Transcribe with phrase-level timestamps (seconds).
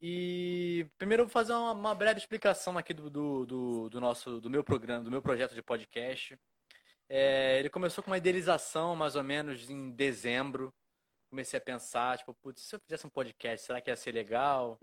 [0.00, 4.40] E primeiro eu vou fazer uma, uma breve explicação aqui do, do, do, do, nosso
[4.40, 6.38] do meu programa, do meu projeto de podcast.
[7.08, 10.72] É, ele começou com uma idealização mais ou menos em dezembro.
[11.30, 14.78] Comecei a pensar, tipo, putz, se eu fizesse um podcast, será que ia ser legal?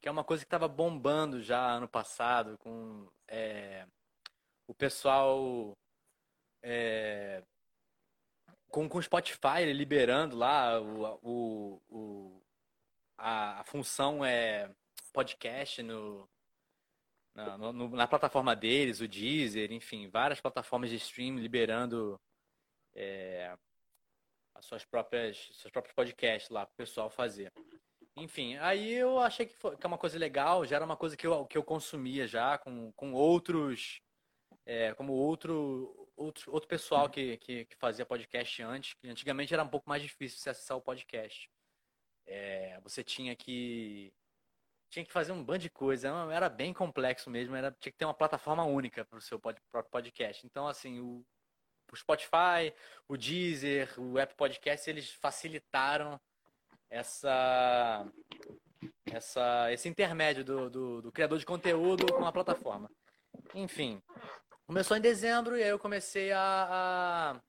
[0.00, 3.86] Que é uma coisa que estava bombando já ano passado, com é,
[4.66, 5.76] o pessoal
[6.62, 7.42] é,
[8.68, 12.45] com, com o Spotify liberando lá o, o, o
[13.16, 14.70] a, a função é
[15.12, 16.28] podcast no,
[17.34, 22.20] na, no, na, plataforma deles, o Deezer, enfim, várias plataformas de stream liberando
[22.94, 23.56] é,
[24.54, 27.52] as suas próprias, seus próprios podcasts lá para o pessoal fazer.
[28.16, 31.16] Enfim, aí eu achei que, foi, que é uma coisa legal, já era uma coisa
[31.16, 34.00] que eu, que eu consumia já com, com outros,
[34.64, 39.62] é, como outro, outro, outro pessoal que, que, que, fazia podcast antes, que antigamente era
[39.62, 41.50] um pouco mais difícil se acessar o podcast.
[42.26, 44.12] É, você tinha que
[44.88, 48.04] tinha que fazer um bando de coisa, era bem complexo mesmo, era, tinha que ter
[48.04, 50.46] uma plataforma única para o seu próprio podcast.
[50.46, 51.24] Então, assim, o,
[51.92, 52.72] o Spotify,
[53.08, 56.20] o Deezer, o Apple Podcast, eles facilitaram
[56.88, 58.06] essa,
[59.12, 62.90] essa, esse intermédio do, do, do criador de conteúdo com a plataforma.
[63.54, 64.00] Enfim,
[64.66, 66.40] começou em dezembro e aí eu comecei a,
[66.70, 67.40] a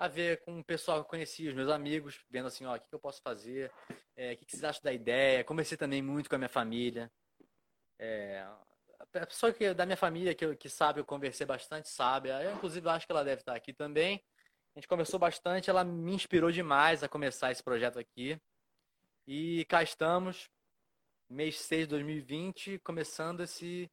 [0.00, 2.80] a ver com o pessoal que eu conheci, os meus amigos, vendo assim, ó, o
[2.80, 3.70] que, eu posso fazer,
[4.16, 5.44] é, o que, vocês acham da ideia.
[5.44, 7.12] Comecei também muito com a minha família.
[7.98, 8.42] É,
[8.98, 12.30] a pessoa que, da minha família que, que sabe, eu conversei bastante, sabe.
[12.30, 14.24] Eu, inclusive, acho que ela deve estar aqui também.
[14.74, 18.40] A gente conversou bastante, ela me inspirou demais a começar esse projeto aqui.
[19.26, 20.48] E cá estamos,
[21.28, 23.90] mês 6 de 2020, começando esse,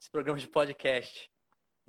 [0.00, 1.30] esse programa de podcast.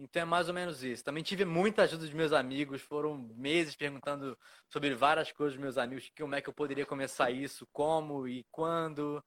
[0.02, 1.03] Então é mais ou menos isso.
[1.03, 4.35] Também tive muita ajuda dos meus amigos, foram meses perguntando
[4.67, 8.43] sobre várias coisas dos meus amigos, como é que eu poderia começar isso, como e
[8.49, 9.23] quando.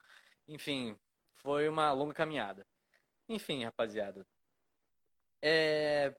[0.49, 0.99] Enfim,
[1.37, 2.67] foi uma longa caminhada.
[3.29, 4.27] Enfim, rapaziada.
[5.41, 6.13] É...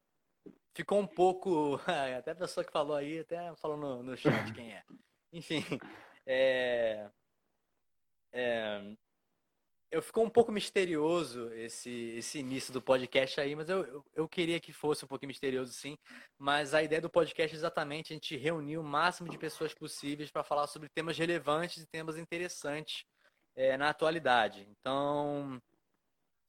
[0.73, 1.75] Ficou um pouco.
[2.17, 4.83] Até a pessoa que falou aí, até falou no, no chat quem é.
[5.33, 5.65] Enfim.
[6.25, 7.09] É...
[8.31, 8.95] É
[9.95, 14.27] eu ficou um pouco misterioso esse, esse início do podcast aí, mas eu, eu, eu,
[14.27, 15.97] queria que fosse um pouquinho misterioso sim.
[16.37, 20.29] Mas a ideia do podcast é exatamente a gente reunir o máximo de pessoas possíveis
[20.29, 23.05] para falar sobre temas relevantes e temas interessantes
[23.55, 24.67] é, na atualidade.
[24.69, 25.61] Então,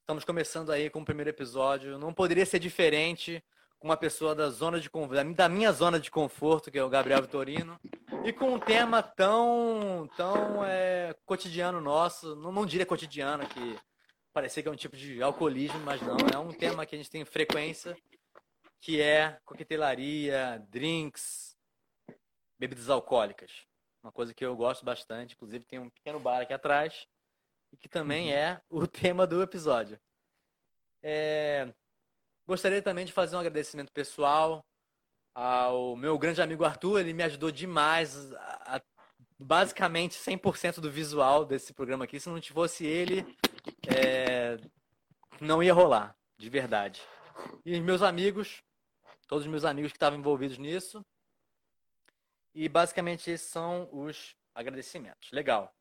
[0.01, 1.97] estamos começando aí com o primeiro episódio.
[1.97, 3.41] Não poderia ser diferente
[3.79, 4.89] com uma pessoa da zona de
[5.35, 7.79] da minha zona de conforto, que é o Gabriel Vitorino,
[8.23, 13.79] e com um tema tão tão é, cotidiano nosso, não, não diria cotidiano, que
[14.33, 17.09] parecia que é um tipo de alcoolismo, mas não, é um tema que a gente
[17.09, 17.95] tem frequência,
[18.79, 21.55] que é coquetelaria, drinks,
[22.57, 23.65] bebidas alcoólicas.
[24.03, 27.07] Uma coisa que eu gosto bastante, inclusive tem um pequeno bar aqui atrás,
[27.71, 28.33] e que também uhum.
[28.33, 29.99] é o tema do episódio.
[31.01, 31.73] É,
[32.47, 34.65] Gostaria também de fazer um agradecimento pessoal
[35.35, 37.01] ao meu grande amigo Arthur.
[37.01, 38.81] Ele me ajudou demais, a, a,
[39.37, 42.21] basicamente 100% do visual desse programa aqui.
[42.21, 43.25] Se não fosse ele,
[43.85, 44.57] é,
[45.41, 47.01] não ia rolar, de verdade.
[47.65, 48.63] E meus amigos,
[49.27, 51.05] todos os meus amigos que estavam envolvidos nisso.
[52.55, 55.31] E basicamente esses são os agradecimentos.
[55.33, 55.75] Legal.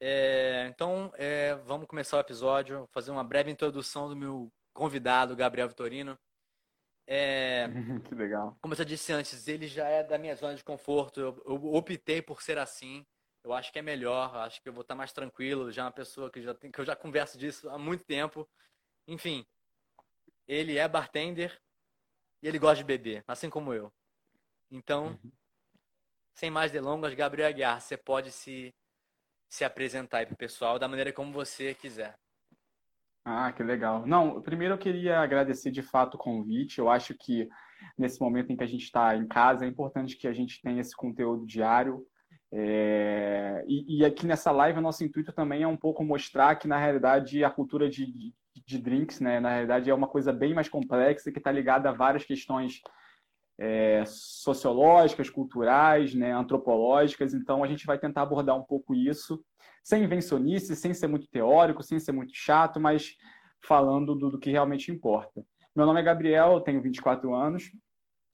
[0.00, 5.68] É, então, é, vamos começar o episódio, fazer uma breve introdução do meu convidado, Gabriel
[5.68, 6.18] Vitorino.
[7.06, 7.66] É,
[8.08, 8.56] que legal.
[8.60, 11.20] Como eu já disse antes, ele já é da minha zona de conforto.
[11.20, 13.04] Eu, eu, optei por ser assim.
[13.44, 14.34] Eu acho que é melhor.
[14.36, 15.70] Acho que eu vou estar mais tranquilo.
[15.70, 18.48] Já é uma pessoa que, já tem, que eu já converso disso há muito tempo.
[19.06, 19.44] Enfim,
[20.46, 21.60] ele é bartender
[22.42, 23.92] e ele gosta de beber, assim como eu.
[24.70, 25.32] Então, uhum.
[26.34, 28.74] sem mais delongas, Gabriel Aguiar, você pode se,
[29.48, 32.18] se apresentar aí para o pessoal da maneira como você quiser.
[33.24, 34.04] Ah, que legal.
[34.06, 36.78] Não, primeiro eu queria agradecer de fato o convite.
[36.78, 37.48] Eu acho que
[37.96, 40.80] nesse momento em que a gente está em casa, é importante que a gente tenha
[40.80, 42.04] esse conteúdo diário.
[42.52, 43.64] É...
[43.66, 46.78] E, e, aqui nessa live, o nosso intuito também é um pouco mostrar que, na
[46.78, 48.34] realidade, a cultura de, de,
[48.66, 51.92] de drinks, né, na realidade, é uma coisa bem mais complexa que está ligada a
[51.92, 52.82] várias questões
[53.58, 57.34] é, sociológicas, culturais, né, antropológicas.
[57.34, 59.42] Então, a gente vai tentar abordar um pouco isso
[59.82, 63.16] sem invencionice, sem ser muito teórico, sem ser muito chato, mas
[63.64, 65.44] falando do, do que realmente importa.
[65.74, 67.70] Meu nome é Gabriel, eu tenho 24 anos,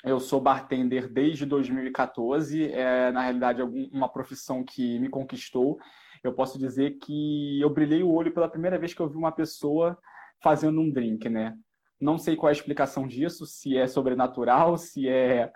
[0.04, 5.78] eu sou bartender desde 2014, é na realidade uma profissão que me conquistou.
[6.22, 9.32] Eu posso dizer que eu brilhei o olho pela primeira vez que eu vi uma
[9.32, 9.98] pessoa
[10.42, 11.56] fazendo um drink, né?
[12.00, 15.52] Não sei qual é a explicação disso, se é sobrenatural, se é,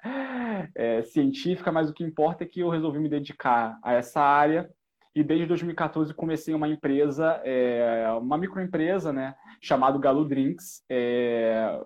[0.75, 4.69] é científica, mas o que importa é que eu resolvi me dedicar a essa área
[5.15, 10.83] E desde 2014 comecei uma empresa, é, uma microempresa, né, chamado Galo Drinks.
[10.89, 11.81] É,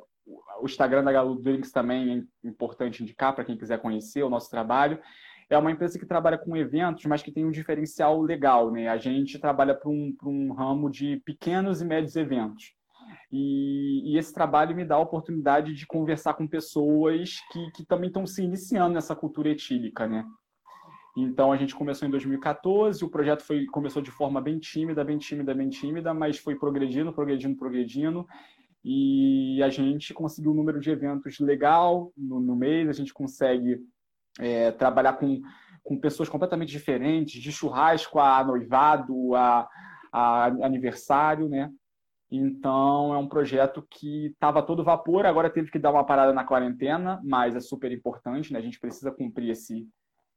[0.60, 4.50] o Instagram da Galo Drinks também é importante indicar para quem quiser conhecer o nosso
[4.50, 4.98] trabalho.
[5.48, 8.88] É uma empresa que trabalha com eventos, mas que tem um diferencial legal, né?
[8.88, 12.75] A gente trabalha para um, um ramo de pequenos e médios eventos.
[13.32, 18.08] E, e, esse trabalho me dá a oportunidade de conversar com pessoas que, que também
[18.08, 20.24] estão se iniciando nessa cultura etílica, né?
[21.16, 25.16] Então a gente começou em 2014, o projeto foi começou de forma bem tímida, bem
[25.16, 28.26] tímida, bem tímida, mas foi progredindo, progredindo, progredindo.
[28.84, 33.80] E a gente conseguiu um número de eventos legal no, no mês, a gente consegue
[34.38, 35.40] é, trabalhar com,
[35.82, 39.66] com pessoas completamente diferentes, de churrasco a noivado, a,
[40.12, 41.72] a aniversário, né?
[42.36, 46.44] Então é um projeto que estava todo vapor, agora teve que dar uma parada na
[46.44, 48.58] quarentena, mas é super importante, né?
[48.58, 49.88] A gente precisa cumprir esse,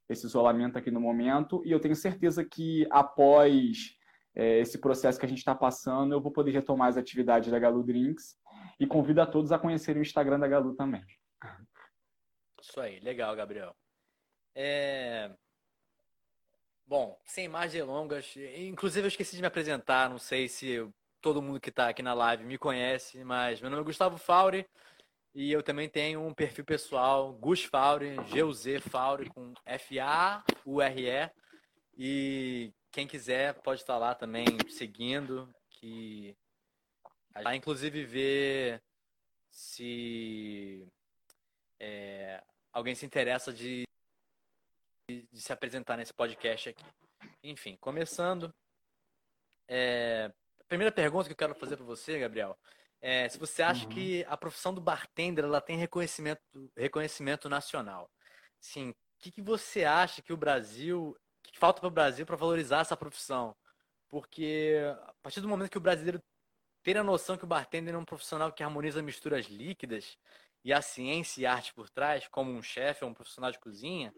[0.10, 1.62] esse isolamento aqui no momento.
[1.66, 3.96] E eu tenho certeza que após
[4.36, 7.60] é, esse processo que a gente está passando, eu vou poder retomar as atividades da
[7.60, 8.38] Galu Drinks
[8.80, 11.04] e convido a todos a conhecerem o Instagram da Galu também.
[12.62, 13.76] Isso aí, legal, Gabriel.
[14.56, 15.32] É...
[16.86, 20.90] Bom, sem mais delongas, inclusive eu esqueci de me apresentar, não sei se
[21.22, 24.66] todo mundo que está aqui na live me conhece, mas meu nome é Gustavo Fauri,
[25.34, 31.32] e eu também tenho um perfil pessoal, Gus Fauri, G-U-Z Fauri, com F-A-U-R-E.
[31.98, 36.36] E quem quiser pode estar lá também seguindo, que
[37.44, 38.82] vai inclusive ver
[39.52, 40.88] se
[41.80, 42.44] é,
[42.74, 43.84] alguém se interessa de,
[45.08, 46.84] de, se apresentar nesse podcast aqui.
[47.44, 48.54] Enfim, começando.
[49.68, 50.32] É,
[50.70, 52.58] primeira pergunta que eu quero fazer para você, Gabriel,
[53.02, 53.90] é, se você acha uhum.
[53.90, 56.42] que a profissão do bartender ela tem reconhecimento,
[56.78, 58.10] reconhecimento nacional.
[58.60, 62.36] Sim, o que, que você acha que o Brasil, que falta para o Brasil para
[62.36, 63.56] valorizar essa profissão?
[64.08, 66.22] Porque a partir do momento que o brasileiro
[66.84, 70.18] ter a noção que o bartender é um profissional que harmoniza misturas líquidas
[70.64, 73.60] e a ciência e a arte por trás, como um chefe ou um profissional de
[73.60, 74.14] cozinha,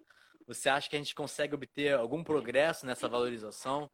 [0.48, 3.90] você acha que a gente consegue obter algum progresso nessa valorização?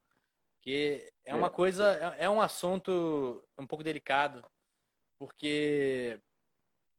[0.67, 1.49] Que é uma é.
[1.49, 4.43] coisa, é, é um assunto um pouco delicado,
[5.17, 6.19] porque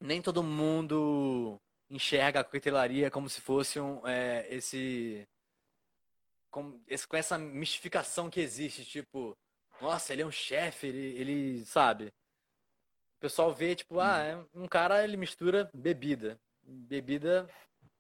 [0.00, 1.61] nem todo mundo
[1.91, 5.29] enxerga a coquetelaria como se fosse um, é, esse,
[6.50, 9.37] com, esse, com essa mistificação que existe, tipo,
[9.82, 12.06] nossa, ele é um chefe, ele, ele sabe.
[12.06, 16.41] O pessoal vê, tipo, ah, é um cara, ele mistura bebida.
[16.62, 17.47] Bebida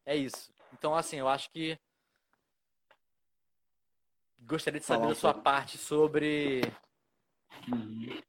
[0.06, 0.50] é isso.
[0.72, 1.78] Então, assim, eu acho que
[4.40, 6.62] gostaria de saber da sua parte sobre
[7.68, 8.22] uhum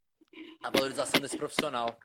[0.64, 1.98] a valorização desse profissional.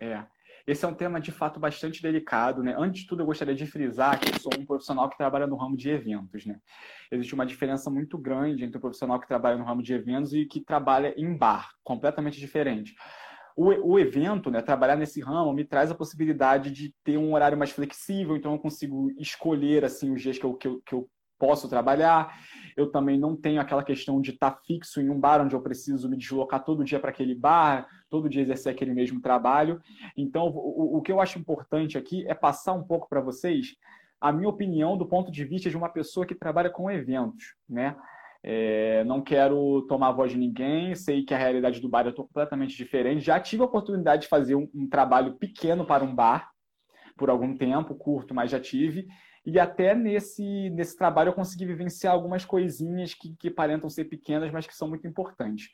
[0.00, 0.24] É.
[0.66, 2.74] Esse é um tema de fato bastante delicado, né?
[2.76, 5.54] Antes de tudo, eu gostaria de frisar que eu sou um profissional que trabalha no
[5.54, 6.58] ramo de eventos, né?
[7.10, 10.44] Existe uma diferença muito grande entre o profissional que trabalha no ramo de eventos e
[10.44, 12.96] que trabalha em bar, completamente diferente.
[13.56, 17.56] O, o evento, né, trabalhar nesse ramo, me traz a possibilidade de ter um horário
[17.56, 21.08] mais flexível, então eu consigo escolher assim os dias que eu, que eu, que eu
[21.38, 22.38] posso trabalhar.
[22.76, 26.08] Eu também não tenho aquela questão de estar fixo em um bar onde eu preciso
[26.08, 29.80] me deslocar todo dia para aquele bar, todo dia exercer aquele mesmo trabalho.
[30.16, 33.76] Então, o, o que eu acho importante aqui é passar um pouco para vocês
[34.20, 37.96] a minha opinião do ponto de vista de uma pessoa que trabalha com eventos, né?
[38.42, 42.12] É, não quero tomar a voz de ninguém, sei que a realidade do bar é
[42.12, 43.24] completamente diferente.
[43.24, 46.50] Já tive a oportunidade de fazer um, um trabalho pequeno para um bar
[47.16, 49.06] por algum tempo, curto, mas já tive.
[49.46, 54.50] E até nesse, nesse trabalho eu consegui vivenciar algumas coisinhas que, que parentam ser pequenas,
[54.50, 55.70] mas que são muito importantes.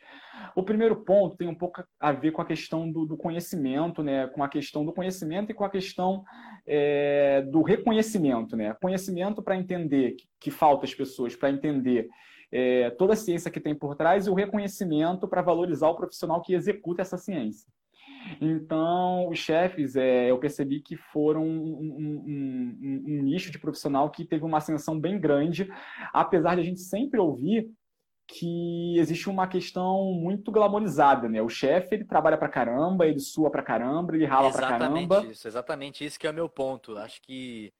[0.55, 4.27] O primeiro ponto tem um pouco a ver com a questão do, do conhecimento, né?
[4.27, 6.23] com a questão do conhecimento e com a questão
[6.67, 8.55] é, do reconhecimento.
[8.55, 8.77] Né?
[8.81, 12.09] Conhecimento para entender que, que falta as pessoas, para entender
[12.53, 16.43] é, toda a ciência que tem por trás e o reconhecimento para valorizar o profissional
[16.43, 17.67] que executa essa ciência.
[18.41, 24.11] Então, os chefes, é, eu percebi que foram um, um, um, um, nicho de profissional
[24.11, 25.69] que teve uma ascensão bem grande,
[26.13, 27.71] apesar de a gente sempre ouvir
[28.27, 31.43] que existe uma questão muito glamorizada, né?
[31.43, 35.15] O chefe, ele trabalha pra caramba, ele sua pra caramba, ele rala exatamente pra caramba.
[35.17, 36.97] Exatamente isso, exatamente isso que é o meu ponto.
[36.97, 37.73] Acho que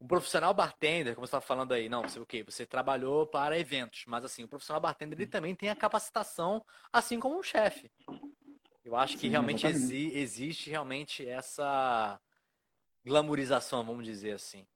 [0.00, 2.42] um profissional bartender, como você estava falando aí, não, você o quê?
[2.42, 7.20] Você trabalhou para eventos, mas assim, o profissional bartender ele também tem a capacitação, assim
[7.20, 7.88] como um chefe.
[8.84, 12.20] Eu acho que Sim, realmente exi existe realmente essa
[13.04, 14.66] glamorização, vamos dizer assim.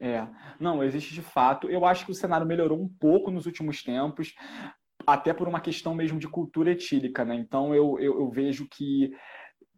[0.00, 0.26] É,
[0.58, 1.68] não, existe de fato.
[1.70, 4.34] Eu acho que o cenário melhorou um pouco nos últimos tempos,
[5.06, 7.34] até por uma questão mesmo de cultura etílica, né?
[7.34, 9.12] Então eu, eu, eu vejo que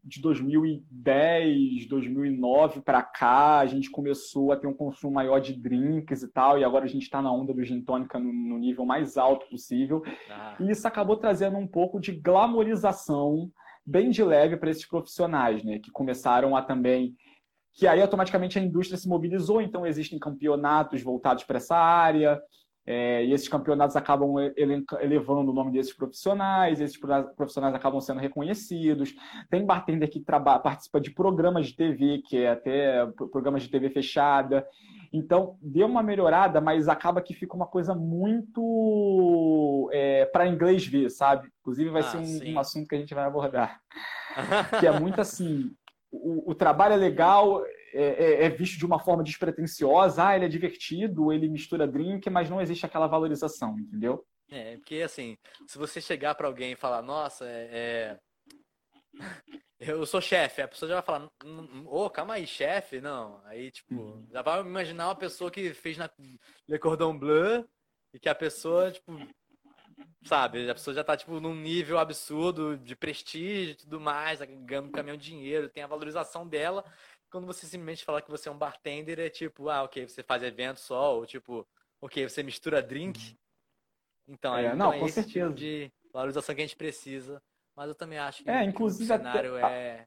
[0.06, 6.22] de 2010, 2009 para cá, a gente começou a ter um consumo maior de drinks
[6.22, 8.86] e tal, e agora a gente está na onda do gin tônica no, no, nível
[8.86, 10.04] mais alto possível.
[10.30, 10.54] Ah.
[10.60, 13.50] E isso acabou trazendo um pouco de glamorização
[13.84, 15.80] bem de leve para esses profissionais, né?
[15.80, 17.16] Que começaram a também.
[17.74, 22.40] Que aí automaticamente a indústria se mobilizou, então existem campeonatos voltados para essa área,
[22.86, 24.36] é, e esses campeonatos acabam
[25.00, 26.96] elevando o nome desses profissionais, esses
[27.36, 29.12] profissionais acabam sendo reconhecidos.
[29.50, 33.90] Tem bartender que trabalha, participa de programas de TV, que é até programas de TV
[33.90, 34.64] fechada.
[35.12, 41.10] Então, deu uma melhorada, mas acaba que fica uma coisa muito é, para inglês ver,
[41.10, 41.48] sabe?
[41.60, 43.80] Inclusive, vai ah, ser um, um, assunto que a gente vai abordar.
[44.78, 45.72] que é muito assim:
[46.12, 47.62] o, o trabalho é legal,
[47.96, 52.28] é, é, é, visto de uma forma despretensiosa, ah, ele é divertido, ele mistura drink,
[52.28, 54.26] mas não existe aquela valorização, entendeu?
[54.50, 55.36] É, porque assim,
[55.66, 58.18] se você chegar para alguém e falar, nossa, é,
[59.80, 59.90] é...
[59.90, 61.28] eu sou chefe, a pessoa já vai falar,
[61.86, 63.00] ô, oh, calma aí, chefe?
[63.00, 64.26] Não, aí tipo, uhum.
[64.30, 66.10] já vai imaginar uma pessoa que fez na
[66.68, 67.66] Le Cordon Bleu
[68.12, 69.18] e que a pessoa, tipo,
[70.24, 74.88] sabe, a pessoa já tá, tipo, num nível absurdo de prestígio e tudo mais, ganhando
[74.88, 76.84] um caminhão de dinheiro, tem a valorização dela,
[77.30, 80.42] quando você simplesmente fala que você é um bartender, é tipo, ah, ok, você faz
[80.42, 81.66] evento só, ou tipo,
[82.00, 83.18] ok, você mistura drink.
[83.18, 83.36] Uhum.
[84.28, 85.46] Então, é, então não, é com tipo certeza.
[85.46, 87.42] tipo de valorização que a gente precisa.
[87.74, 89.74] Mas eu também acho que, é, inclusive, o cenário até...
[89.74, 90.06] é.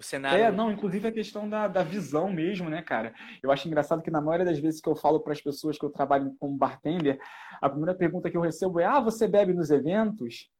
[0.00, 0.42] O cenário.
[0.42, 3.14] É, não, inclusive a questão da, da visão mesmo, né, cara?
[3.42, 5.84] Eu acho engraçado que na maioria das vezes que eu falo para as pessoas que
[5.84, 7.20] eu trabalho como bartender,
[7.60, 10.50] a primeira pergunta que eu recebo é: ah, você bebe nos eventos?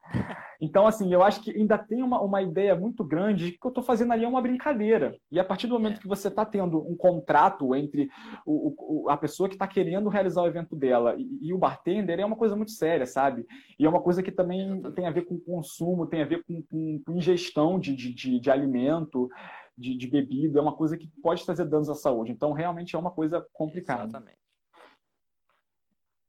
[0.61, 3.61] Então, assim, eu acho que ainda tem uma, uma ideia muito grande de que o
[3.61, 5.17] que eu estou fazendo ali é uma brincadeira.
[5.31, 6.01] E a partir do momento é.
[6.01, 8.11] que você está tendo um contrato entre
[8.45, 12.21] o, o, a pessoa que está querendo realizar o evento dela e, e, o bartender,
[12.21, 13.47] é uma coisa muito séria, sabe?
[13.79, 16.63] E é uma coisa que também tem a ver com consumo, tem a ver com,
[16.63, 19.31] com, com ingestão de, de, de, de alimento,
[19.79, 22.33] de, de, bebida, é uma coisa que pode trazer danos à saúde.
[22.33, 24.05] Então, realmente é uma coisa complicada.
[24.05, 24.39] Exatamente.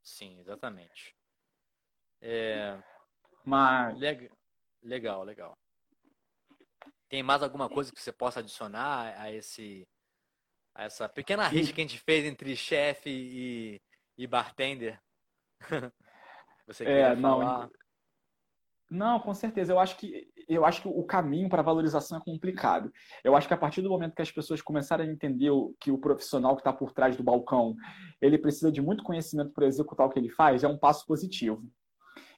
[0.01, 1.15] Sim, exatamente.
[2.21, 2.77] É...
[3.43, 3.97] Mas.
[4.83, 5.57] Legal, legal.
[7.09, 9.85] Tem mais alguma coisa que você possa adicionar a esse
[10.73, 13.81] a essa pequena rixa que a gente fez entre chefe e,
[14.17, 14.97] e bartender?
[16.65, 17.69] você quer é, falar?
[18.89, 19.73] Não, não, com certeza.
[19.73, 22.91] Eu acho que eu acho que o caminho para a valorização é complicado.
[23.23, 25.97] Eu acho que a partir do momento que as pessoas começarem a entender que o
[25.97, 27.75] profissional que está por trás do balcão
[28.21, 31.63] ele precisa de muito conhecimento para executar o que ele faz, é um passo positivo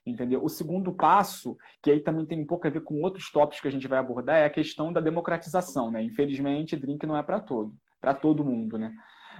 [0.06, 0.44] entendeu?
[0.44, 3.68] O segundo passo, que aí também tem um pouco a ver com outros tópicos que
[3.68, 6.02] a gente vai abordar, é a questão da democratização, né?
[6.02, 8.94] Infelizmente, drink não é para todo, para todo mundo, né?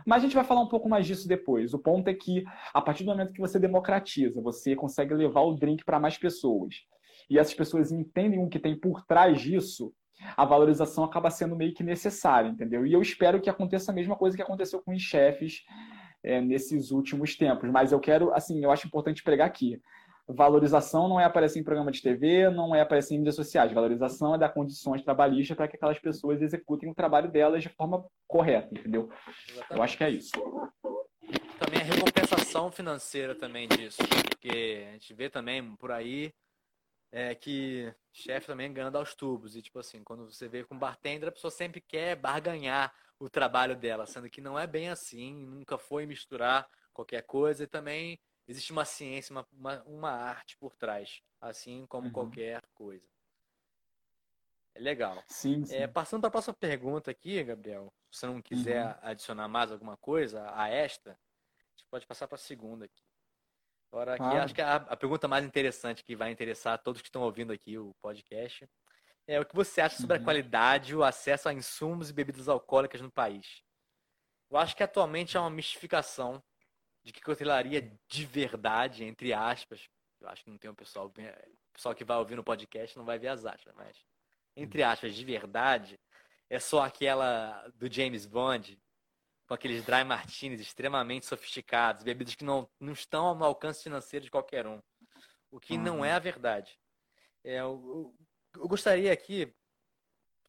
[0.06, 1.72] Mas a gente vai falar um pouco mais disso depois.
[1.72, 5.54] O ponto é que, a partir do momento que você democratiza, você consegue levar o
[5.54, 6.74] drink para mais pessoas,
[7.28, 9.92] e essas pessoas entendem o que tem por trás disso,
[10.36, 12.86] a valorização acaba sendo meio que necessária, entendeu?
[12.86, 15.64] E eu espero que aconteça a mesma coisa que aconteceu com os chefes
[16.22, 17.70] é, nesses últimos tempos.
[17.70, 19.80] Mas eu quero, assim, eu acho importante pregar aqui.
[20.26, 23.72] Valorização não é aparecer em programa de TV, não é aparecer em mídias sociais.
[23.72, 28.04] Valorização é dar condições trabalhistas para que aquelas pessoas executem o trabalho delas de forma
[28.26, 29.10] correta, entendeu?
[29.48, 29.76] Exatamente.
[29.76, 30.32] Eu acho que é isso.
[31.58, 36.32] Também a recompensação financeira também disso, porque a gente vê também por aí
[37.12, 39.54] é, que chefe também ganha aos tubos.
[39.54, 43.76] E, tipo assim, quando você vê com bartender, a pessoa sempre quer barganhar o trabalho
[43.76, 48.72] dela, sendo que não é bem assim, nunca foi misturar qualquer coisa e também existe
[48.72, 52.12] uma ciência, uma, uma, uma arte por trás, assim como uhum.
[52.12, 53.06] qualquer coisa.
[54.74, 55.22] É legal.
[55.28, 55.76] Sim, sim.
[55.76, 58.98] É, passando para a próxima pergunta aqui, Gabriel, se você não quiser uhum.
[59.02, 63.02] adicionar mais alguma coisa a esta, a gente pode passar para a segunda aqui.
[63.92, 64.44] Agora, aqui, ah.
[64.44, 67.52] acho que a, a, pergunta mais interessante que vai interessar a todos que estão ouvindo
[67.52, 68.68] aqui o podcast
[69.26, 70.22] é o que você acha sobre uhum.
[70.22, 73.62] a qualidade e o acesso a insumos e bebidas alcoólicas no país.
[74.50, 76.42] Eu acho que atualmente é uma mistificação
[77.04, 79.88] de que cotelaria de verdade, entre aspas,
[80.20, 83.04] eu acho que não tem um pessoal, o pessoal que vai ouvir no podcast não
[83.04, 83.96] vai ver as aspas, mas
[84.56, 84.88] entre uhum.
[84.88, 86.00] aspas, de verdade,
[86.48, 88.80] é só aquela do James Bond,
[89.46, 94.30] com aqueles dry martinis extremamente sofisticados, bebidas que não, não estão no alcance financeiro de
[94.30, 94.80] qualquer um.
[95.50, 95.82] O que uhum.
[95.82, 96.78] não é a verdade.
[97.42, 98.14] É, eu,
[98.54, 99.52] eu gostaria aqui,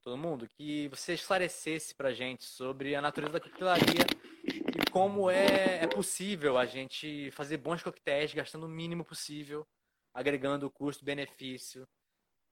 [0.01, 4.05] todo mundo, que você esclarecesse pra gente sobre a natureza da coquetelaria
[4.45, 9.67] e como é, é possível a gente fazer bons coquetéis gastando o mínimo possível,
[10.13, 11.87] agregando custo-benefício,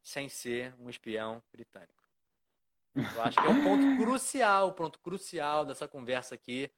[0.01, 2.03] sem ser um espião britânico.
[2.95, 6.71] Eu acho que é o ponto crucial, o ponto crucial dessa conversa aqui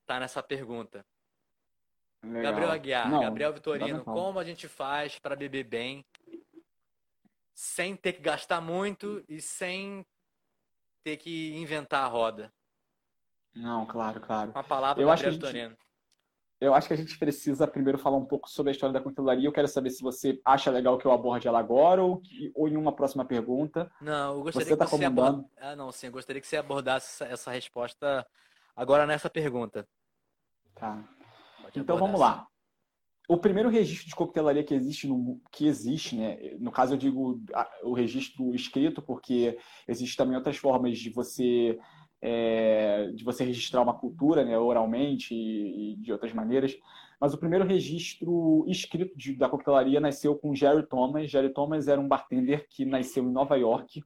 [0.00, 1.04] está nessa pergunta.
[2.22, 2.42] Legal.
[2.42, 6.04] Gabriel Aguiar, Não, Gabriel Vitorino, como a gente faz para beber bem
[7.54, 10.04] sem ter que gastar muito e sem
[11.04, 12.52] ter que inventar a roda.
[13.54, 14.50] Não, claro, claro.
[14.52, 15.76] Uma palavra eu acho, que gente,
[16.60, 19.48] eu acho que a gente precisa primeiro falar um pouco sobre a história da coquetelaria.
[19.48, 22.20] Eu quero saber se você acha legal que eu aborde ela agora ou,
[22.54, 23.90] ou em uma próxima pergunta.
[24.00, 25.48] Não, eu gostaria você tá que você abordasse.
[25.56, 28.26] Ah, não, sim, eu gostaria que você abordasse essa resposta
[28.76, 29.88] agora nessa pergunta.
[30.74, 31.02] Tá.
[31.74, 32.46] então vamos lá.
[33.26, 36.36] O primeiro registro de coquetelaria que existe, no, que existe, né?
[36.58, 37.40] No caso eu digo
[37.84, 41.78] o registro escrito, porque existem também outras formas de você
[42.22, 46.76] é, de você registrar uma cultura, né, oralmente e, e, de outras maneiras.
[47.20, 51.30] Mas o primeiro registro escrito de, da coquetelaria nasceu com Jerry Thomas.
[51.30, 54.02] Jerry Thomas era um bartender que nasceu em Nova York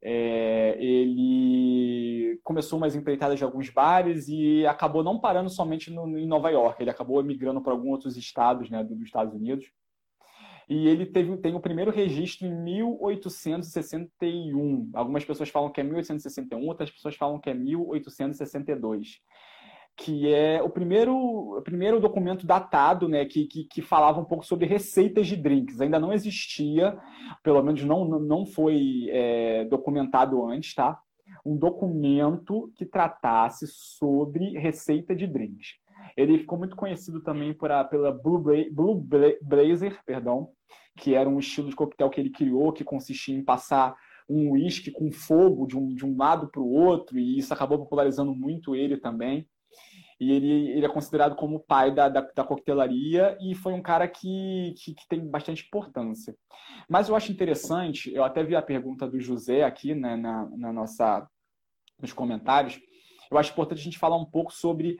[0.00, 6.26] é, ele começou umas empreitadas de alguns bares e acabou não parando somente no, em
[6.26, 9.66] Nova York, ele acabou migrando para alguns outros estados né, dos Estados Unidos.
[10.68, 14.90] E ele teve, tem o primeiro registro em 1861.
[14.92, 19.22] Algumas pessoas falam que é 1861, outras pessoas falam que é 1862
[19.98, 24.46] que é o primeiro, o primeiro documento datado, né, que, que, que, falava um pouco
[24.46, 25.80] sobre receitas de drinks.
[25.80, 26.96] Ainda não existia,
[27.42, 31.00] pelo menos não, não foi é, documentado antes, tá?
[31.44, 35.74] Um documento que tratasse sobre receita de drinks.
[36.20, 39.06] Ele ficou muito conhecido também por a, pela Blue, Bra Blue
[39.42, 40.50] Blazer, perdão,
[40.96, 43.96] que era um estilo de coquetel que ele criou, que consistia em passar
[44.28, 47.78] um uísque com fogo de um, de um lado para o outro, e isso acabou
[47.78, 49.48] popularizando muito ele também
[50.20, 53.82] e ele, ele é considerado como o pai da, da, da coquetelaria e foi um
[53.82, 56.36] cara que, que, que, tem bastante importância.
[56.88, 60.72] Mas eu acho interessante, eu até vi a pergunta do José aqui né, na, na
[60.72, 61.26] nossa,
[62.00, 62.80] nos comentários,
[63.30, 64.96] eu acho importante a gente falar um pouco sobre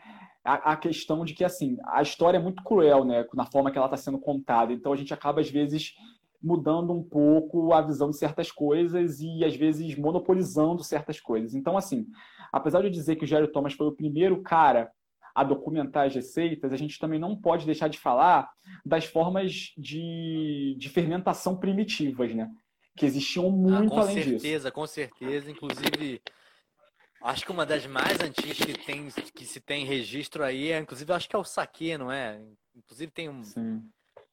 [0.49, 3.77] a, a, questão de que assim a história é muito cruel, né, na forma que
[3.77, 4.73] ela está sendo contada.
[4.73, 5.95] Então a gente acaba às vezes
[6.43, 11.55] mudando um pouco a visão de certas coisas e às vezes monopolizando certas coisas.
[11.55, 12.07] Então assim,
[12.51, 14.91] apesar de eu dizer que o Jerry Thomas foi o primeiro cara
[15.35, 18.51] a documentar as receitas, a gente também não pode deixar de falar
[18.85, 22.51] das formas de, de fermentação primitivas, né?
[22.97, 24.39] Que existiam ah, muito ah, além certeza, disso.
[24.39, 25.51] Com certeza, com certeza.
[25.51, 26.23] Inclusive,
[27.23, 31.13] acho que uma das mais antigas que, tem, que se tem registro aí, é, inclusive,
[31.13, 32.41] acho que é o saque, não é?
[32.77, 33.83] Inclusive tem um Sim.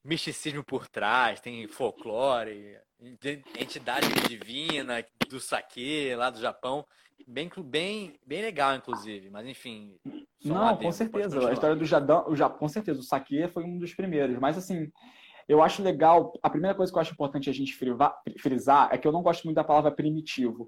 [0.04, 2.78] misticismo por trás, tem folclore,
[3.60, 6.86] entidade divina do saque lá do Japão.
[7.28, 9.98] Bem, bem, bem legal, inclusive, mas enfim.
[10.44, 11.50] Não, com certeza.
[11.50, 14.38] A história do Jadão, o Japão, com certeza, o saque foi um dos primeiros.
[14.38, 14.92] Mas assim,
[15.48, 16.34] eu acho legal.
[16.44, 17.76] A primeira coisa que eu acho importante a gente
[18.38, 20.68] frisar é que eu não gosto muito da palavra primitivo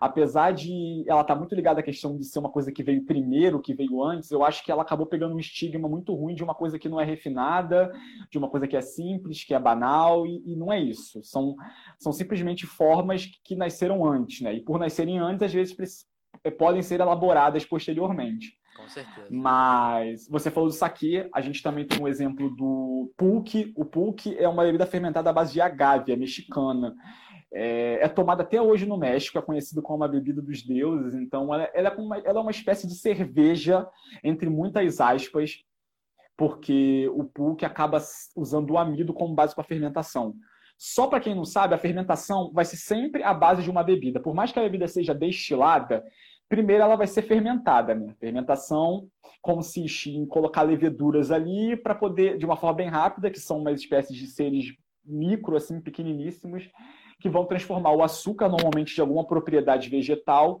[0.00, 3.04] apesar de ela estar tá muito ligada à questão de ser uma coisa que veio
[3.04, 6.42] primeiro, que veio antes, eu acho que ela acabou pegando um estigma muito ruim de
[6.42, 7.92] uma coisa que não é refinada,
[8.30, 11.22] de uma coisa que é simples, que é banal, e, e não é isso.
[11.22, 11.56] São,
[11.98, 14.54] são simplesmente formas que, que nasceram antes, né?
[14.54, 16.06] E por nascerem antes, às vezes
[16.44, 18.58] eh, podem ser elaboradas posteriormente.
[18.78, 19.26] Com certeza.
[19.28, 23.72] Mas você falou do saque, a gente também tem um exemplo do pulque.
[23.76, 26.94] O pulque é uma bebida fermentada à base de agave, é mexicana.
[27.52, 31.14] É, é, tomada até hoje no México, é conhecido como a bebida dos deuses.
[31.14, 33.88] Então, ela, ela, é uma, ela é uma espécie de cerveja,
[34.22, 35.64] entre muitas aspas,
[36.36, 37.98] porque o pulque acaba
[38.36, 40.34] usando o amido como base para a fermentação.
[40.78, 44.20] Só para quem não sabe, a fermentação vai ser sempre a base de uma bebida.
[44.20, 46.04] Por mais que a bebida seja destilada,
[46.48, 47.96] primeiro ela vai ser fermentada.
[47.96, 48.14] Né?
[48.20, 49.08] Fermentação
[49.42, 53.72] consiste em colocar leveduras ali para poder, de uma forma bem rápida, que são uma
[53.72, 54.66] espécie de seres
[55.04, 56.70] micro, assim, pequeniníssimos,
[57.20, 60.60] que vão transformar o açúcar, normalmente de alguma propriedade vegetal,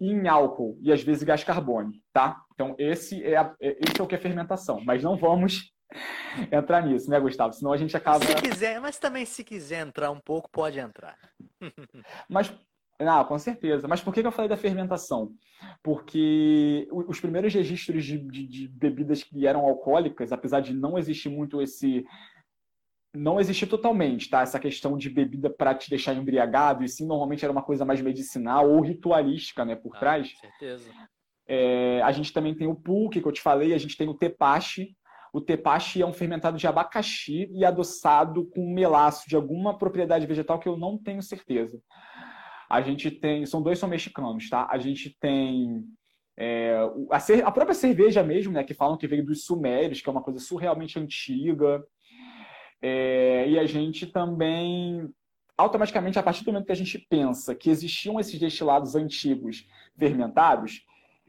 [0.00, 2.42] em álcool e às vezes gás carbônico, tá?
[2.54, 5.72] Então esse é, a, é, esse é o que é fermentação, mas não vamos
[6.52, 7.52] entrar nisso, né, Gustavo?
[7.52, 8.24] Senão a gente acaba.
[8.24, 11.16] Se quiser, mas também se quiser entrar um pouco, pode entrar.
[12.28, 12.52] mas
[13.00, 13.86] não, com certeza.
[13.86, 15.30] Mas por que eu falei da fermentação?
[15.82, 21.28] Porque os primeiros registros de, de, de bebidas que eram alcoólicas, apesar de não existir
[21.28, 22.04] muito esse
[23.16, 24.42] não existia totalmente, tá?
[24.42, 28.00] Essa questão de bebida para te deixar embriagado, e sim, normalmente era uma coisa mais
[28.00, 30.32] medicinal ou ritualística, né, por ah, trás.
[30.32, 30.90] Com certeza.
[31.48, 34.14] É, a gente também tem o pulque, que eu te falei, a gente tem o
[34.14, 34.94] tepache.
[35.32, 40.58] O tepache é um fermentado de abacaxi e adoçado com melaço de alguma propriedade vegetal
[40.58, 41.80] que eu não tenho certeza.
[42.68, 44.66] A gente tem, são dois são mexicanos, tá?
[44.70, 45.84] A gente tem
[46.36, 46.76] é,
[47.10, 47.16] a,
[47.48, 50.38] a, própria cerveja mesmo, né, que falam que veio dos sumérios, que é uma coisa
[50.40, 51.82] surrealmente antiga.
[52.80, 55.08] É, e a gente também,
[55.56, 59.66] automaticamente, a partir do momento que a gente pensa que existiam esses destilados antigos
[59.98, 60.84] fermentados,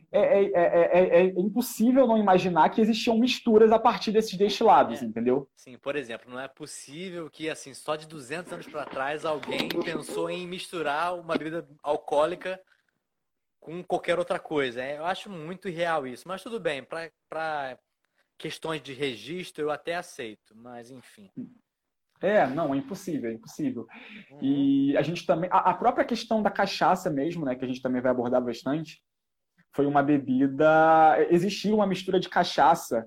[0.10, 5.50] é, é, é, impossível não imaginar que existiam misturas a partir desses destilados, entendeu?
[5.56, 9.68] Sim, por exemplo, não é possível que assim só de 200 anos para trás alguém
[9.84, 12.60] pensou em misturar uma bebida alcoólica
[13.60, 14.82] com qualquer outra coisa.
[14.82, 17.78] Eu acho muito irreal isso, mas tudo bem, para
[18.38, 21.30] questões de registro eu até aceito, mas enfim.
[22.22, 23.88] É, não, é impossível, é impossível.
[24.32, 24.40] Uhum.
[24.42, 25.50] E a gente também.
[25.52, 29.02] A, a, própria questão da cachaça mesmo, né, que a gente também vai abordar bastante,
[29.74, 30.66] foi uma bebida.
[31.30, 33.06] Existia uma mistura de cachaça.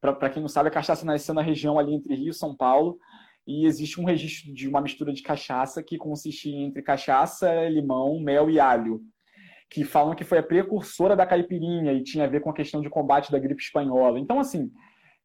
[0.00, 2.98] Para quem não sabe, a cachaça nasceu na região ali entre Rio e São Paulo.
[3.46, 8.50] E existe um registro de uma mistura de cachaça que consistia entre cachaça, limão, mel
[8.50, 9.02] e alho.
[9.68, 12.80] Que falam que foi a precursora da caipirinha e tinha a ver com a questão
[12.80, 14.18] de combate da gripe espanhola.
[14.18, 14.70] Então, assim,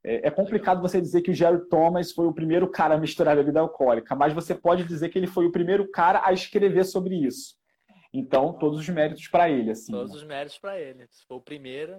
[0.04, 3.36] é, é complicado você dizer que o Jerry Thomas foi o primeiro cara a misturar
[3.36, 7.16] bebida alcoólica, mas você pode dizer que ele foi o primeiro cara a escrever sobre
[7.16, 7.56] isso.
[8.14, 9.92] Então, todos os méritos para ele, assim.
[9.92, 11.08] Todos os méritos para ele.
[11.08, 11.98] Se for o primeiro,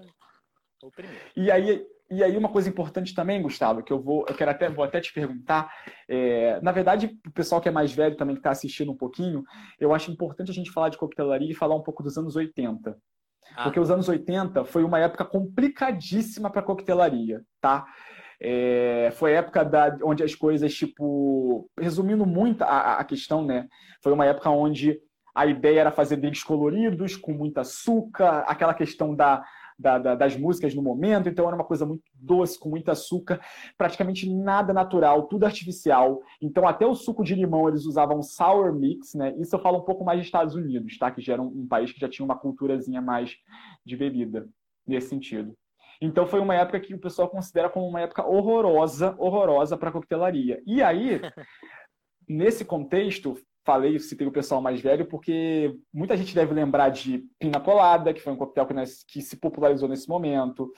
[0.78, 1.24] foi o primeiro.
[1.34, 4.68] E aí, e aí uma coisa importante também, Gustavo, que eu vou, eu quero até,
[4.68, 5.72] vou até te perguntar,
[6.06, 9.42] é, na verdade, o pessoal que é mais velho também que está assistindo um pouquinho,
[9.80, 12.96] eu acho importante a gente falar de coquetelaria e falar um pouco dos anos 80.
[13.54, 13.64] Ah.
[13.64, 17.86] Porque os anos 80 foi uma época complicadíssima para a coquetelaria, tá?
[18.40, 23.68] É, foi a época da, onde as coisas, tipo, resumindo muito a, a, questão, né?
[24.02, 24.98] Foi uma época onde
[25.34, 29.42] a ideia era fazer drinks coloridos, com muito açúcar, aquela questão da,
[29.82, 33.40] da, da, das músicas no momento, então era uma coisa muito doce, com muito açúcar,
[33.76, 36.22] praticamente nada natural, tudo artificial.
[36.40, 39.34] Então até o suco de limão eles usavam sour mix, né?
[39.38, 41.10] Isso eu falo um pouco mais dos Estados Unidos, tá?
[41.10, 43.36] Que já era um, um país que já tinha uma culturazinha mais
[43.84, 44.48] de bebida
[44.86, 45.54] nesse sentido.
[46.00, 49.92] Então foi uma época que o pessoal considera como uma época horrorosa, horrorosa para a
[49.92, 50.62] coquetelaria.
[50.66, 51.20] E aí,
[52.28, 57.60] nesse contexto, falei, citei o pessoal mais velho, porque muita gente deve lembrar de Pina
[57.60, 58.74] Colada, que foi um coquetel que,
[59.08, 60.72] que se popularizou nesse momento,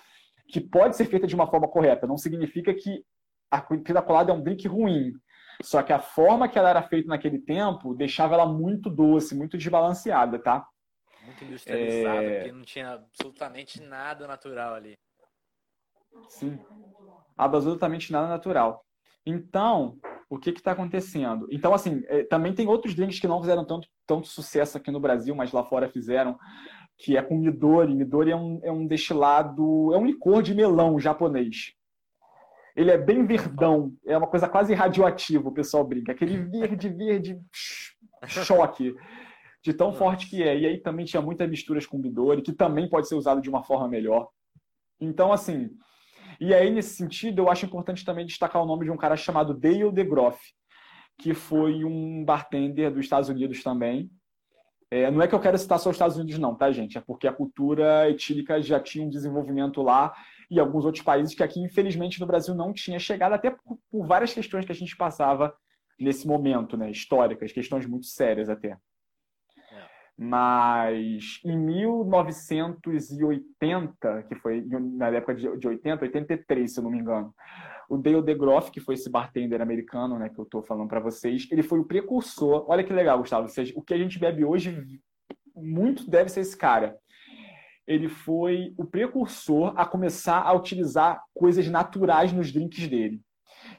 [0.49, 2.07] que pode ser feita de uma forma correta.
[2.07, 3.05] Não significa que
[3.51, 5.13] a Pina Colada é um drink ruim.
[5.63, 9.57] Só que a forma que ela era feita naquele tempo deixava ela muito doce, muito
[9.57, 10.67] desbalanceada, tá?
[11.25, 12.37] Muito industrializada, é...
[12.37, 14.95] porque não tinha absolutamente nada natural ali.
[16.29, 16.59] Sim.
[17.37, 18.85] Absolutamente nada natural.
[19.25, 21.47] Então, o que está acontecendo?
[21.51, 25.01] Então, assim, é, também tem outros drinks que não fizeram tanto, tanto sucesso aqui no
[25.01, 26.39] Brasil, mas lá fora fizeram,
[26.99, 27.95] que é com Midori.
[27.95, 31.75] Midori é um, é um destilado, é um licor de melão japonês.
[32.77, 36.13] Ele é bem verdão, é uma coisa quase radioativa, o pessoal brinca.
[36.13, 37.41] Aquele verde, verde,
[38.27, 38.95] choque,
[39.63, 40.59] de tão forte que é.
[40.59, 43.63] E aí também tinha muitas misturas com Midori, que também pode ser usado de uma
[43.63, 44.29] forma melhor.
[45.01, 45.71] Então, assim,
[46.41, 49.55] e aí, nesse sentido, eu acho importante também destacar o nome de um cara chamado
[49.55, 50.39] Dale DeGroff,
[51.19, 54.11] que foi um bartender dos Estados Unidos também.
[54.91, 56.97] É, não é que eu quero citar só os Estados Unidos, não, tá, gente?
[56.97, 60.13] É porque a cultura etílica já tinha um desenvolvimento lá
[60.51, 64.07] e alguns outros países que aqui, infelizmente, no Brasil não tinha chegado, até por, por
[64.07, 65.55] várias questões que a gente passava
[65.99, 66.91] nesse momento, né?
[66.91, 68.77] Históricas, questões muito sérias até.
[70.17, 77.35] Mas em 1980, que foi na época de 80, 83, se eu não me engano,
[77.89, 81.49] o Dale DeGroff, que foi esse bartender americano, né, que eu estou falando para vocês,
[81.51, 82.65] ele foi o precursor.
[82.69, 83.49] Olha que legal, Gustavo.
[83.75, 85.01] O que a gente bebe hoje,
[85.55, 86.97] muito deve ser esse cara.
[87.87, 93.21] Ele foi o precursor a começar a utilizar coisas naturais nos drinks dele.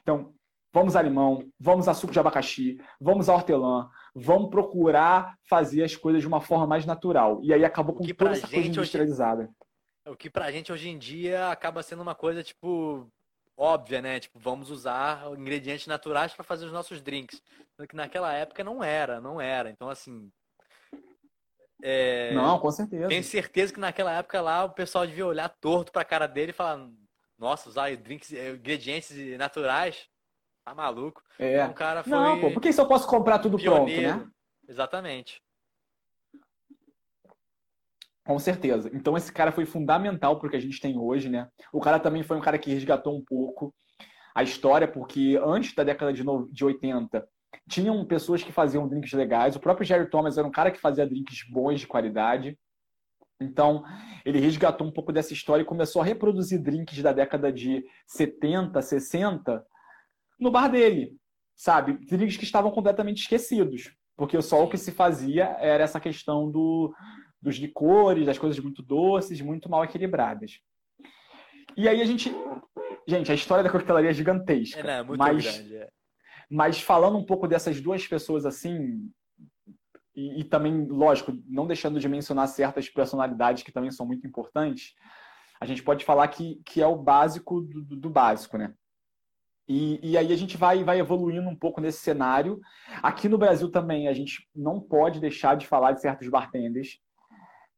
[0.00, 0.32] Então,
[0.72, 5.94] vamos a limão, vamos a suco de abacaxi, vamos a hortelã, vamos procurar fazer as
[5.94, 7.38] coisas de uma forma mais natural.
[7.42, 9.42] E aí acabou com toda essa coisa industrializada.
[9.42, 13.06] Hoje, o que pra gente hoje em dia acaba sendo uma coisa, tipo,
[13.54, 14.18] óbvia, né?
[14.18, 17.42] Tipo, vamos usar ingredientes naturais para fazer os nossos drinks.
[17.86, 19.68] Que naquela época não era, não era.
[19.68, 20.30] Então, assim.
[21.82, 22.32] É...
[22.32, 23.08] Não, com certeza.
[23.08, 26.54] Tenho certeza que naquela época lá o pessoal devia olhar torto pra cara dele e
[26.54, 26.88] falar:
[27.38, 30.08] Nossa, usar drinks, ingredientes naturais
[30.66, 31.22] Tá maluco?
[31.38, 31.64] É.
[31.64, 32.10] Um cara foi.
[32.10, 34.02] Não, pô, por que eu posso comprar tudo pioneiro.
[34.02, 34.30] pronto, né?
[34.68, 35.40] Exatamente.
[38.26, 38.90] Com certeza.
[38.92, 41.48] Então esse cara foi fundamental para o que a gente tem hoje, né?
[41.72, 43.72] O cara também foi um cara que resgatou um pouco
[44.34, 46.48] a história, porque antes da década de, no...
[46.50, 47.24] de 80
[47.68, 49.54] tinham pessoas que faziam drinks legais.
[49.54, 52.58] O próprio Jerry Thomas era um cara que fazia drinks bons de qualidade.
[53.40, 53.84] Então,
[54.24, 58.82] ele resgatou um pouco dessa história e começou a reproduzir drinks da década de 70,
[58.82, 59.64] 60
[60.38, 61.16] no bar dele,
[61.54, 61.94] sabe?
[62.06, 66.94] Drinks que estavam completamente esquecidos, porque só o que se fazia era essa questão do,
[67.40, 70.60] dos licores, das coisas muito doces, muito mal equilibradas.
[71.76, 72.34] E aí a gente.
[73.08, 74.80] Gente, a história da coquetelaria é gigantesca.
[74.80, 75.76] É, não, muito mas, grande.
[75.76, 75.88] É.
[76.50, 79.08] Mas falando um pouco dessas duas pessoas assim,
[80.14, 84.94] e, e, também, lógico, não deixando de mencionar certas personalidades que também são muito importantes,
[85.60, 88.74] a gente pode falar que, que é o básico do, do, do básico, né?
[89.68, 92.60] E, e, aí a gente vai, vai evoluindo um pouco nesse cenário.
[93.02, 97.00] Aqui no Brasil também a gente não pode deixar de falar de certos bartenders,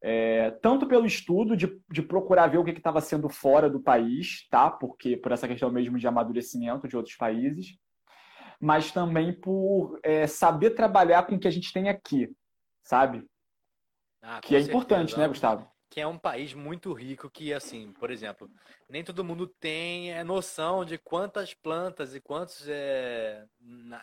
[0.03, 4.47] é, tanto pelo estudo de, de procurar ver o que estava sendo fora do país,
[4.51, 4.71] tá?
[4.71, 7.79] Porque por essa questão mesmo de amadurecimento de outros países,
[8.61, 12.31] mas também por é, saber trabalhar com o que a gente tem aqui,
[12.83, 13.25] sabe?
[14.23, 14.71] Ah, que é certeza.
[14.71, 15.67] importante, né, Gustavo?
[15.91, 18.51] Que é um país muito rico que, assim, por exemplo,
[18.89, 23.45] nem todo mundo tem é, noção de quantas plantas e quantos é,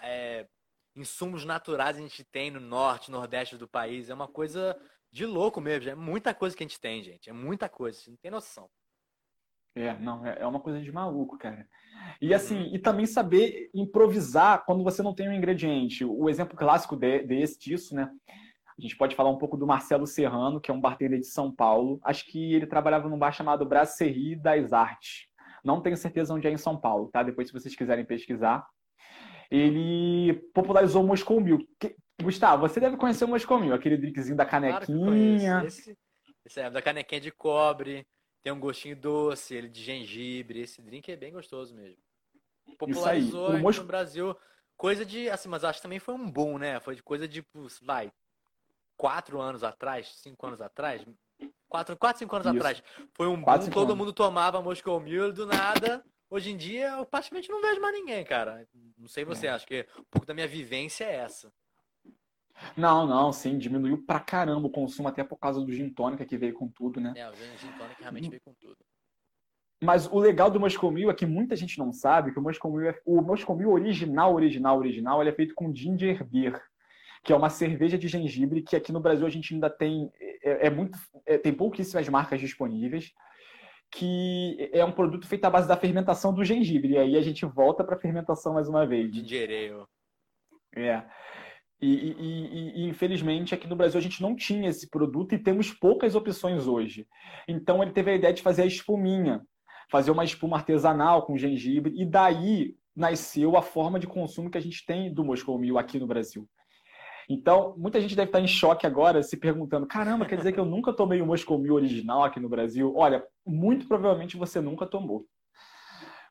[0.01, 0.47] é,
[0.95, 4.09] insumos naturais a gente tem no norte, nordeste do país.
[4.09, 4.75] É uma coisa
[5.11, 5.89] de louco mesmo.
[5.89, 7.29] É muita coisa que a gente tem, gente.
[7.29, 7.99] É muita coisa.
[7.99, 8.69] Você não tem noção.
[9.75, 11.67] É, não, é, é uma coisa de maluco, cara.
[12.21, 12.75] E assim, uhum.
[12.75, 16.05] e também saber improvisar quando você não tem um ingrediente.
[16.05, 18.09] O exemplo clássico de, desse disso, né?
[18.77, 21.49] A gente pode falar um pouco do Marcelo Serrano, que é um bartender de São
[21.49, 21.99] Paulo.
[22.03, 25.27] Acho que ele trabalhava num bar chamado Brasserie das Artes.
[25.63, 27.23] Não tenho certeza onde é em São Paulo, tá?
[27.23, 28.67] Depois, se vocês quiserem pesquisar.
[29.49, 31.65] Ele popularizou o Moscou Mil.
[31.79, 31.95] Que...
[32.21, 35.51] Gustavo, você deve conhecer o Moscou Mil, aquele drinkzinho da canequinha.
[35.51, 35.97] Claro esse,
[36.45, 38.05] esse é da canequinha de cobre,
[38.43, 40.61] tem um gostinho doce, ele de gengibre.
[40.61, 42.01] Esse drink é bem gostoso mesmo.
[42.77, 44.35] Popularizou no Brasil
[44.77, 46.79] coisa de, assim, mas acho que também foi um boom, né?
[46.79, 47.45] Foi de coisa de,
[47.81, 48.11] vai,
[48.97, 51.05] quatro anos atrás, cinco anos atrás,
[51.67, 52.55] quatro, quatro cinco anos Isso.
[52.55, 53.97] atrás, foi um quatro, boom, todo anos.
[53.97, 56.03] mundo tomava Moscow Mule do nada.
[56.29, 58.67] Hoje em dia, eu praticamente não vejo mais ninguém, cara.
[58.97, 59.51] Não sei você, é.
[59.51, 61.51] acho que um pouco da minha vivência é essa.
[62.75, 66.37] Não, não, sim, diminuiu pra caramba o consumo, até por causa do gin tônica que
[66.37, 67.13] veio com tudo, né?
[67.15, 68.77] É, o gin tônica realmente veio com tudo.
[69.83, 72.71] Mas o legal do Moscow Mule é que muita gente não sabe que o Moscow
[72.71, 73.01] Mule, é...
[73.05, 76.61] o Moscow Mule original, original, original, ele é feito com ginger beer
[77.25, 80.11] que é uma cerveja de gengibre que aqui no Brasil a gente ainda tem
[80.43, 83.11] é, é muito é, tem pouquíssimas marcas disponíveis
[83.91, 86.93] que é um produto feito à base da fermentação do gengibre.
[86.93, 89.15] E aí a gente volta para a fermentação mais uma vez.
[89.15, 89.85] Ale
[90.75, 91.03] é.
[91.81, 95.39] E, e, e, e, infelizmente aqui no Brasil a gente não tinha esse produto e
[95.39, 97.07] temos poucas opções hoje.
[97.47, 99.41] Então ele teve a ideia de fazer a espuminha
[99.89, 104.61] fazer uma espuma artesanal com gengibre e daí nasceu a forma de consumo que a
[104.61, 106.47] gente tem do Moscow Mule aqui no Brasil
[107.27, 110.65] então, muita gente deve estar em choque agora, se perguntando: caramba, quer dizer que eu
[110.65, 112.93] nunca tomei o Moscow Mule original aqui no Brasil?
[112.95, 115.27] Olha, muito provavelmente você nunca tomou.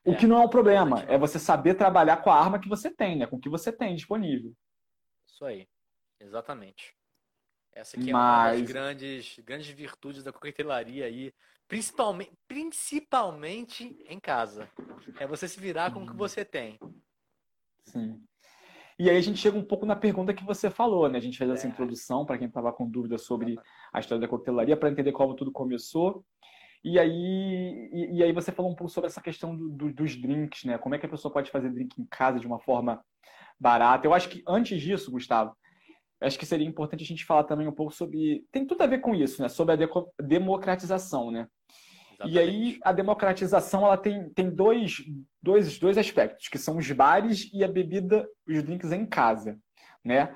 [0.05, 2.69] O é, que não é um problema, é você saber trabalhar com a arma que
[2.69, 3.27] você tem, né?
[3.27, 4.55] Com o que você tem disponível.
[5.27, 5.67] Isso aí,
[6.21, 6.95] exatamente.
[7.73, 11.35] Essa aqui é uma das grandes, grandes virtudes da coquetelaria aí,
[11.67, 14.71] principalmente, principalmente em casa.
[15.19, 16.19] É você se virar com o que uhum.
[16.19, 16.79] você tem.
[17.85, 18.23] Sim.
[18.99, 21.19] E aí a gente chega um pouco na pergunta que você falou, né?
[21.19, 21.71] A gente fez essa é.
[21.71, 23.59] introdução para quem estava com dúvida sobre
[23.93, 26.25] a história da coquetelaria, para entender como tudo começou.
[26.85, 30.15] E aí, e, e, aí você falou um pouco sobre essa questão do, do, dos
[30.17, 30.79] drinks, né?
[30.79, 33.03] Como é que a pessoa pode fazer drink em casa de uma forma
[33.59, 34.07] barata?
[34.07, 35.57] Eu acho que antes disso, Gustavo,
[36.21, 38.47] acho que seria importante a gente falar também um pouco sobre.
[38.53, 39.49] Tem tudo a ver com isso, né?
[39.49, 39.89] Sobre a
[40.23, 41.49] democratização, né?
[42.15, 42.35] Exatamente.
[42.35, 45.03] E aí a democratização ela tem, tem dois,
[45.43, 49.59] dois, dois aspectos, que são os bares e a bebida, os drinks em casa,
[50.05, 50.35] né?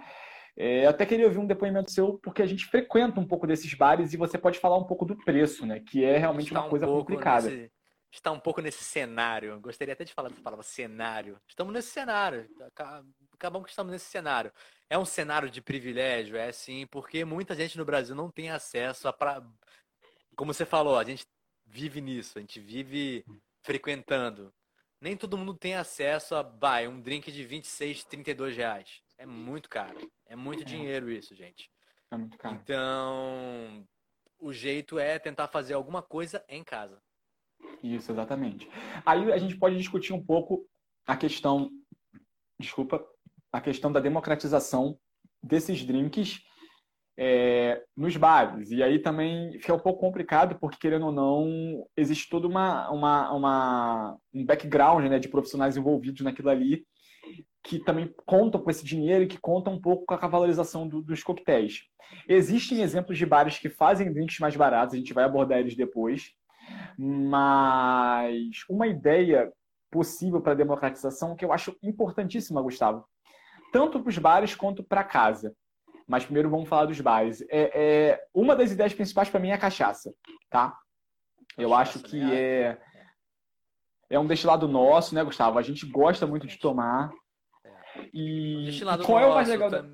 [0.60, 4.12] É, até queria ouvir um depoimento seu, porque a gente frequenta um pouco desses bares
[4.12, 5.78] e você pode falar um pouco do preço, né?
[5.78, 7.48] Que é realmente uma um coisa complicada.
[7.48, 7.72] Nesse,
[8.10, 9.60] está um pouco nesse cenário.
[9.60, 11.40] Gostaria até de falar essa palavra cenário.
[11.46, 12.48] Estamos nesse cenário.
[13.32, 14.52] Acabamos que estamos nesse cenário.
[14.90, 19.06] É um cenário de privilégio, é sim, porque muita gente no Brasil não tem acesso
[19.06, 19.12] a.
[19.12, 19.40] Pra...
[20.34, 21.24] Como você falou, a gente
[21.68, 23.24] vive nisso, a gente vive
[23.62, 24.52] frequentando.
[25.00, 29.00] Nem todo mundo tem acesso a vai, um drink de 26, 32 reais.
[29.16, 30.10] É muito caro.
[30.26, 30.64] É muito é.
[30.64, 31.70] dinheiro isso, gente.
[32.10, 32.56] É muito caro.
[32.56, 33.86] Então,
[34.38, 37.00] o jeito é tentar fazer alguma coisa em casa.
[37.82, 38.68] Isso, exatamente.
[39.04, 40.68] Aí a gente pode discutir um pouco
[41.06, 41.70] a questão,
[42.58, 43.04] desculpa,
[43.52, 44.98] a questão da democratização
[45.42, 46.40] desses drinks
[47.20, 48.70] é, nos bares.
[48.70, 53.32] E aí também fica um pouco complicado, porque, querendo ou não, existe todo uma, uma,
[53.32, 56.86] uma, um background né, de profissionais envolvidos naquilo ali,
[57.64, 61.02] que também contam com esse dinheiro e que contam um pouco com a valorização do,
[61.02, 61.80] dos coquetéis.
[62.28, 66.30] Existem exemplos de bares que fazem drinks mais baratos, a gente vai abordar eles depois,
[66.96, 69.52] mas uma ideia
[69.90, 73.04] possível para democratização que eu acho importantíssima, Gustavo,
[73.72, 75.52] tanto para os bares quanto para casa
[76.08, 77.42] mas primeiro vamos falar dos bares.
[77.42, 80.12] É, é uma das ideias principais para mim é a cachaça,
[80.48, 80.76] tá?
[81.56, 82.34] Eu acho que né?
[82.34, 82.78] é
[84.10, 85.58] é um destilado nosso, né, Gustavo?
[85.58, 87.12] A gente gosta muito de tomar.
[87.64, 88.08] É.
[88.12, 89.70] E, e qual é o mais legal?
[89.70, 89.84] Da...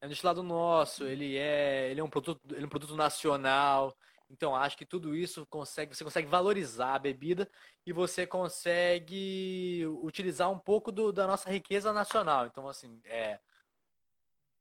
[0.00, 3.94] é um destilado nosso, ele é, ele é um produto, ele é um produto nacional.
[4.30, 7.48] Então acho que tudo isso consegue, você consegue valorizar a bebida
[7.86, 12.46] e você consegue utilizar um pouco do, da nossa riqueza nacional.
[12.46, 13.38] Então assim, é,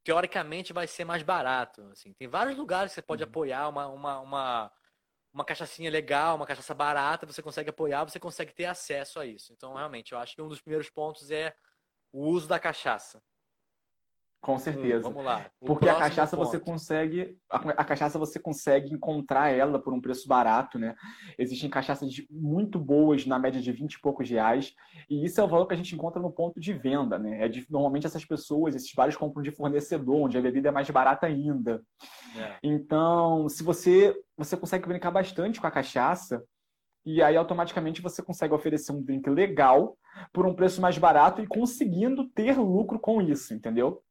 [0.03, 1.81] teoricamente vai ser mais barato.
[1.91, 2.13] Assim.
[2.13, 3.29] Tem vários lugares que você pode uhum.
[3.29, 4.71] apoiar uma, uma, uma,
[5.33, 9.53] uma cachaçinha legal, uma cachaça barata, você consegue apoiar, você consegue ter acesso a isso.
[9.53, 11.55] Então, realmente, eu acho que um dos primeiros pontos é
[12.11, 13.21] o uso da cachaça.
[14.43, 15.07] Com certeza.
[15.07, 15.45] Hum, vamos lá.
[15.61, 16.49] O Porque a cachaça ponto.
[16.49, 17.37] você consegue.
[17.49, 20.95] A, a, cachaça você consegue encontrar ela por um preço barato, né?
[21.39, 24.73] Existem cachaças muito boas na média de 20 e poucos reais.
[25.09, 27.45] E isso é o valor que a gente encontra no ponto de venda, né?
[27.45, 30.89] É de, normalmente essas pessoas, esses bares compram de fornecedor, onde a bebida é mais
[30.89, 31.81] barata ainda.
[32.37, 32.57] É.
[32.61, 36.43] Então, se você, você consegue brincar bastante com a cachaça,
[37.05, 39.97] e aí automaticamente você consegue oferecer um drink legal
[40.33, 44.03] por um preço mais barato e conseguindo ter lucro com isso, entendeu?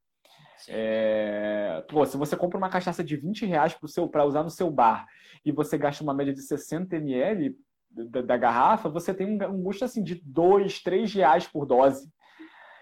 [0.69, 1.85] É...
[1.89, 3.77] Pô, se você compra uma cachaça de 20 reais
[4.11, 5.07] para usar no seu bar
[5.45, 7.57] e você gasta uma média de 60 ml
[7.91, 12.09] da, da garrafa, você tem um, um gosto assim de 2, 3 reais por dose.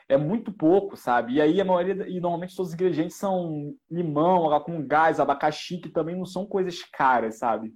[0.08, 1.34] É muito pouco, sabe?
[1.34, 5.88] E aí a maioria, e normalmente todos os ingredientes são limão, com gás, abacaxi, que
[5.88, 7.72] também não são coisas caras, sabe?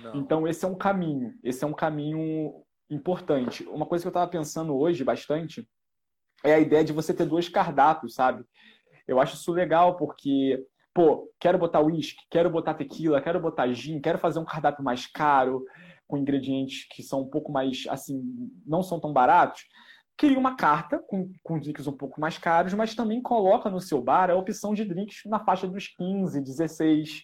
[0.00, 0.16] Não.
[0.16, 2.52] Então esse é um caminho, esse é um caminho
[2.88, 3.64] importante.
[3.64, 5.68] Uma coisa que eu estava pensando hoje bastante
[6.44, 8.44] é a ideia de você ter dois cardápios, sabe?
[9.06, 14.00] Eu acho isso legal porque, pô, quero botar uísque, quero botar tequila, quero botar gin,
[14.00, 15.64] quero fazer um cardápio mais caro,
[16.06, 18.22] com ingredientes que são um pouco mais, assim,
[18.66, 19.62] não são tão baratos.
[20.16, 24.00] Cria uma carta com, com drinks um pouco mais caros, mas também coloca no seu
[24.00, 27.22] bar a opção de drinks na faixa dos 15, 16,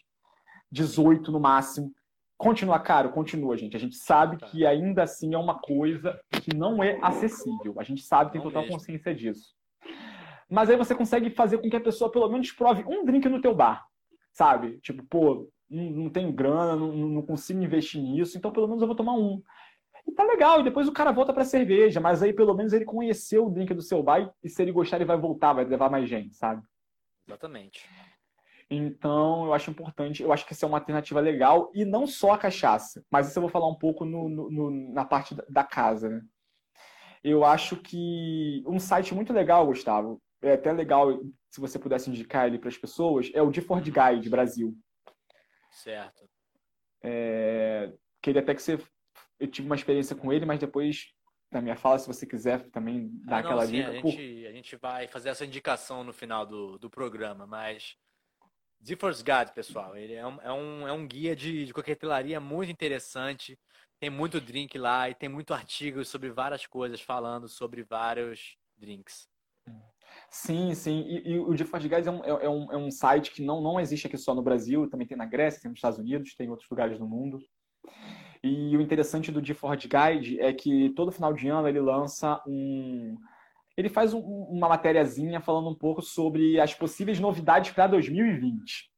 [0.73, 1.93] 18 no máximo.
[2.38, 3.11] Continua caro?
[3.11, 3.77] Continua, gente.
[3.77, 4.47] A gente sabe tá.
[4.47, 7.75] que ainda assim é uma coisa que não é acessível.
[7.79, 9.58] A gente sabe, tem total consciência disso.
[10.51, 13.41] Mas aí você consegue fazer com que a pessoa pelo menos prove um drink no
[13.41, 13.87] teu bar,
[14.33, 14.79] sabe?
[14.81, 18.87] Tipo, pô, não, não tenho grana, não, não consigo investir nisso, então pelo menos eu
[18.87, 19.43] vou tomar um.
[20.07, 22.87] E tá legal, e depois o cara volta pra cerveja, mas aí pelo menos ele
[22.87, 25.91] conheceu o drink do seu bar e se ele gostar ele vai voltar, vai levar
[25.91, 26.63] mais gente, sabe?
[27.27, 27.87] Exatamente.
[28.71, 32.33] Então, eu acho importante, eu acho que isso é uma alternativa legal, e não só
[32.33, 35.65] a cachaça, mas isso eu vou falar um pouco no, no, no, na parte da
[35.65, 36.23] casa, né?
[37.25, 41.20] Eu acho que um site muito legal, Gustavo, é até legal
[41.51, 44.77] se você pudesse indicar ele para as pessoas, é o Difford Guide Brasil.
[45.70, 46.29] Certo.
[47.03, 48.79] É, queria até que você.
[49.38, 51.12] Eu tive uma experiência com ele, mas depois,
[51.51, 53.90] na minha fala, se você quiser também dar ah, não, aquela sim, dica.
[53.90, 57.96] A gente, a gente vai fazer essa indicação no final do, do programa, mas.
[58.81, 62.70] Difford's Guide, pessoal, ele é um, é um, é um guia de, de coquetelaria muito
[62.70, 63.59] interessante.
[63.98, 69.29] Tem muito drink lá e tem muito artigo sobre várias coisas falando sobre vários drinks.
[70.31, 71.05] Sim, sim.
[71.09, 73.61] E, e o Default Guys é um, é, é, um, é um site que não,
[73.61, 76.47] não existe aqui só no Brasil, também tem na Grécia, tem nos Estados Unidos, tem
[76.47, 77.38] em outros lugares do mundo.
[78.42, 83.16] E o interessante do GeForce Guide é que todo final de ano ele lança um.
[83.77, 88.90] Ele faz um, uma matériazinha falando um pouco sobre as possíveis novidades para 2020.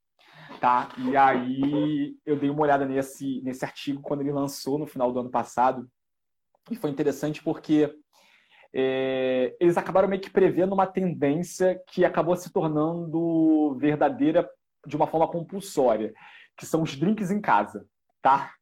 [0.60, 0.90] Tá?
[0.98, 5.20] E aí eu dei uma olhada nesse, nesse artigo quando ele lançou no final do
[5.20, 5.88] ano passado.
[6.70, 7.94] E foi interessante porque
[8.72, 14.48] é, eles acabaram meio que prevendo uma tendência que acabou se tornando verdadeira
[14.86, 16.12] de uma forma compulsória,
[16.56, 17.86] que são os drinks em casa,
[18.22, 18.52] tá?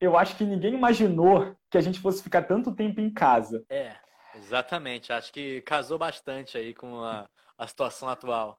[0.00, 3.64] Eu acho que ninguém imaginou que a gente fosse ficar tanto tempo em casa.
[3.70, 3.94] É,
[4.34, 5.12] exatamente.
[5.12, 8.58] Acho que casou bastante aí com a, a situação atual.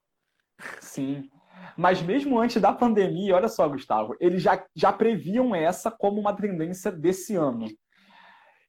[0.80, 1.30] Sim.
[1.78, 6.36] Mas mesmo antes da pandemia, olha só, Gustavo, eles já, já previam essa como uma
[6.36, 7.68] tendência desse ano.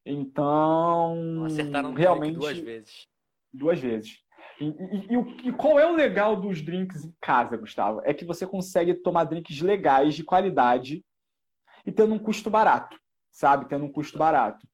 [0.04, 1.44] Então.
[1.44, 3.08] Acertaram realmente duas vezes.
[3.52, 4.22] Duas vezes.
[4.60, 8.00] E, e, e, e, qual é o legal dos drinks em casa, Gustavo?
[8.04, 11.04] É que você consegue tomar drinks legais, de qualidade,
[11.84, 12.98] e tendo um custo barato,
[13.30, 13.68] sabe?
[13.68, 14.66] Tendo um custo barato.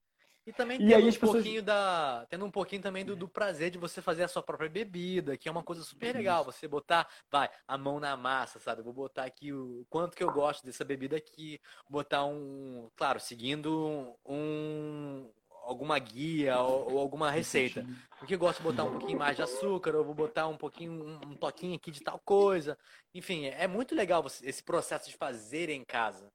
[0.45, 1.31] E também tendo, aí, um, pessoas...
[1.33, 4.69] pouquinho da, tendo um pouquinho também do, do, prazer de você fazer a sua própria
[4.69, 6.43] bebida, que é uma coisa super legal.
[6.43, 8.81] Você botar, vai, a mão na massa, sabe?
[8.81, 14.17] Vou botar aqui o quanto que eu gosto dessa bebida aqui, botar um, claro, seguindo
[14.25, 15.29] um,
[15.63, 17.85] alguma guia ou, ou alguma receita.
[18.17, 20.91] Porque eu gosto de botar um pouquinho mais de açúcar, ou vou botar um pouquinho,
[20.91, 22.75] um, um toquinho aqui de tal coisa.
[23.13, 26.31] Enfim, é muito legal esse processo de fazer em casa.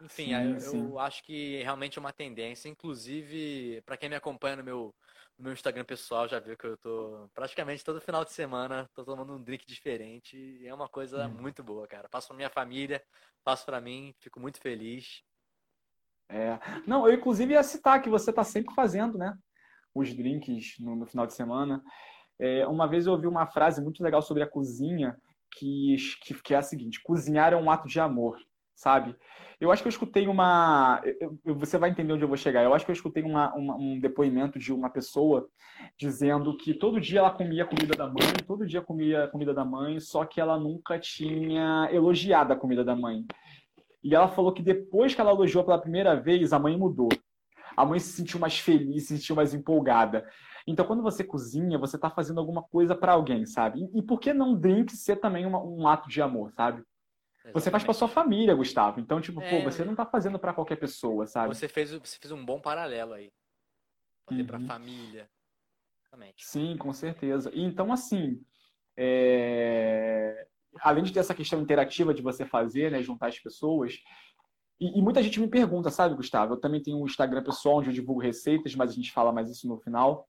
[0.00, 0.90] Enfim, sim, eu, sim.
[0.90, 2.68] eu, acho que realmente é uma tendência.
[2.68, 4.94] Inclusive, para quem me acompanha no meu,
[5.38, 9.04] no meu Instagram pessoal, já viu que eu tô praticamente todo final de semana tô
[9.04, 10.36] tomando um drink diferente.
[10.36, 11.40] E é uma coisa hum.
[11.40, 12.08] muito boa, cara.
[12.08, 13.02] Passo pra minha família,
[13.44, 15.22] passo para mim, fico muito feliz.
[16.28, 16.58] É.
[16.86, 19.36] Não, eu inclusive ia citar que você tá sempre fazendo, né?
[19.94, 21.82] Os drinks no, no final de semana.
[22.38, 25.16] É, uma vez eu ouvi uma frase muito legal sobre a cozinha,
[25.52, 28.38] que, que, que é a seguinte: cozinhar é um ato de amor,
[28.74, 29.14] sabe?
[29.60, 31.00] Eu acho que eu escutei uma.
[31.44, 32.62] Você vai entender onde eu vou chegar.
[32.62, 35.48] Eu acho que eu escutei uma, uma, um depoimento de uma pessoa
[35.98, 40.00] dizendo que todo dia ela comia comida da mãe, todo dia comia comida da mãe,
[40.00, 43.24] só que ela nunca tinha elogiado a comida da mãe.
[44.02, 47.08] E ela falou que depois que ela elogiou pela primeira vez, a mãe mudou.
[47.76, 50.28] A mãe se sentiu mais feliz, se sentiu mais empolgada.
[50.66, 53.80] Então, quando você cozinha, você está fazendo alguma coisa para alguém, sabe?
[53.80, 56.82] E, e, por que não drink ser também uma, um ato de amor, sabe?
[57.44, 57.62] Exatamente.
[57.62, 59.00] Você faz para sua família, Gustavo.
[59.00, 61.54] Então, tipo, é, pô, você não está fazendo para qualquer pessoa, sabe?
[61.54, 63.30] Você fez, você fez um bom paralelo aí.
[64.26, 64.46] Fazer uhum.
[64.46, 65.28] para família.
[66.00, 66.46] Exatamente.
[66.46, 67.50] Sim, com certeza.
[67.52, 68.40] E, então, assim,
[68.96, 70.46] é...
[70.80, 73.94] além de ter essa questão interativa de você fazer, né, juntar as pessoas,
[74.80, 76.54] e, e, muita gente me pergunta, sabe, Gustavo?
[76.54, 79.50] Eu também tenho um Instagram pessoal onde eu divulgo receitas, mas a gente fala mais
[79.50, 80.26] isso no final.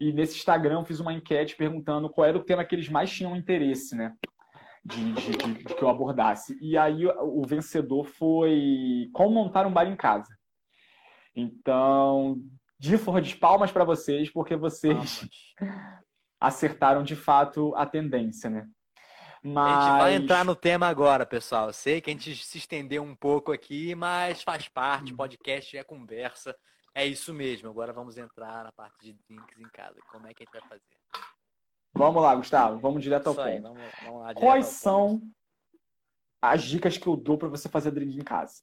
[0.00, 3.10] E nesse Instagram eu fiz uma enquete perguntando qual era o tema que eles mais
[3.10, 4.14] tinham interesse, né?
[4.84, 6.58] De, de, de, de que eu abordasse.
[6.60, 10.36] E aí o vencedor foi como montar um bar em casa.
[11.34, 12.36] Então,
[12.78, 15.24] de forma de palmas para vocês, porque vocês
[16.40, 18.66] acertaram de fato a tendência, né?
[19.42, 19.84] Mas...
[19.84, 21.68] A gente vai entrar no tema agora, pessoal.
[21.68, 25.16] Eu sei que a gente se estendeu um pouco aqui, mas faz parte, hum.
[25.16, 26.56] podcast é conversa.
[26.94, 27.68] É isso mesmo.
[27.68, 29.98] Agora vamos entrar na parte de drinks em casa.
[30.10, 31.32] Como é que a gente vai fazer?
[31.94, 32.78] Vamos lá, Gustavo.
[32.78, 33.46] Vamos direto ao ponto.
[33.46, 35.26] Aí, vamos, vamos lá, Quais são ponto.
[36.40, 38.62] as dicas que eu dou para você fazer drink em casa?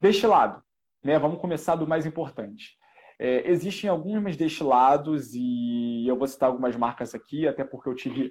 [0.00, 0.62] Destilado.
[1.02, 1.18] Né?
[1.18, 2.76] Vamos começar do mais importante.
[3.20, 8.30] É, existem alguns destilados e eu vou citar algumas marcas aqui, até porque eu tive,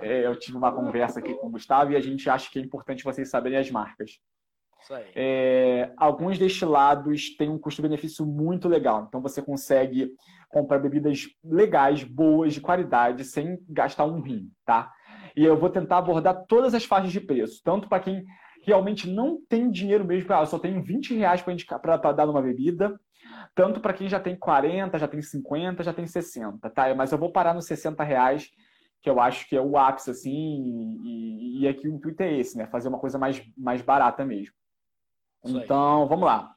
[0.00, 2.62] é, eu tive uma conversa aqui com o Gustavo e a gente acha que é
[2.62, 4.20] importante vocês saberem as marcas.
[5.14, 9.04] É, alguns destilados têm um custo-benefício muito legal.
[9.08, 10.12] Então você consegue
[10.52, 14.92] comprar bebidas legais, boas, de qualidade, sem gastar um rim, tá?
[15.34, 18.22] E eu vou tentar abordar todas as faixas de preço, tanto para quem
[18.64, 23.00] realmente não tem dinheiro mesmo, ah, eu só tenho 20 reais para dar numa bebida,
[23.54, 26.94] tanto para quem já tem 40, já tem 50, já tem 60, tá?
[26.94, 28.50] Mas eu vou parar nos 60 reais,
[29.02, 32.56] que eu acho que é o ápice, assim, e, e aqui o intuito é esse,
[32.58, 32.66] né?
[32.66, 34.54] Fazer uma coisa mais, mais barata mesmo.
[35.44, 36.54] Então, vamos lá.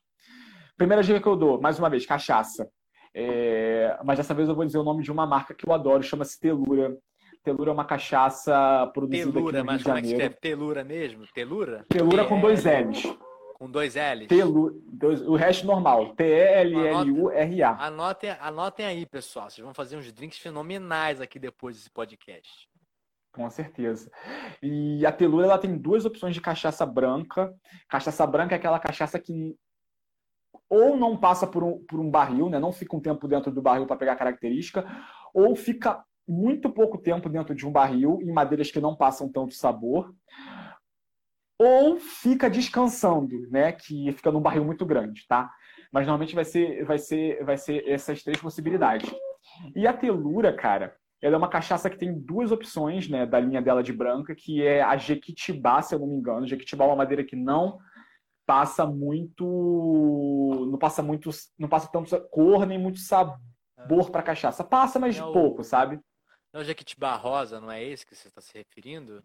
[0.78, 2.70] Primeira dica que eu dou, mais uma vez, cachaça.
[3.18, 6.03] É, mas dessa vez eu vou dizer o nome de uma marca que eu adoro,
[6.03, 6.97] chama-se Telura.
[7.41, 9.84] Telura é uma cachaça produzida Telura, aqui no Rio de Janeiro.
[9.84, 10.36] mas como é que escreve?
[10.41, 11.26] Telura mesmo?
[11.34, 11.86] Telura?
[11.88, 13.18] Telura com dois L's.
[13.53, 14.28] Com dois L's?
[14.28, 16.13] Telura, dois, o resto normal.
[16.16, 17.86] T-E-L-L-U-R-A.
[17.86, 19.49] Anotem, anotem aí, pessoal.
[19.49, 22.68] Vocês vão fazer uns drinks fenomenais aqui depois desse podcast.
[23.32, 24.11] Com certeza.
[24.61, 27.53] E a Telura ela tem duas opções de cachaça branca.
[27.88, 29.55] Cachaça branca é aquela cachaça que
[30.70, 32.59] ou não passa por um, por um barril, né?
[32.59, 34.86] não fica um tempo dentro do barril para pegar característica,
[35.34, 39.53] ou fica muito pouco tempo dentro de um barril, em madeiras que não passam tanto
[39.53, 40.13] sabor,
[41.59, 43.72] ou fica descansando, né?
[43.72, 45.51] que fica num barril muito grande, tá?
[45.91, 49.09] Mas normalmente vai ser, vai ser, vai ser essas três possibilidades.
[49.76, 53.61] E a telura, cara, ela é uma cachaça que tem duas opções, né, da linha
[53.61, 56.47] dela de branca, que é a Jequitibá, se eu não me engano.
[56.47, 57.80] Jequitibá é uma madeira que não
[58.46, 59.46] passa muito,
[60.70, 64.64] não passa muito, não passa tanto cor nem muito sabor para cachaça.
[64.64, 65.34] Passa, mas é o...
[65.34, 66.00] pouco, sabe?
[66.54, 69.24] Não, Jequitibá rosa, não é esse que você está se referindo?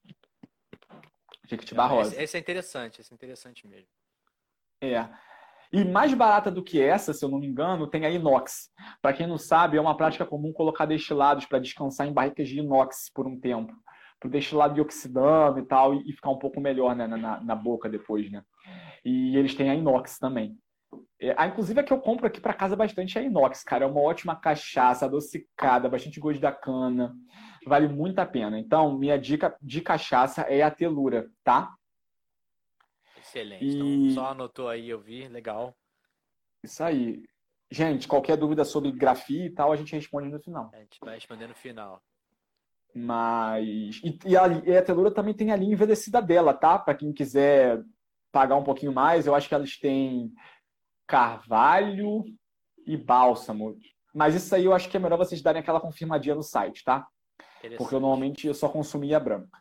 [1.47, 2.13] Jequitibá rosa.
[2.15, 3.89] Esse, esse é interessante, esse é interessante mesmo.
[4.81, 5.09] É.
[5.73, 8.71] E mais barata do que essa, se eu não me engano, tem a inox.
[9.01, 12.59] Para quem não sabe, é uma prática comum colocar destilados para descansar em barricas de
[12.59, 13.73] inox por um tempo.
[14.19, 17.55] Para o destilado ir oxidando e tal, e ficar um pouco melhor né, na, na
[17.55, 18.43] boca depois, né?
[19.05, 20.59] E eles têm a inox também.
[21.21, 23.85] É, a, inclusive, a que eu compro aqui para casa bastante é a inox, cara.
[23.85, 27.15] É uma ótima cachaça, adocicada, bastante gosto da cana.
[27.67, 28.59] Vale muito a pena.
[28.59, 31.75] Então, minha dica de cachaça é a telura, tá?
[33.19, 33.65] Excelente.
[33.65, 34.11] E...
[34.11, 35.77] Então, só anotou aí, eu vi, legal.
[36.63, 37.23] Isso aí.
[37.71, 40.71] Gente, qualquer dúvida sobre grafia e tal, a gente responde no final.
[40.73, 42.03] A gente vai responder no final.
[42.95, 44.01] Mas.
[44.03, 46.79] E, e, a, e a Telura também tem a linha envelhecida dela, tá?
[46.79, 47.81] Para quem quiser
[48.33, 50.33] pagar um pouquinho mais, eu acho que elas têm
[51.07, 52.25] carvalho
[52.87, 53.77] e bálsamo.
[54.15, 57.07] Mas isso aí eu acho que é melhor vocês darem aquela confirmadinha no site, tá?
[57.77, 59.59] Porque eu normalmente eu só consumia branca.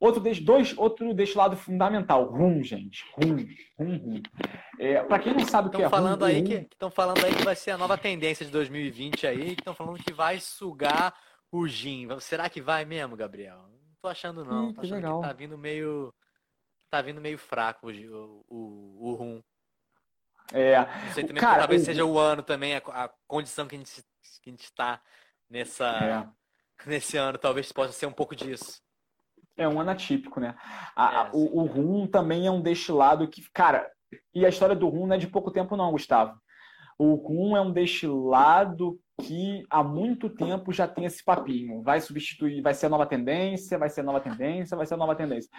[0.00, 3.04] Outro, dois, outro destilado fundamental, rum, gente.
[3.16, 3.36] Rum,
[3.78, 4.22] rum, rum.
[4.78, 7.34] É, para quem não sabe o que é falando rum, aí que Estão falando aí
[7.34, 11.14] que vai ser a nova tendência de 2020 aí, estão falando que vai sugar
[11.52, 12.08] o gin.
[12.18, 13.58] Será que vai mesmo, Gabriel?
[13.58, 14.70] Não tô achando não.
[14.70, 15.20] Ih, tô achando que, legal.
[15.20, 16.14] que tá vindo meio...
[16.90, 19.42] Tá vindo meio fraco o, o, o rum.
[20.52, 20.78] É.
[20.78, 21.84] Não sei também, Cara, talvez o...
[21.84, 24.02] seja o ano também, a, a, condição que a gente,
[24.42, 25.00] que a gente está
[25.48, 25.86] nessa...
[25.86, 26.40] É
[26.86, 28.80] nesse ano, talvez possa ser um pouco disso.
[29.56, 30.54] É um ano atípico, né?
[30.96, 33.90] A, é, o, o rum também é um destilado que, cara,
[34.34, 36.38] e a história do rum não é de pouco tempo, não, Gustavo.
[36.98, 41.82] O rum é um destilado que há muito tempo já tem esse papinho.
[41.82, 44.98] Vai substituir, vai ser a nova tendência, vai ser a nova tendência, vai ser a
[44.98, 45.50] nova tendência.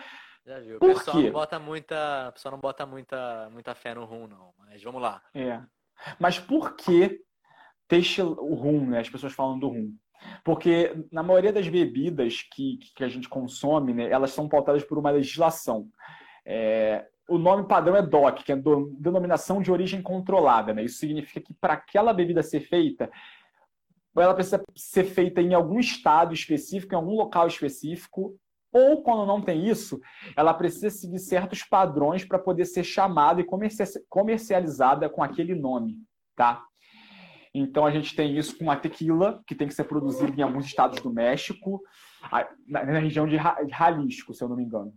[0.46, 0.78] Já viu.
[0.78, 1.24] O Por pessoal quê?
[1.24, 4.54] não bota muita, pessoal não bota muita, muita fé no rum, não.
[4.58, 5.22] Mas vamos lá.
[5.34, 5.62] É.
[6.20, 7.22] Mas por que
[7.90, 8.32] destil...
[8.40, 9.00] o rum, né?
[9.00, 9.96] As pessoas falam do rum.
[10.44, 14.98] Porque na maioria das bebidas que, que a gente consome, né, elas são pautadas por
[14.98, 15.88] uma legislação.
[16.46, 20.74] É, o nome padrão é DOC, que é do, denominação de origem controlada.
[20.74, 20.84] Né?
[20.84, 23.12] Isso significa que para aquela bebida ser feita,
[24.16, 28.36] ela precisa ser feita em algum estado específico, em algum local específico,
[28.72, 30.00] ou quando não tem isso,
[30.36, 33.48] ela precisa seguir certos padrões para poder ser chamada e
[34.10, 35.98] comercializada com aquele nome,
[36.36, 36.64] tá?
[37.54, 40.66] Então a gente tem isso com a tequila, que tem que ser produzida em alguns
[40.66, 41.82] estados do México,
[42.66, 44.94] na região de Jalisco, se eu não me engano.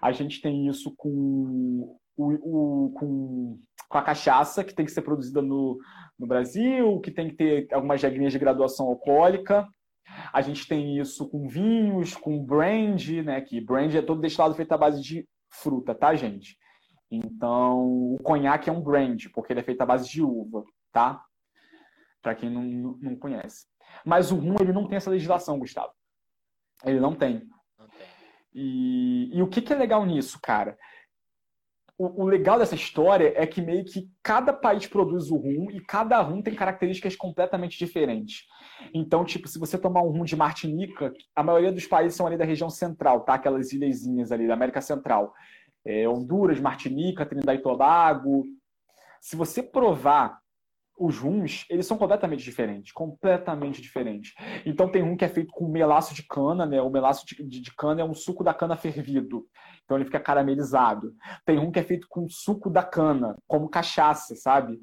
[0.00, 3.58] A gente tem isso com, o, o, com,
[3.88, 5.78] com a cachaça, que tem que ser produzida no,
[6.18, 9.66] no Brasil, que tem que ter algumas regrinhas de graduação alcoólica.
[10.32, 13.40] A gente tem isso com vinhos, com brand, né?
[13.40, 16.56] Que brand é todo destilado feito à base de fruta, tá, gente?
[17.10, 21.22] Então, o conhaque é um brand, porque ele é feito à base de uva, tá?
[22.20, 22.62] Para quem não,
[23.00, 23.66] não conhece.
[24.04, 25.92] Mas o rum, ele não tem essa legislação, Gustavo.
[26.84, 27.48] Ele não tem.
[27.78, 28.06] Não tem.
[28.52, 30.76] E, e o que, que é legal nisso, cara?
[31.98, 35.80] O, o, legal dessa história é que meio que cada país produz o rum e
[35.80, 38.44] cada rum tem características completamente diferentes.
[38.92, 42.36] Então, tipo, se você tomar um rum de Martinica, a maioria dos países são ali
[42.36, 43.34] da região central, tá?
[43.34, 45.32] Aquelas ilhazinhas ali da América Central.
[45.84, 48.44] É, Honduras, Martinica, Trinidad e Tobago.
[49.20, 50.38] Se você provar
[50.98, 54.34] os rums, eles são completamente diferentes, completamente diferentes.
[54.64, 56.80] Então tem um que é feito com melaço de cana, né?
[56.80, 59.46] O melaço de, de, de, cana é um suco da cana fervido,
[59.84, 61.14] então ele fica caramelizado.
[61.44, 64.80] Tem um que é feito com suco da cana, como cachaça, sabe?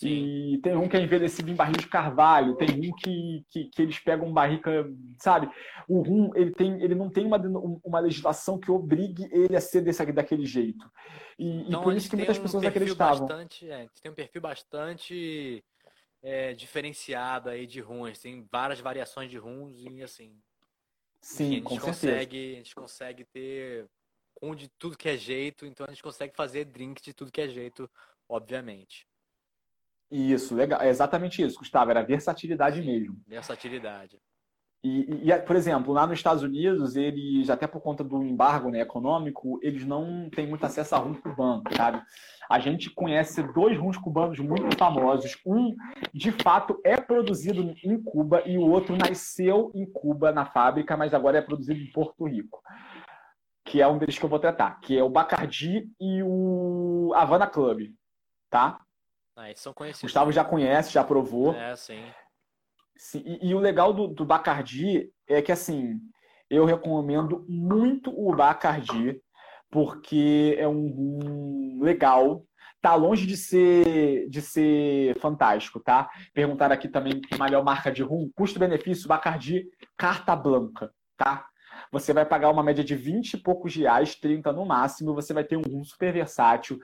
[0.00, 0.54] Sim.
[0.54, 3.82] E tem um que é envelhecido em barril de carvalho, tem um que, que, que
[3.82, 5.50] eles pegam barrica, sabe?
[5.86, 7.36] O rum, ele, tem, ele não tem uma,
[7.84, 10.90] uma legislação que obrigue ele a ser desse, daquele jeito.
[11.38, 13.26] E, então, e por isso que muitas um pessoas acreditavam.
[13.26, 15.62] Bastante, é, tem um perfil bastante
[16.22, 20.34] é, diferenciado aí de runs, tem várias variações de runs e assim.
[21.20, 23.86] Sim, enfim, a gente consegue, A gente consegue ter
[24.40, 27.42] um de tudo que é jeito, então a gente consegue fazer drink de tudo que
[27.42, 27.90] é jeito,
[28.26, 29.09] obviamente.
[30.10, 30.80] Isso, legal.
[30.80, 31.90] É exatamente isso, Gustavo.
[31.90, 33.20] Era versatilidade mesmo.
[33.26, 34.18] Versatilidade.
[34.82, 38.80] E, e, por exemplo, lá nos Estados Unidos, eles, até por conta do embargo né,
[38.80, 42.02] econômico, eles não têm muito acesso a rum cubano, sabe?
[42.48, 45.36] A gente conhece dois rums cubanos muito famosos.
[45.46, 45.76] Um,
[46.14, 51.12] de fato, é produzido em Cuba e o outro nasceu em Cuba, na fábrica, mas
[51.12, 52.62] agora é produzido em Porto Rico.
[53.66, 57.46] Que é um deles que eu vou tratar, que é o Bacardi e o Havana
[57.46, 57.92] Club,
[58.48, 58.80] tá?
[59.36, 60.02] Ah, são conhecidos.
[60.02, 61.54] Gustavo já conhece, já provou.
[61.54, 62.04] É, sim.
[62.96, 65.98] sim e, e, o legal do, do Bacardi é que, assim,
[66.48, 69.20] eu recomendo muito o Bacardi,
[69.70, 72.44] porque é um rum legal,
[72.82, 76.10] tá longe de ser de ser fantástico, tá?
[76.34, 79.64] Perguntaram aqui também a melhor marca de rum, custo-benefício Bacardi
[79.96, 81.46] carta branca, tá?
[81.92, 85.44] Você vai pagar uma média de 20 e poucos reais, 30 no máximo, você vai
[85.44, 86.78] ter um rum super versátil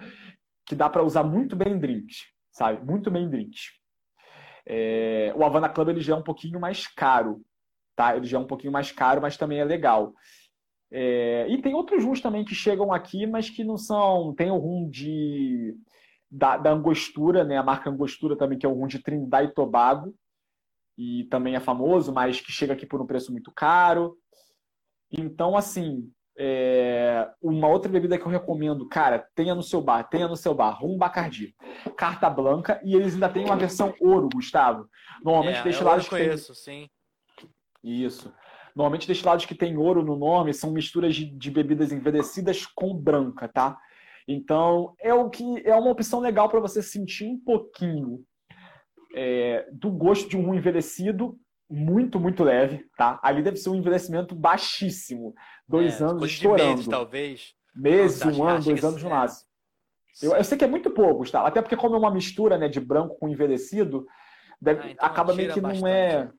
[0.64, 2.84] que dá para usar muito bem em drinks sabe?
[2.84, 3.72] Muito drinks.
[4.66, 7.42] É, o Havana Club ele já é um pouquinho mais caro,
[7.94, 8.16] tá?
[8.16, 10.14] Ele já é um pouquinho mais caro, mas também é legal.
[10.90, 14.34] É, e tem outros rums também que chegam aqui, mas que não são.
[14.34, 15.76] Tem o rum de
[16.30, 17.58] da, da Angostura, né?
[17.58, 20.14] A marca Angostura também, que é o rum de Trindade e Tobago,
[20.96, 24.16] e também é famoso, mas que chega aqui por um preço muito caro.
[25.12, 30.28] Então, assim, é, uma outra bebida que eu recomendo, cara, tenha no seu bar, tenha
[30.28, 31.54] no seu bar, rum Bacardi,
[31.96, 34.88] carta branca e eles ainda têm uma versão ouro, Gustavo.
[35.24, 36.82] Normalmente é, destilados eu conheço, que tem...
[36.82, 36.90] sim.
[37.82, 38.32] Isso.
[38.74, 43.48] Normalmente destilados que tem ouro no nome são misturas de, de, bebidas envelhecidas com branca,
[43.48, 43.78] tá?
[44.28, 48.22] Então é o que é uma opção legal para você sentir um pouquinho
[49.14, 51.38] é, do gosto de um envelhecido
[51.68, 53.18] muito, muito leve, tá?
[53.22, 55.34] Ali deve ser um envelhecimento baixíssimo.
[55.66, 56.70] Dois é, anos estourando.
[56.70, 57.54] Meses, talvez.
[57.74, 59.46] Meses, um ano, dois anos no máximo.
[60.22, 61.46] Eu, eu, sei que é muito pouco, tá?
[61.46, 64.06] Até porque como é uma mistura né, de branco com envelhecido,
[64.60, 65.82] deve, ah, então acaba meio que bastante.
[65.82, 66.30] não é...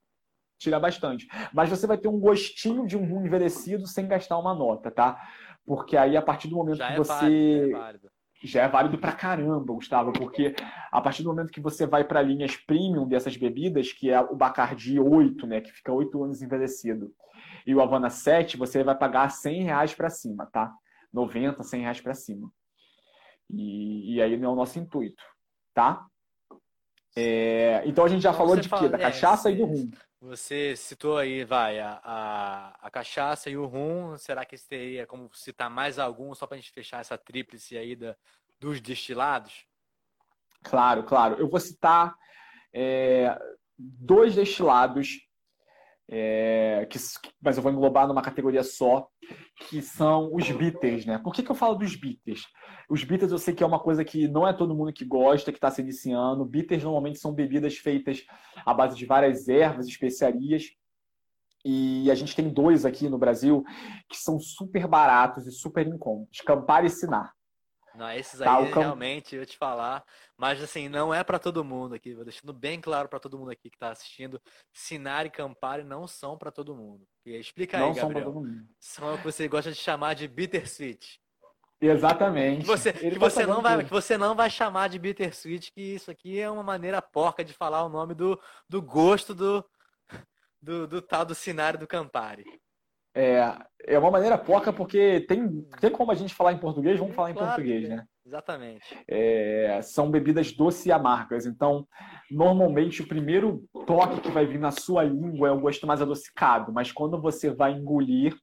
[0.59, 1.28] Tira bastante.
[1.53, 5.21] Mas você vai ter um gostinho de um envelhecido sem gastar uma nota, tá?
[5.63, 7.13] Porque aí, a partir do momento já que é você...
[7.13, 8.11] Válido, é válido.
[8.43, 10.55] Já é válido pra caramba, Gustavo, porque
[10.91, 14.35] a partir do momento que você vai para linhas premium dessas bebidas, que é o
[14.35, 17.13] Bacardi 8, né, que fica 8 anos envelhecido,
[17.65, 20.73] e o Havana 7, você vai pagar 100 reais para cima, tá?
[21.11, 22.51] 90, 100 reais para cima.
[23.49, 25.23] E, e, aí não é o nosso intuito,
[25.73, 26.05] tá?
[27.15, 28.89] É, então a gente já então falou de fala, quê?
[28.89, 29.89] Da é, cachaça e do rum.
[30.20, 34.18] Você citou aí, vai, a, a, a, cachaça e o rum.
[34.18, 37.95] Será que teria como citar mais algum, só para a gente fechar essa tríplice aí
[37.95, 38.15] da,
[38.59, 39.68] dos destilados?
[40.63, 41.36] Claro, claro.
[41.36, 42.15] Eu vou citar
[42.74, 43.38] é,
[43.78, 45.26] dois destilados,
[46.10, 46.97] é, que,
[47.41, 49.08] mas eu vou englobar numa categoria só,
[49.68, 51.18] que são os bitters, né?
[51.18, 52.45] Por que, que eu falo dos bitters?
[52.89, 55.51] Os bitters eu sei que é uma coisa que não é todo mundo que gosta,
[55.51, 56.45] que está se iniciando.
[56.45, 58.24] Bitters normalmente são bebidas feitas
[58.66, 60.68] à base de várias ervas, especiarias.
[61.66, 63.64] E a gente tem dois aqui no Brasil
[64.10, 66.30] que são super baratos e super em conta.
[66.45, 67.34] Campari e Sinar.
[67.97, 70.03] Não, esses tá, aí realmente, eu te falar,
[70.37, 73.49] mas assim, não é para todo mundo aqui, vou deixando bem claro para todo mundo
[73.49, 74.39] aqui que está assistindo,
[74.71, 77.07] Sinar e Campari não são para todo mundo.
[77.25, 78.23] E explica aí, não Gabriel.
[78.23, 78.67] São, todo mundo.
[78.79, 81.19] são o que você gosta de chamar de bittersweet.
[81.81, 82.61] Exatamente.
[82.61, 85.81] Que você, que, tá você não vai, que você não vai chamar de bittersweet, que
[85.81, 88.39] isso aqui é uma maneira porca de falar o nome do,
[88.69, 89.65] do gosto do,
[90.61, 92.45] do, do tal do Sinário do Campari.
[93.18, 93.57] É,
[93.88, 97.32] é uma maneira porca porque tem, tem como a gente falar em português, vamos falar
[97.32, 98.05] em claro, português, né?
[98.26, 98.97] Exatamente.
[99.07, 101.45] É, são bebidas doces e amargas.
[101.45, 101.88] Então,
[102.30, 106.74] normalmente, o primeiro toque que vai vir na sua língua é o gosto mais adocicado.
[106.74, 108.36] Mas quando você vai engolir,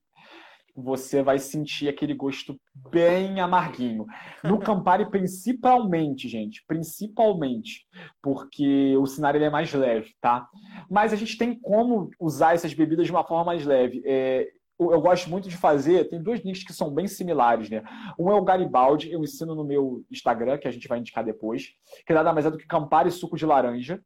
[0.75, 2.59] você vai sentir aquele gosto
[2.91, 4.07] bem amarguinho.
[4.43, 7.87] No Campari, principalmente, gente, principalmente,
[8.23, 10.49] porque o cenário é mais leve, tá?
[10.91, 14.03] Mas a gente tem como usar essas bebidas de uma forma mais leve.
[14.05, 14.49] É,
[14.79, 17.83] eu gosto muito de fazer, tem dois nicks que são bem similares, né?
[18.19, 21.69] Um é o Garibaldi, eu ensino no meu Instagram, que a gente vai indicar depois,
[22.07, 24.03] que nada mais é do que Campari e suco de laranja.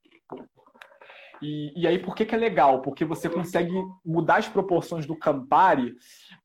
[1.41, 2.83] E, e aí, por que, que é legal?
[2.83, 3.73] Porque você consegue
[4.05, 5.95] mudar as proporções do Campari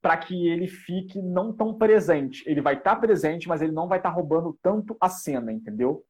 [0.02, 2.44] para que ele fique não tão presente.
[2.46, 5.52] Ele vai estar tá presente, mas ele não vai estar tá roubando tanto a cena,
[5.52, 6.04] entendeu?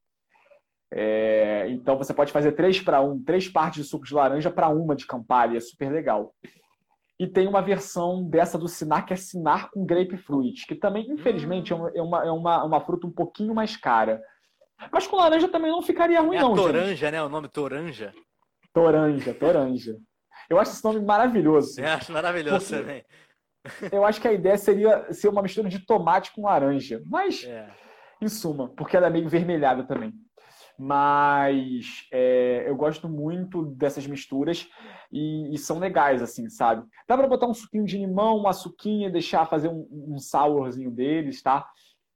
[0.92, 4.68] É, então você pode fazer três para um, três partes de suco de laranja para
[4.68, 6.32] uma de Campari, é super legal.
[7.18, 11.72] E tem uma versão dessa do Sinar, que é Sinar com grapefruit, que também, infelizmente,
[11.72, 14.20] é, é uma, é uma, uma fruta um pouquinho mais cara.
[14.92, 16.54] Mas com laranja também não ficaria ruim, é não.
[16.54, 17.12] Toranja, gente.
[17.12, 17.22] né?
[17.22, 18.12] O nome Toranja.
[18.72, 19.96] Toranja, Toranja.
[20.50, 21.80] Eu acho esse nome maravilhoso.
[21.80, 23.04] Eu acho maravilhoso também.
[23.90, 27.00] Eu acho que a ideia seria ser uma mistura de tomate com laranja.
[27.06, 27.70] Mas, é.
[28.20, 30.12] em suma, porque ela é meio vermelhada também.
[30.78, 34.68] Mas é, eu gosto muito dessas misturas
[35.12, 36.84] e, e, são legais, assim, sabe?
[37.06, 41.40] Dá para botar um suquinho de limão, uma suquinha, deixar fazer um, um sourzinho deles,
[41.40, 41.64] tá?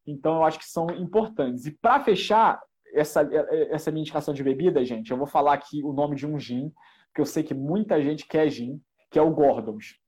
[0.04, 1.66] Então eu acho que são importantes.
[1.66, 2.60] E para fechar,
[2.94, 3.28] essa,
[3.70, 6.72] essa minha indicação de bebida, gente, eu vou falar aqui o nome de um gin,
[7.14, 8.80] que eu sei que muita gente quer gin,
[9.10, 9.98] que é o Gordons.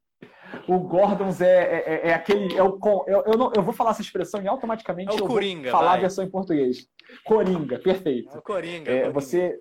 [0.68, 2.56] O Gordons é, é, é, é aquele.
[2.56, 5.70] É o, eu, eu, não, eu vou falar essa expressão e automaticamente é eu Coringa,
[5.70, 5.98] vou falar vai.
[5.98, 6.88] a versão em português.
[7.24, 8.34] Coringa, perfeito.
[8.34, 9.12] É o Coringa, é, Coringa.
[9.12, 9.60] Você.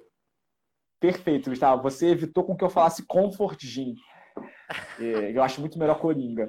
[1.00, 1.82] Perfeito, Gustavo.
[1.84, 3.96] Você evitou com que eu falasse Comfort Gin.
[5.00, 6.48] É, eu acho muito melhor Coringa.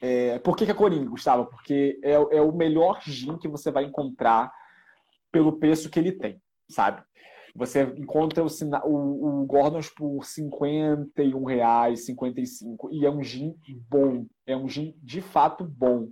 [0.00, 1.46] É, por que, que é Coringa, Gustavo?
[1.46, 4.52] Porque é, é o melhor gin que você vai encontrar
[5.30, 7.02] pelo preço que ele tem, sabe?
[7.54, 8.48] Você encontra o,
[8.84, 13.54] o, o Gordons por 51 reais, 55 e é um gin
[13.90, 16.08] bom, é um gin de fato bom.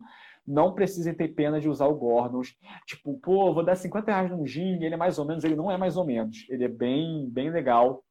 [0.47, 2.55] Não precisem ter pena de usar o Gordons.
[2.87, 5.71] Tipo, pô, vou dar 50 reais num gin, ele é mais ou menos, ele não
[5.71, 6.45] é mais ou menos.
[6.49, 8.05] Ele é bem, bem legal.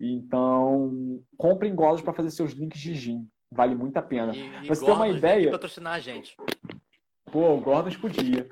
[0.00, 3.28] Então, comprem Gordons para fazer seus drinks de gin.
[3.50, 4.34] Vale muito a pena.
[4.34, 5.50] E, e você ter uma ideia.
[5.50, 6.36] patrocinar a gente.
[7.30, 8.48] Pô, o Gordons podia.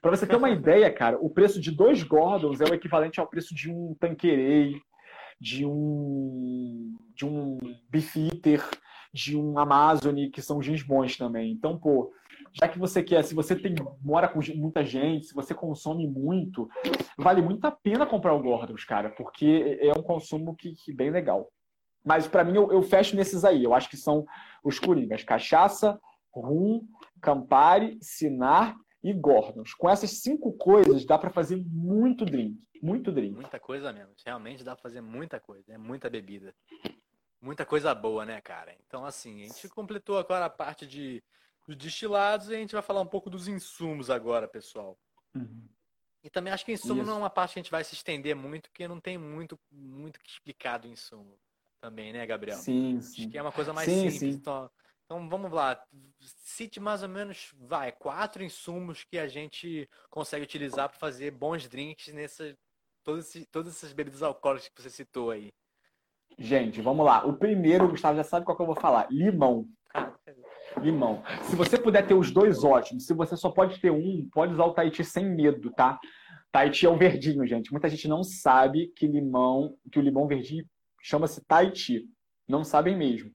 [0.00, 3.26] Para você ter uma ideia, cara, o preço de dois Gordons é o equivalente ao
[3.26, 4.80] preço de um Tanqueray,
[5.40, 8.62] de um de um Beefeater,
[9.12, 11.52] de um Amazon, que são jeans bons também.
[11.52, 12.12] Então, pô,
[12.52, 16.68] já que você quer, se você tem mora com muita gente, se você consome muito,
[17.16, 21.10] vale muito a pena comprar o Gordons, cara, porque é um consumo que, que bem
[21.10, 21.48] legal.
[22.04, 23.64] Mas para mim eu, eu, fecho nesses aí.
[23.64, 24.26] Eu acho que são
[24.62, 25.98] os coringas: cachaça,
[26.32, 26.86] rum,
[27.20, 29.74] Campari, Sinar e Gordons.
[29.74, 32.66] Com essas cinco coisas, dá para fazer muito drink.
[32.82, 33.34] Muito drink.
[33.34, 34.14] Muita coisa mesmo.
[34.24, 35.74] Realmente dá para fazer muita coisa.
[35.74, 36.54] É muita bebida.
[37.38, 38.74] Muita coisa boa, né, cara?
[38.86, 41.22] Então, assim, a gente completou agora a parte de,
[41.68, 44.98] dos destilados e a gente vai falar um pouco dos insumos agora, pessoal.
[45.34, 45.68] Uhum.
[46.22, 47.10] E também acho que insumo Isso.
[47.10, 49.60] não é uma parte que a gente vai se estender muito, porque não tem muito
[49.70, 51.38] muito que explicar do insumo
[51.78, 52.56] também, né, Gabriel?
[52.56, 53.24] Sim, sim.
[53.24, 54.20] Acho que é uma coisa mais sim, simples.
[54.20, 54.28] Sim.
[54.30, 54.70] Então,
[55.14, 55.80] Então vamos lá.
[56.42, 61.68] Cite mais ou menos, vai, quatro insumos que a gente consegue utilizar para fazer bons
[61.68, 62.52] drinks nessa,
[63.04, 65.52] todas, todas essas bebidas alcoólicas que você citou aí.
[66.36, 67.24] Gente, vamos lá.
[67.24, 69.06] O primeiro, o Gustavo já sabe qual que eu vou falar.
[69.08, 69.68] Limão.
[70.78, 71.22] Limão.
[71.42, 72.98] Se você puder ter os dois, ótimo.
[72.98, 75.96] Se você só pode ter um, pode usar o Tahiti sem medo, tá?
[76.50, 77.70] Tahiti é o verdinho, gente.
[77.70, 80.64] Muita gente não sabe que limão, que o limão verdinho
[81.00, 82.04] chama-se Tahiti.
[82.48, 83.30] Não sabem mesmo.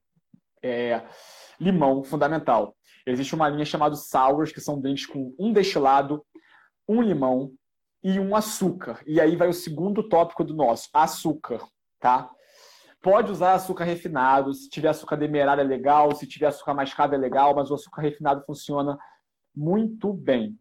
[0.62, 1.02] É,
[1.60, 2.76] limão, fundamental.
[3.06, 6.26] Existe uma linha chamada sours, que são drinks com um destilado,
[6.88, 7.52] um limão
[8.04, 9.02] e um açúcar.
[9.06, 11.62] E aí vai o segundo tópico do nosso, açúcar,
[12.00, 12.30] tá?
[13.02, 17.18] Pode usar açúcar refinado, se tiver açúcar demerara é legal, se tiver açúcar mascavo é
[17.18, 18.98] legal, mas o açúcar refinado funciona
[19.56, 20.58] muito bem.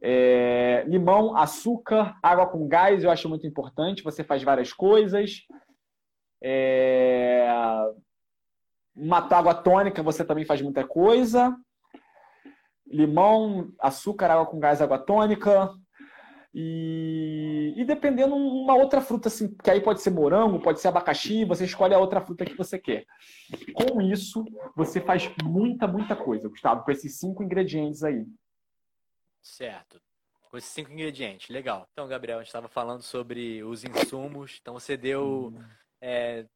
[0.00, 4.02] É, limão, açúcar, água com gás, eu acho muito importante.
[4.02, 5.42] Você faz várias coisas.
[6.42, 7.48] É,
[8.98, 11.56] uma água tônica, você também faz muita coisa.
[12.86, 15.70] Limão, açúcar, água com gás, água tônica.
[16.52, 21.44] E, e dependendo uma outra fruta, assim, que aí pode ser morango, pode ser abacaxi,
[21.44, 23.06] você escolhe a outra fruta que você quer.
[23.74, 24.44] Com isso,
[24.74, 28.26] você faz muita, muita coisa, Gustavo, com esses cinco ingredientes aí.
[29.42, 30.00] Certo.
[30.50, 31.86] Com esses cinco ingredientes, legal.
[31.92, 34.58] Então, Gabriel, a gente estava falando sobre os insumos.
[34.60, 35.64] Então, você deu hum.
[36.00, 36.46] é,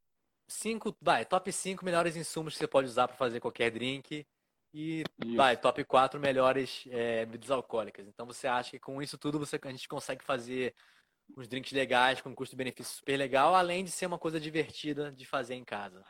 [0.49, 4.27] cinco, vai, top 5 melhores insumos que você pode usar para fazer qualquer drink.
[4.75, 5.37] E isso.
[5.37, 8.07] vai, top 4 melhores é, bebidas alcoólicas.
[8.07, 10.75] Então você acha que com isso tudo você, a gente consegue fazer
[11.37, 15.55] uns drinks legais, com custo-benefício super legal, além de ser uma coisa divertida de fazer
[15.55, 16.03] em casa.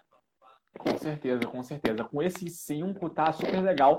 [0.78, 2.05] Com certeza, com certeza.
[2.05, 3.97] Com esse 5 tá super legal.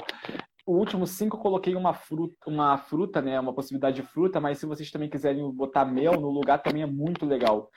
[0.66, 3.40] O último 5 eu coloquei uma fruta, uma fruta, né?
[3.40, 6.88] Uma possibilidade de fruta, mas se vocês também quiserem botar mel no lugar, também é
[6.88, 7.70] muito legal.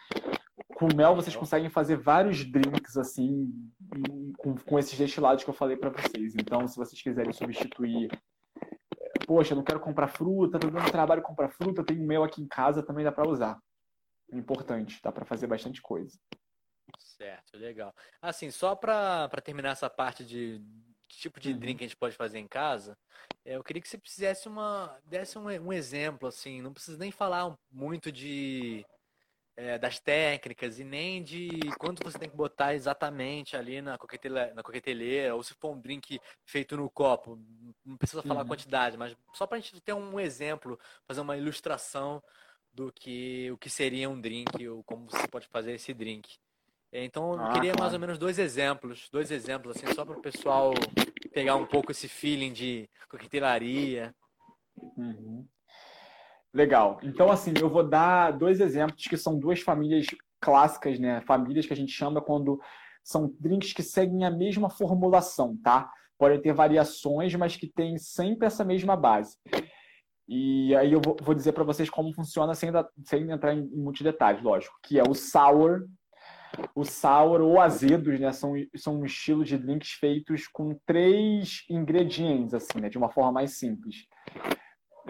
[0.77, 3.51] Com mel vocês conseguem fazer vários drinks assim
[4.37, 6.35] com, com esses destilados que eu falei para vocês.
[6.35, 8.11] Então, se vocês quiserem substituir,
[9.01, 12.47] é, poxa, não quero comprar fruta, tô dando trabalho comprar fruta, tenho mel aqui em
[12.47, 13.59] casa, também dá para usar.
[14.31, 16.19] É importante, dá para fazer bastante coisa.
[16.99, 17.95] Certo, legal.
[18.21, 20.63] Assim, só para terminar essa parte de
[21.09, 21.59] que tipo de uhum.
[21.59, 22.99] drink a gente pode fazer em casa,
[23.47, 27.11] é, eu queria que você fizesse uma, desse um, um exemplo, assim, não precisa nem
[27.11, 28.85] falar muito de
[29.57, 31.49] é, das técnicas e nem de
[31.79, 35.81] quanto você tem que botar exatamente ali na coqueteleira, na coqueteleira ou se for um
[35.81, 37.41] drink feito no copo.
[37.85, 38.47] Não precisa falar uhum.
[38.47, 42.23] a quantidade, mas só para a gente ter um exemplo, fazer uma ilustração
[42.73, 46.37] do que o que seria um drink ou como você pode fazer esse drink.
[46.93, 50.19] É, então eu ah, queria mais ou menos dois exemplos, dois exemplos assim, só para
[50.19, 50.73] o pessoal
[51.33, 54.15] pegar um pouco esse feeling de coquetelaria.
[54.97, 55.47] Uhum.
[56.57, 56.99] Legal.
[57.03, 60.07] Então, assim, eu vou dar dois exemplos que são duas famílias
[60.41, 61.21] clássicas, né?
[61.27, 62.59] Famílias que a gente chama quando
[63.05, 65.93] são drinks que seguem a mesma formulação, tá?
[66.19, 69.37] Podem ter variações, mas que tem sempre essa mesma base.
[70.27, 72.71] E aí eu vou dizer para vocês como funciona sem,
[73.05, 74.79] sem entrar em muitos detalhes, lógico.
[74.83, 75.87] Que é o sour,
[76.75, 78.33] o sour ou azedos, né?
[78.33, 82.89] São, são um estilo de drinks feitos com três ingredientes, assim, né?
[82.89, 84.07] De uma forma mais simples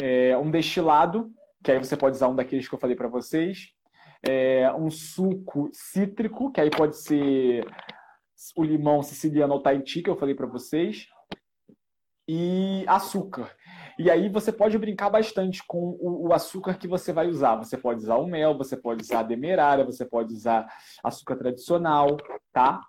[0.01, 1.31] é, um destilado,
[1.63, 3.73] que aí você pode usar um daqueles que eu falei para vocês,
[4.23, 7.67] é, um suco cítrico, que aí pode ser
[8.57, 11.07] o limão siciliano ou Tahiti, que eu falei para vocês,
[12.29, 13.55] e açúcar.
[13.99, 17.57] E aí você pode brincar bastante com o, o, açúcar que você vai usar.
[17.57, 20.67] Você pode usar o mel, você pode usar a demerara, você pode usar
[21.03, 22.17] açúcar tradicional,
[22.53, 22.81] tá?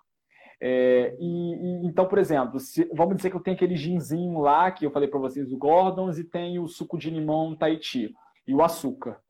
[0.60, 4.70] É, e, e, então, por exemplo, se, vamos dizer que eu tenho aquele ginzinho lá,
[4.70, 8.12] que eu falei para vocês, o Gordons, e tem o suco de limão Tahiti
[8.46, 9.20] e o açúcar.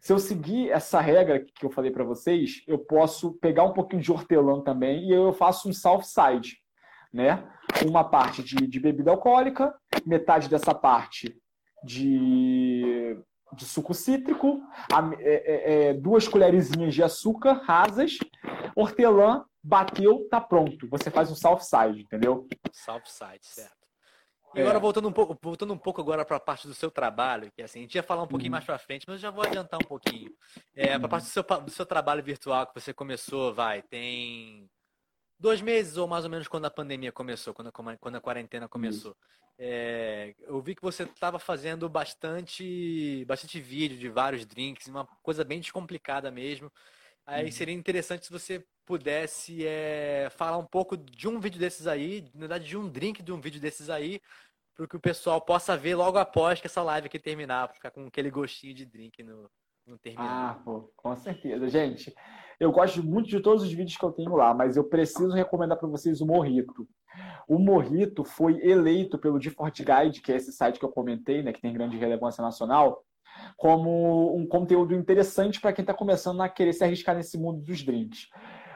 [0.00, 4.02] Se eu seguir essa regra que eu falei para vocês, eu posso pegar um pouquinho
[4.02, 6.56] de hortelã também e eu faço um south side,
[7.12, 7.46] né?
[7.86, 9.74] Uma parte de, de bebida alcoólica,
[10.06, 11.38] metade dessa parte
[11.84, 13.14] de,
[13.52, 18.16] de suco cítrico, a, é, é, é duas colherzinhas de açúcar rasas,
[18.74, 20.88] hortelã bateu, tá pronto.
[20.88, 22.46] Você faz um south side, entendeu?
[22.72, 23.80] South side, certo.
[24.54, 24.62] E é.
[24.62, 27.62] agora voltando um pouco, voltando um pouco agora para a parte do seu trabalho, que
[27.62, 28.54] assim, a gente ia falar um pouquinho uhum.
[28.54, 30.32] mais para frente, mas eu já vou adiantar um pouquinho.
[30.74, 30.98] É, uhum.
[30.98, 34.68] para a parte do seu, do seu trabalho virtual que você começou, vai, tem
[35.38, 39.16] dois meses ou mais ou menos quando a pandemia começou, quando, quando a quarentena começou.
[39.56, 45.44] É, eu vi que você estava fazendo bastante, bastante vídeo de vários drinks, uma coisa
[45.44, 46.72] bem descomplicada mesmo.
[47.30, 47.52] Aí uhum.
[47.52, 52.40] seria interessante se você pudesse é, falar um pouco de um vídeo desses aí, na
[52.40, 54.20] verdade de um drink de um vídeo desses aí,
[54.74, 58.04] para que o pessoal possa ver logo após que essa live aqui terminar, ficar com
[58.04, 59.48] aquele gostinho de drink no,
[59.86, 60.50] no terminar.
[60.50, 61.68] Ah, pô, com certeza.
[61.68, 62.12] Gente,
[62.58, 65.78] eu gosto muito de todos os vídeos que eu tenho lá, mas eu preciso recomendar
[65.78, 66.88] para vocês o Morrito.
[67.46, 71.52] O Morrito foi eleito pelo Difford Guide, que é esse site que eu comentei, né,
[71.52, 73.04] que tem grande relevância nacional,
[73.56, 77.82] como um conteúdo interessante para quem está começando a querer se arriscar nesse mundo dos
[77.82, 78.28] drinks.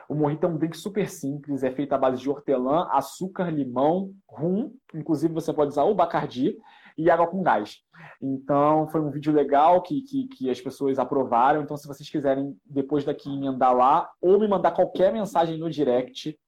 [0.08, 4.12] O morrito é um drink super simples, é feito à base de hortelã, açúcar, limão,
[4.28, 6.56] rum, inclusive você pode usar o bacardi
[6.96, 7.78] e água com gás.
[8.20, 11.62] Então, foi um vídeo legal que, que, que, as pessoas aprovaram.
[11.62, 16.38] Então, se vocês quiserem, depois daqui, emendar lá ou me mandar qualquer mensagem no direct,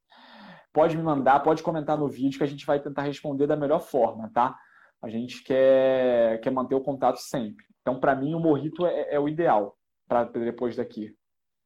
[0.72, 3.80] pode me mandar, pode comentar no vídeo que a gente vai tentar responder da melhor
[3.80, 4.56] forma, tá?
[5.02, 7.64] A gente quer, quer manter o contato sempre.
[7.80, 9.78] Então, para mim, o morrito é, é o ideal
[10.08, 11.16] para depois daqui.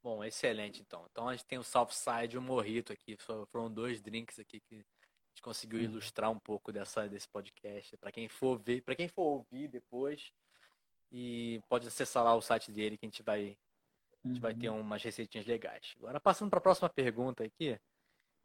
[0.02, 1.06] Bom, excelente então.
[1.10, 3.16] Então a gente tem o Southside e o Morrito aqui.
[3.18, 5.84] Foram dois drinks aqui que a gente conseguiu uhum.
[5.84, 7.96] ilustrar um pouco dessa, desse podcast.
[7.98, 10.32] Para quem for ver, para quem for ouvir depois.
[11.12, 13.58] E pode acessar lá o site dele que a gente vai,
[14.24, 14.80] a gente vai ter uhum.
[14.80, 15.94] umas receitinhas legais.
[15.98, 17.78] Agora, passando para a próxima pergunta aqui.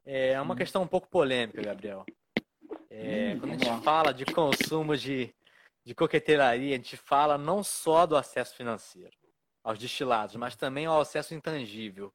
[0.03, 0.57] É uma uhum.
[0.57, 2.05] questão um pouco polêmica, Gabriel.
[2.97, 5.35] É, quando a gente fala de consumo de,
[5.83, 9.11] de coquetelaria, a gente fala não só do acesso financeiro
[9.61, 12.13] aos destilados, mas também ao acesso intangível,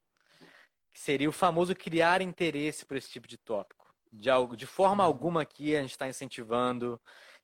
[0.93, 3.93] que seria o famoso criar interesse por esse tipo de tópico.
[4.11, 6.99] De, de forma alguma aqui a gente está incentivando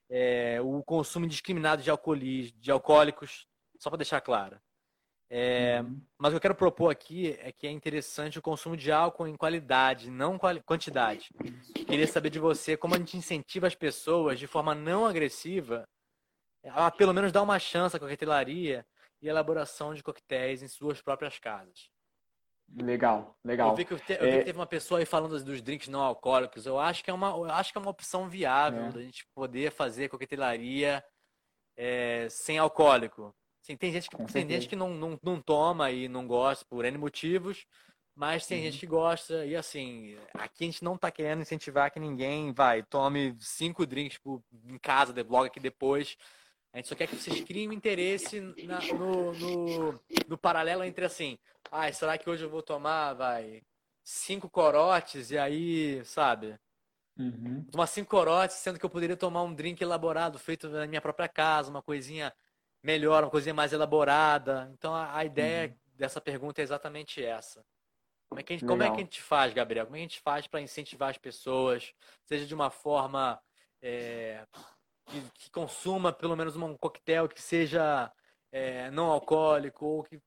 [0.09, 3.47] é, o consumo indiscriminado de, alcoolis, de alcoólicos,
[3.78, 4.59] só para deixar claro.
[5.29, 6.01] É, uhum.
[6.18, 9.27] Mas o que eu quero propor aqui é que é interessante o consumo de álcool
[9.27, 11.31] em qualidade, não quali quantidade.
[11.87, 15.89] Queria saber de você como a gente incentiva as pessoas de forma não agressiva
[16.64, 18.87] a pelo menos dar uma chance à coquetelaria
[19.20, 21.91] e elaboração de coquetéis em suas próprias casas.
[22.74, 23.70] Legal, legal.
[23.70, 24.45] Eu vi que, eu te, eu vi que é.
[24.45, 26.66] teve uma pessoa aí falando dos drinks não alcoólicos.
[26.66, 28.91] Eu acho que é uma, eu acho que é uma opção viável é.
[28.91, 31.05] da gente poder fazer coquetelaria
[31.77, 33.35] é, sem alcoólico.
[33.67, 36.85] Assim, tem gente que, tem gente que não, não, não toma e não gosta por
[36.85, 37.67] N motivos,
[38.14, 38.64] mas tem uhum.
[38.67, 39.45] gente que gosta.
[39.45, 44.19] E assim, aqui a gente não está querendo incentivar que ninguém vai, tome cinco drinks
[44.19, 46.17] por, em casa, de blog aqui depois.
[46.73, 51.05] A gente só quer que vocês criem um interesse na, no, no, no, paralelo entre
[51.05, 51.37] assim,
[51.73, 53.62] ah, será que hoje eu vou tomar, vai,
[54.05, 56.57] cinco corotes e aí, sabe?
[57.19, 57.64] Uhum.
[57.64, 61.29] Tomar cinco corotes, sendo que eu poderia tomar um drink elaborado, feito na minha própria
[61.29, 62.33] casa, uma coisinha
[62.87, 64.70] melhor, uma coisinha mais elaborada.
[64.72, 65.74] Então a, a ideia uhum.
[65.97, 67.64] dessa pergunta é exatamente essa.
[68.28, 69.87] Como é, que a gente, como é que a gente faz, Gabriel?
[69.87, 71.93] Como é que a gente faz para incentivar as pessoas,
[72.24, 73.41] seja de uma forma
[73.82, 74.45] é,
[75.07, 78.12] que, que, consuma pelo menos um coquetel que seja
[78.51, 80.20] é, não alcoólico ou que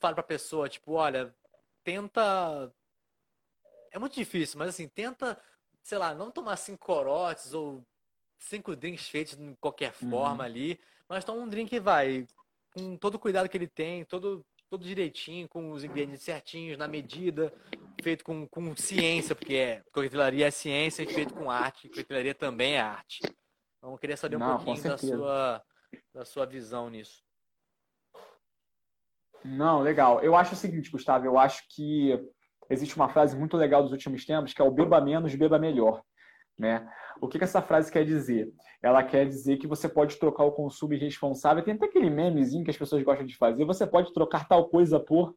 [0.00, 1.34] fale para a pessoa, tipo, olha,
[1.82, 2.72] tenta.
[3.90, 5.40] É muito difícil, mas assim, tenta,
[5.82, 7.84] sei lá, não tomar cinco corotes ou
[8.38, 10.50] cinco drinks feitos de qualquer forma uhum.
[10.50, 12.26] ali, mas toma um drink vai
[12.74, 16.88] com todo o cuidado que ele tem, todo, todo direitinho, com os ingredientes certinhos, na
[16.88, 17.52] medida,
[18.02, 22.74] feito com, com ciência, porque é, coquetelaria é ciência e feito com arte, coquetelaria também
[22.74, 23.20] é arte.
[23.78, 25.62] Então eu queria saber um Não, pouquinho da sua,
[26.12, 27.22] da sua visão nisso.
[29.44, 30.20] Não, legal.
[30.22, 32.18] Eu acho o seguinte, Gustavo, eu acho que
[32.70, 36.02] existe uma frase muito legal dos últimos tempos que é o beba menos, beba melhor.
[36.58, 36.88] Né?
[37.20, 38.52] O que, que essa frase quer dizer?
[38.82, 41.64] Ela quer dizer que você pode trocar o consumo irresponsável.
[41.64, 43.64] Tem até aquele memezinho que as pessoas gostam de fazer.
[43.64, 45.34] Você pode trocar tal coisa por.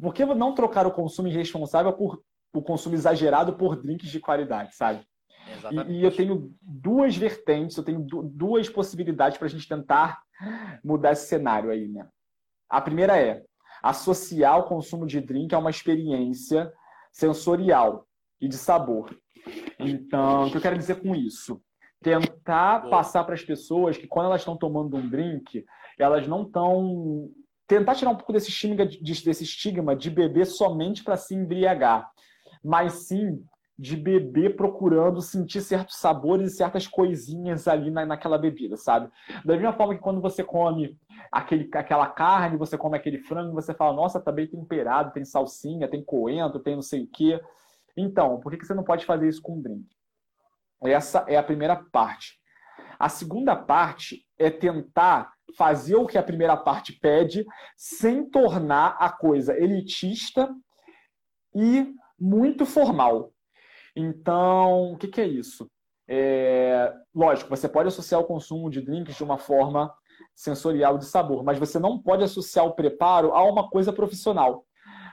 [0.00, 2.22] Por que não trocar o consumo irresponsável por
[2.52, 5.06] o consumo exagerado por drinks de qualidade, sabe?
[5.70, 10.20] E, e, eu tenho duas vertentes, eu tenho duas possibilidades para a gente tentar
[10.84, 12.06] mudar esse cenário aí, né?
[12.68, 13.42] A primeira é
[13.82, 16.70] associar o consumo de drink a uma experiência
[17.12, 18.06] sensorial
[18.40, 19.16] e de sabor.
[19.78, 21.60] Então, o que eu quero dizer com isso?
[22.02, 22.90] Tentar Boa.
[22.90, 25.64] passar para as pessoas que quando elas estão tomando um drink,
[25.98, 27.30] elas não estão.
[27.66, 32.10] Tentar tirar um pouco desse estigma de, desse estigma de beber somente para se embriagar,
[32.64, 33.44] mas sim
[33.78, 39.08] de beber procurando sentir certos sabores e certas coisinhas ali na, naquela bebida, sabe?
[39.44, 40.98] Da mesma forma que quando você come
[41.30, 45.86] aquele, aquela carne, você come aquele frango, você fala, nossa, tá bem temperado, tem salsinha,
[45.86, 47.40] tem coentro, tem não sei o quê.
[47.98, 49.88] Então, por que, você não pode fazer isso com um drink?
[50.84, 52.38] Essa é a primeira parte.
[52.98, 57.44] A segunda parte é tentar fazer o que a primeira parte pede,
[57.76, 60.54] sem tornar a coisa elitista
[61.54, 63.32] e muito formal.
[63.96, 65.68] Então, o que, que é isso?
[66.06, 69.92] É, lógico, você pode associar o consumo de drinks de uma forma
[70.34, 74.64] sensorial de sabor, mas você não pode associar o preparo a uma coisa profissional.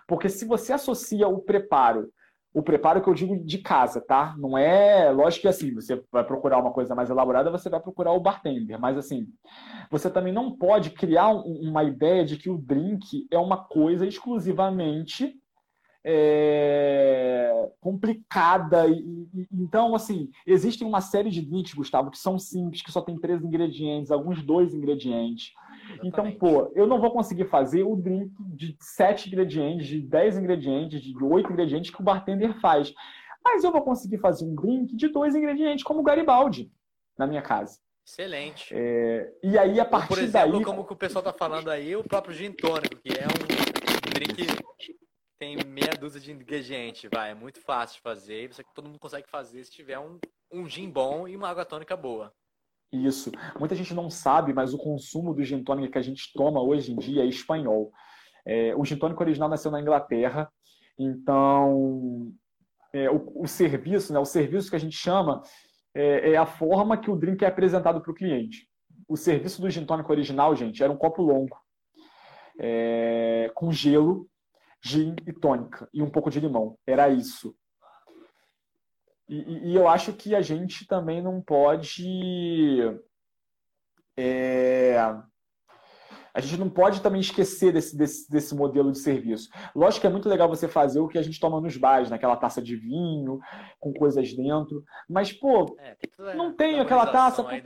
[0.07, 2.11] Porque se você associa o preparo,
[2.55, 4.33] o preparo que eu digo de casa, tá?
[4.37, 8.13] Não é, lógico que assim, você vai procurar uma coisa mais elaborada, você vai procurar
[8.13, 9.27] o bartender, mas assim,
[9.91, 15.35] você também não pode criar uma ideia de que o drink é uma coisa exclusivamente
[16.01, 18.85] é, complicada.
[19.51, 23.43] Então, assim, existem uma série de drinks, Gustavo, que são simples, que só tem três
[23.43, 25.51] ingredientes, alguns dois ingredientes.
[25.85, 26.07] Exatamente.
[26.07, 31.01] Então, pô, eu não vou conseguir fazer o drink de sete ingredientes, de dez ingredientes,
[31.01, 32.93] de oito ingredientes que o bartender faz.
[33.43, 36.71] Mas eu vou conseguir fazer um drink de dois ingredientes, como o Garibaldi,
[37.17, 37.79] na minha casa.
[38.05, 38.73] Excelente.
[38.75, 40.63] É, e aí, a partir Por exemplo, daí...
[40.63, 44.45] como o pessoal tá falando aí, o próprio gin tônico, que é um drink
[45.37, 49.29] tem meia dúzia de ingredientes, vai, é muito fácil de fazer, você todo mundo consegue
[49.29, 50.17] fazer se tiver um,
[50.51, 52.33] um gin bom e uma água tônica boa.
[52.91, 53.31] Isso.
[53.59, 56.93] Muita gente não sabe, mas o consumo do gin tônica que a gente toma hoje
[56.93, 57.91] em dia é espanhol.
[58.45, 60.49] É, o gin tônico original nasceu na Inglaterra,
[60.97, 62.31] então
[62.93, 65.41] é, o, o, serviço, né, o serviço que a gente chama
[65.93, 68.67] é, é a forma que o drink é apresentado para o cliente.
[69.07, 71.57] O serviço do gin tônico original, gente, era um copo longo,
[72.59, 74.29] é, com gelo,
[74.83, 76.77] gin e tônica e um pouco de limão.
[76.85, 77.55] Era isso.
[79.27, 82.81] E, e eu acho que a gente também não pode.
[84.17, 84.97] É,
[86.35, 89.49] a gente não pode também esquecer desse, desse, desse modelo de serviço.
[89.73, 92.35] Lógico que é muito legal você fazer o que a gente toma nos bares, naquela
[92.35, 93.39] taça de vinho,
[93.79, 94.83] com coisas dentro.
[95.09, 97.41] Mas, pô, é, tem não tem aquela taça.
[97.41, 97.61] Porque...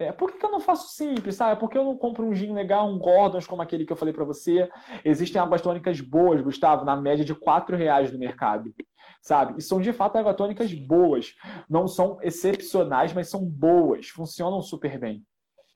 [0.00, 1.60] É, por que, que, eu não faço simples, sabe?
[1.60, 4.14] Por que eu não compro um gin legal, um Gordons como aquele que eu falei
[4.14, 4.68] para você?
[5.04, 8.74] Existem águas tônicas boas, Gustavo, na média de quatro reais no mercado,
[9.20, 9.54] sabe?
[9.58, 11.34] E são de fato águas tônicas boas.
[11.68, 15.24] Não são excepcionais, mas são boas, funcionam super bem.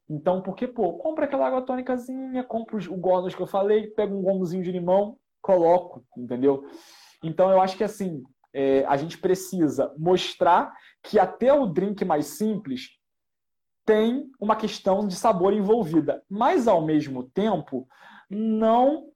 [0.09, 4.15] Então, por que, pô, compra aquela água tônicazinha, compra o Gordons que eu falei, pega
[4.15, 6.67] um gomozinho de limão, coloco, entendeu?
[7.23, 8.23] Então, eu acho que assim,
[8.53, 10.73] é, a gente precisa mostrar
[11.03, 12.91] que até o drink mais simples
[13.85, 17.87] tem uma questão de sabor envolvida, mas ao mesmo tempo
[18.31, 19.07] não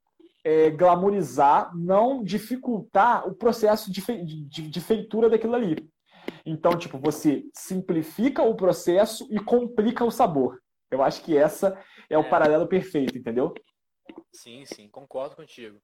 [0.49, 5.77] é, glamorizar, não dificultar o processo de, fe de, de feitura daquilo ali.
[6.45, 10.59] Então, tipo, você simplifica o processo e complica o sabor.
[10.91, 11.79] Eu acho que essa
[12.09, 12.19] é, é.
[12.19, 13.53] o paralelo perfeito, entendeu?
[14.33, 15.79] Sim, sim, concordo contigo.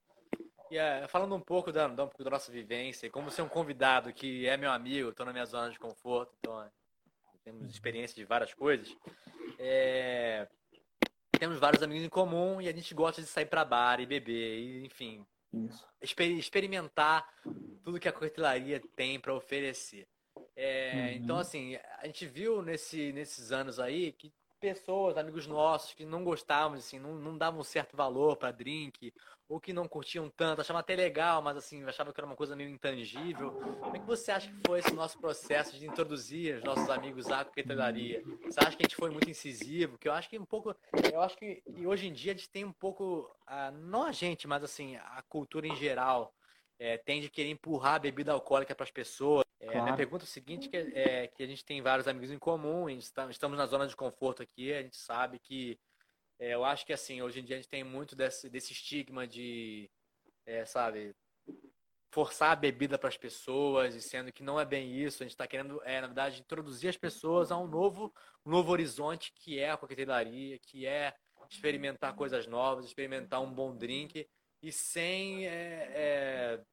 [0.70, 4.14] E é, falando um pouco da, um pouco da nossa vivência, como ser um convidado
[4.14, 6.70] que é meu amigo, estou na minha zona de conforto, então é
[7.44, 8.88] temos experiência de várias coisas.
[9.58, 10.48] É...
[11.38, 14.58] Temos vários amigos em comum e a gente gosta de sair para bar e beber,
[14.58, 15.24] e, enfim,
[16.00, 17.28] exper experimentar
[17.82, 20.06] tudo que a coquetelaria tem para oferecer.
[20.56, 20.92] É...
[20.94, 21.22] Uhum.
[21.22, 26.24] Então, assim, a gente viu nesse, nesses anos aí que pessoas, amigos nossos, que não
[26.24, 29.12] gostavam, assim, não, não davam certo valor para drink,
[29.48, 32.56] ou que não curtiam tanto, achavam até legal, mas assim, achavam que era uma coisa
[32.56, 33.52] meio intangível.
[33.80, 37.26] Como é que você acha que foi esse nosso processo de introduzir os nossos amigos
[37.30, 38.22] à coquetelaria?
[38.44, 39.98] Você acha que a gente foi muito incisivo?
[39.98, 40.74] Que eu acho que um pouco,
[41.12, 43.30] eu acho que hoje em dia a gente tem um pouco,
[43.82, 46.34] não a gente, mas assim, a cultura em geral,
[46.78, 49.44] é, tende a querer empurrar a bebida alcoólica para as pessoas.
[49.60, 49.82] É, claro.
[49.84, 52.88] Minha pergunta é o seguinte, que, é, que a gente tem vários amigos em comum,
[52.88, 55.78] está, estamos na zona de conforto aqui, a gente sabe que
[56.38, 59.26] é, eu acho que assim, hoje em dia a gente tem muito desse, desse estigma
[59.26, 59.90] de,
[60.46, 61.14] é, sabe,
[62.10, 65.34] forçar a bebida para as pessoas, e sendo que não é bem isso, a gente
[65.34, 68.12] está querendo, é, na verdade, introduzir as pessoas a um novo,
[68.46, 71.14] um novo horizonte que é a coquetelaria, que é
[71.50, 74.28] experimentar coisas novas, experimentar um bom drink
[74.62, 76.64] e sem é, é,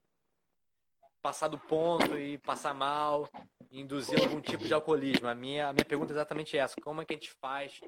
[1.22, 3.28] passar do ponto e passar mal,
[3.72, 5.28] induzir algum tipo de alcoolismo.
[5.28, 7.80] A minha, a minha pergunta é exatamente essa: como é que a gente faz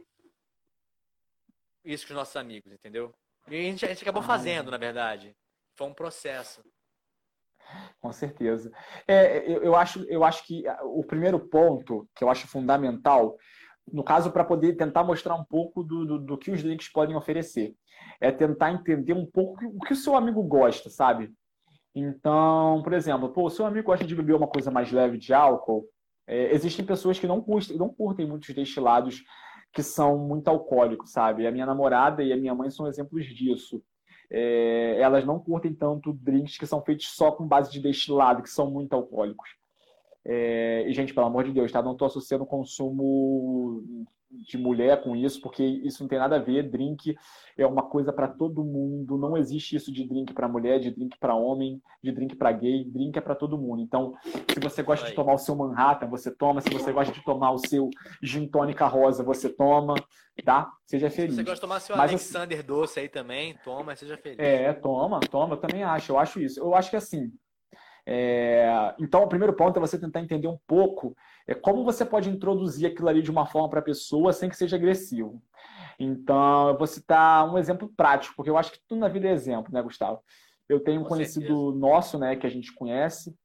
[1.84, 3.14] isso com os nossos amigos, entendeu?
[3.48, 5.36] E a gente, a gente acabou fazendo, na verdade.
[5.76, 6.64] Foi um processo.
[8.00, 8.72] Com certeza.
[9.08, 13.38] É, eu, eu, acho, eu acho que o primeiro ponto que eu acho fundamental,
[13.92, 17.16] no caso, para poder tentar mostrar um pouco do, do, do que os drinks podem
[17.16, 17.76] oferecer
[18.20, 21.32] é tentar entender um pouco o que o seu amigo gosta, sabe?
[21.96, 25.34] Então, por exemplo, pô, o seu amigo gosta de beber uma coisa mais leve de
[25.34, 25.88] álcool,
[26.26, 29.24] é, existem pessoas que não curtem, não curtem muitos destilados
[29.74, 31.48] que são muito alcoólicos, sabe?
[31.48, 33.84] A minha namorada e a minha mãe são exemplos disso.
[34.30, 38.50] É, elas não curtem tanto drinks que são feitos só com base de destilado, que
[38.50, 39.50] são muito alcoólicos.
[40.26, 41.82] É, e, gente, pelo amor de Deus, tá?
[41.82, 44.06] Não estou associando consumo
[44.42, 46.70] de mulher com isso, porque isso não tem nada a ver.
[46.70, 47.16] Drink
[47.58, 49.18] é uma coisa para todo mundo.
[49.18, 52.84] Não existe isso de drink para mulher, de drink para homem, de drink para gay.
[52.86, 53.82] Drink é para todo mundo.
[53.82, 54.14] Então,
[54.52, 56.62] se você gosta de tomar o seu Manhattan, você toma.
[56.62, 57.90] Se você gosta de tomar o seu
[58.22, 59.96] gin tônica rosa, você toma,
[60.44, 60.72] tá?
[60.86, 61.36] Seja feliz.
[61.36, 64.40] Se você gosta de tomar seu Mas, Alexander assim, doce aí também, toma, seja feliz.
[64.40, 65.56] É, toma, toma.
[65.56, 66.12] Eu também acho.
[66.12, 66.60] Eu acho isso.
[66.60, 67.32] Eu acho que assim.
[68.06, 68.94] É...
[69.00, 71.16] Então, o primeiro ponto é você tentar entender um pouco
[71.48, 74.56] é como você pode introduzir aquilo ali de uma forma para a pessoa sem que
[74.56, 75.42] seja agressivo.
[76.00, 79.32] Então, eu vou citar um exemplo prático, porque eu acho que tudo na vida é
[79.32, 80.22] exemplo, né, Gustavo?
[80.68, 81.80] Eu tenho um conhecido certeza.
[81.80, 83.36] nosso, né, que a gente conhece,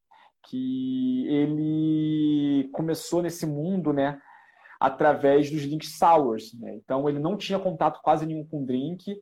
[0.47, 4.19] que ele começou nesse mundo, né,
[4.79, 6.75] através dos drinks sours, né?
[6.75, 9.21] Então ele não tinha contato quase nenhum com drink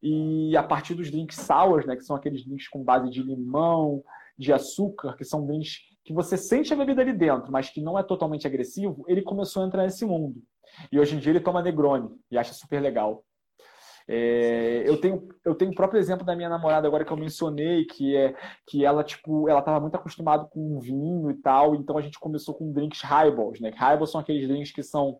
[0.00, 4.04] e a partir dos drinks sours, né, que são aqueles drinks com base de limão,
[4.38, 7.98] de açúcar, que são drinks que você sente a bebida ali dentro, mas que não
[7.98, 10.42] é totalmente agressivo, ele começou a entrar nesse mundo.
[10.92, 13.24] E hoje em dia ele toma Negroni e acha super legal.
[14.06, 17.86] É, eu tenho eu tenho o próprio exemplo da minha namorada agora que eu mencionei
[17.86, 18.34] que é
[18.66, 22.54] que ela tipo ela estava muito acostumada com vinho e tal então a gente começou
[22.54, 25.18] com drinks highballs né highballs são aqueles drinks que são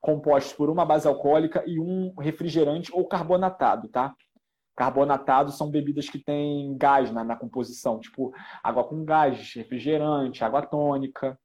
[0.00, 4.14] compostos por uma base alcoólica e um refrigerante ou carbonatado tá
[4.76, 10.62] carbonatados são bebidas que têm gás na, na composição tipo água com gás refrigerante água
[10.62, 11.38] tônica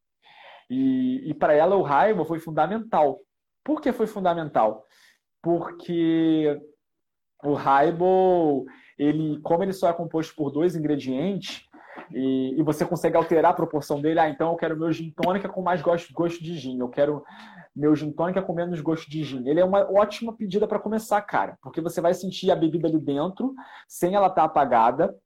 [0.68, 3.20] e, e para ela o highball foi fundamental
[3.64, 4.84] por que foi fundamental
[5.42, 6.60] porque
[7.42, 8.66] o Highball,
[8.98, 11.62] ele, como ele só é composto por dois ingredientes,
[12.12, 14.18] e, e, você consegue alterar a proporção dele.
[14.18, 16.78] Ah, então eu quero meu gin tônica com mais gosto, gosto de gin.
[16.78, 17.22] Eu quero
[17.74, 19.46] meu gin tônica com menos gosto de gin.
[19.48, 22.98] Ele é uma ótima pedida para começar, cara, porque você vai sentir a bebida ali
[22.98, 23.54] dentro,
[23.88, 25.16] sem ela estar tá apagada,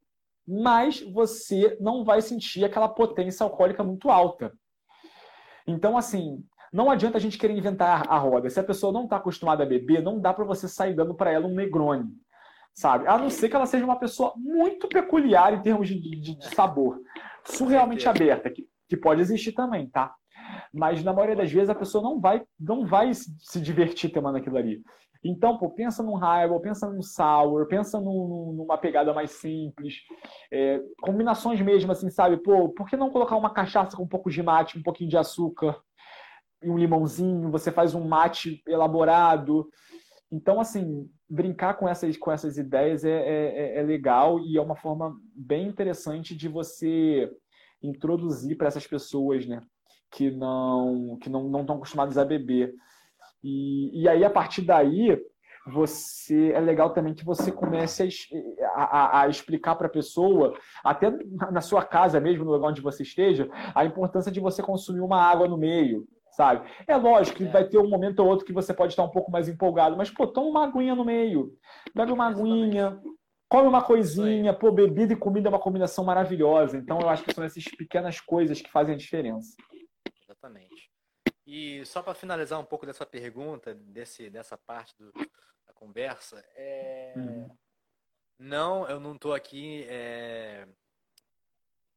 [0.47, 4.53] mas você não vai sentir aquela potência alcoólica muito alta.
[5.67, 8.51] Então, assim, não adianta a gente querer inventar a roda.
[8.51, 11.31] Se a pessoa não está acostumada a beber, não dá para você sair dando para
[11.31, 12.11] ela um Negroni,
[12.75, 13.07] sabe?
[13.07, 16.55] A não ser que ela seja uma pessoa muito peculiar em termos de, de, de
[16.55, 17.01] sabor,
[17.45, 20.15] surrealmente aberta, que, que pode existir também, tá?
[20.73, 24.57] Mas na maioria das vezes a pessoa não vai, não vai se divertir tomando aquilo
[24.57, 24.83] ali.
[25.23, 30.01] Então, pô, pensa num highball, pensa num sour, pensa num, numa pegada mais simples.
[30.53, 32.37] É, combinações mesmo, assim, sabe?
[32.37, 35.17] Pô, por que não colocar uma cachaça com um pouco de mate, um pouquinho de
[35.17, 35.81] açúcar?
[36.65, 39.69] e um limãozinho, você faz um mate elaborado.
[40.33, 44.61] Então, assim, brincar com essas, com essas ideias é, é, é, é legal e é
[44.61, 47.31] uma forma bem interessante de você
[47.83, 49.63] introduzir para essas pessoas, né?
[50.15, 52.75] Que não que não estão acostumadas a beber.
[53.43, 55.21] E, e aí, a partir daí,
[55.67, 58.09] você é legal também que você comece
[58.75, 61.11] a, a, a explicar para a pessoa, até
[61.51, 65.21] na sua casa mesmo, no lugar onde você esteja, a importância de você consumir uma
[65.21, 66.69] água no meio, sabe?
[66.87, 67.51] É lógico que é.
[67.51, 70.11] vai ter um momento ou outro que você pode estar um pouco mais empolgado, mas,
[70.11, 71.53] pô, toma uma aguinha no meio.
[71.95, 72.99] Bebe uma aguinha,
[73.49, 76.77] come uma coisinha, pô, bebida e comida é uma combinação maravilhosa.
[76.77, 79.57] Então, eu acho que são essas pequenas coisas que fazem a diferença.
[80.45, 80.91] Exatamente.
[81.47, 87.15] E só para finalizar um pouco dessa pergunta, desse, dessa parte do, da conversa, é...
[87.17, 87.49] Hum.
[88.39, 90.67] não, eu não estou aqui é...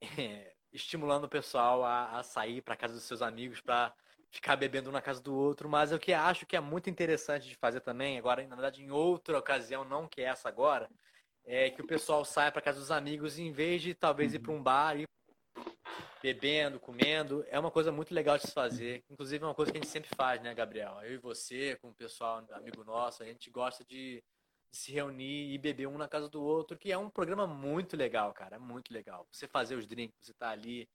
[0.01, 0.53] É...
[0.71, 3.93] estimulando o pessoal a, a sair para casa dos seus amigos para
[4.29, 7.47] ficar bebendo um na casa do outro, mas o que acho que é muito interessante
[7.47, 10.89] de fazer também, agora, na verdade, em outra ocasião, não que essa agora,
[11.45, 14.39] é que o pessoal saia para casa dos amigos e em vez de talvez ir
[14.39, 15.07] para um bar e
[16.33, 19.01] bebendo, comendo, é uma coisa muito legal de se fazer.
[19.09, 20.99] Inclusive é uma coisa que a gente sempre faz, né, Gabriel?
[21.01, 24.21] Eu e você, com o pessoal, amigo nosso, a gente gosta de,
[24.69, 27.95] de se reunir e beber um na casa do outro, que é um programa muito
[27.95, 29.25] legal, cara, é muito legal.
[29.31, 30.89] Você fazer os drinks, você tá ali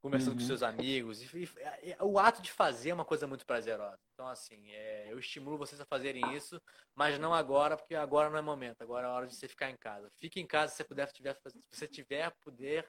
[0.00, 0.38] conversando uhum.
[0.38, 1.22] com seus amigos.
[1.22, 3.98] E, e, e, o ato de fazer é uma coisa muito prazerosa.
[4.14, 6.60] Então, assim, é, eu estimulo vocês a fazerem isso,
[6.94, 8.82] mas não agora, porque agora não é momento.
[8.82, 10.10] Agora é hora de você ficar em casa.
[10.16, 12.88] Fique em casa se você puder, tiver, se você tiver poder,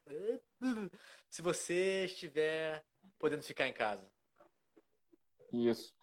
[1.30, 2.84] se você estiver
[3.20, 4.08] podendo ficar em casa.
[5.52, 5.94] Isso.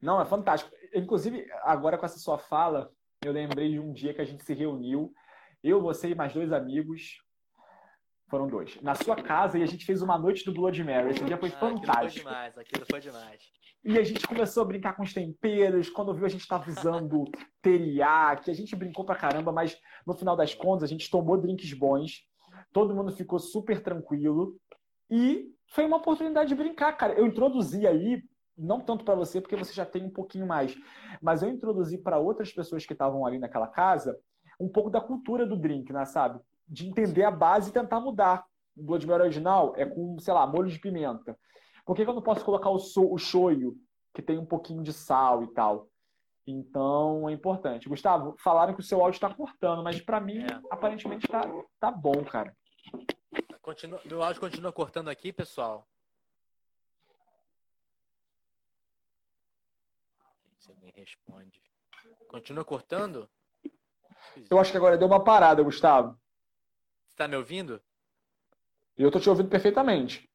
[0.00, 0.74] Não, é fantástico.
[0.94, 2.90] Inclusive, agora com essa sua fala,
[3.24, 5.12] eu lembrei de um dia que a gente se reuniu,
[5.62, 7.22] eu, você e mais dois amigos,
[8.28, 8.80] foram dois.
[8.82, 11.10] Na sua casa, e a gente fez uma noite do Blood Mary.
[11.10, 12.28] Esse dia foi ah, fantástico.
[12.28, 13.42] Aquilo foi demais, aquilo foi demais.
[13.84, 15.88] E a gente começou a brincar com os temperos.
[15.88, 17.24] Quando viu, a gente estava usando
[17.62, 18.50] teriyaki.
[18.50, 22.22] A gente brincou pra caramba, mas no final das contas, a gente tomou drinks bons.
[22.72, 24.56] Todo mundo ficou super tranquilo.
[25.08, 27.14] E foi uma oportunidade de brincar, cara.
[27.14, 28.22] Eu introduzi aí,
[28.58, 30.76] não tanto para você, porque você já tem um pouquinho mais,
[31.22, 34.18] mas eu introduzi para outras pessoas que estavam ali naquela casa
[34.58, 36.40] um pouco da cultura do drink, né, sabe?
[36.68, 38.44] De entender a base e tentar mudar.
[38.76, 41.38] O Blood Mary original é com, sei lá, molho de pimenta.
[41.84, 43.76] Por que, que eu não posso colocar o, so, o shoyu,
[44.12, 45.88] que tem um pouquinho de sal e tal?
[46.46, 47.88] Então é importante.
[47.88, 50.60] Gustavo, falaram que o seu áudio está cortando, mas para mim é.
[50.70, 51.42] aparentemente tá,
[51.80, 52.54] tá bom, cara.
[53.60, 55.88] Continua, meu áudio continua cortando aqui, pessoal.
[60.58, 61.60] Se alguém responde.
[62.28, 63.28] Continua cortando?
[64.48, 66.16] Eu acho que agora deu uma parada, Gustavo.
[67.16, 67.80] Está me ouvindo?
[68.94, 70.30] Eu estou te ouvindo perfeitamente.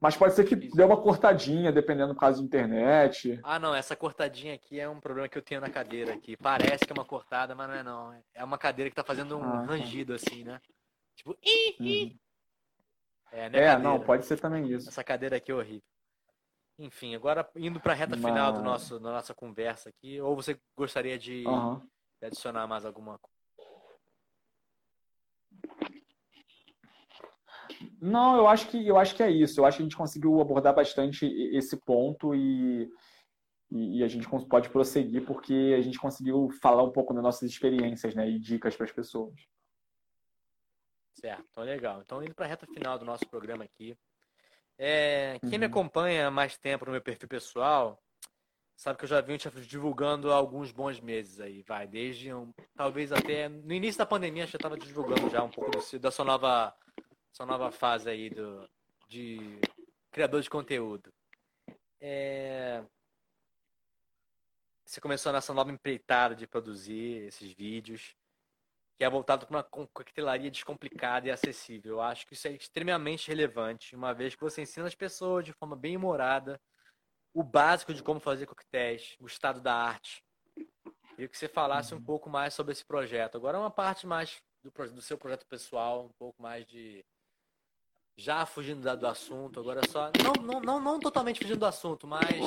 [0.00, 3.38] Mas pode ser que dê uma cortadinha, dependendo do caso de internet.
[3.44, 6.36] Ah, não, essa cortadinha aqui é um problema que eu tenho na cadeira aqui.
[6.36, 8.24] Parece que é uma cortada, mas não é não.
[8.34, 9.66] É uma cadeira que tá fazendo um ah, tá.
[9.66, 10.60] rangido assim, né?
[11.14, 12.16] Tipo, ih, ih.
[13.30, 14.88] É, né, é não, pode ser também isso.
[14.88, 15.88] Essa cadeira aqui é horrível.
[16.76, 18.24] Enfim, agora indo para a reta mas...
[18.24, 21.80] final do nosso, da nossa conversa aqui, ou você gostaria de, uhum.
[22.20, 23.43] de adicionar mais alguma coisa?
[28.00, 29.60] Não, eu acho que eu acho que é isso.
[29.60, 32.90] Eu acho que a gente conseguiu abordar bastante esse ponto e,
[33.70, 38.14] e, a gente pode prosseguir porque a gente conseguiu falar um pouco das nossas experiências,
[38.14, 39.34] né, e dicas para as pessoas.
[41.14, 42.00] Certo, então legal.
[42.02, 43.96] Então indo para a reta final do nosso programa aqui,
[44.78, 45.58] é, quem uhum.
[45.60, 48.00] me acompanha há mais tempo no meu perfil pessoal
[48.76, 52.52] sabe que eu já venho te divulgando há alguns bons meses aí, vai, desde um,
[52.74, 56.24] talvez até no início da pandemia já estava divulgando já um pouco do, da sua
[56.24, 56.74] nova
[57.34, 58.66] sua nova fase aí do,
[59.08, 59.60] de
[60.10, 61.12] criador de conteúdo.
[62.00, 62.82] É...
[64.84, 68.14] Você começou nessa nova empreitada de produzir esses vídeos,
[68.96, 71.94] que é voltado para uma coquetelaria descomplicada e acessível.
[71.94, 75.52] Eu acho que isso é extremamente relevante, uma vez que você ensina as pessoas de
[75.52, 76.60] forma bem humorada
[77.34, 80.24] o básico de como fazer coquetéis, o estado da arte.
[81.10, 82.04] Queria que você falasse um uhum.
[82.04, 83.36] pouco mais sobre esse projeto.
[83.36, 87.04] Agora, uma parte mais do, do seu projeto pessoal, um pouco mais de
[88.16, 90.10] já fugindo do assunto, agora só.
[90.22, 92.40] Não, não, não, não totalmente fugindo do assunto, mas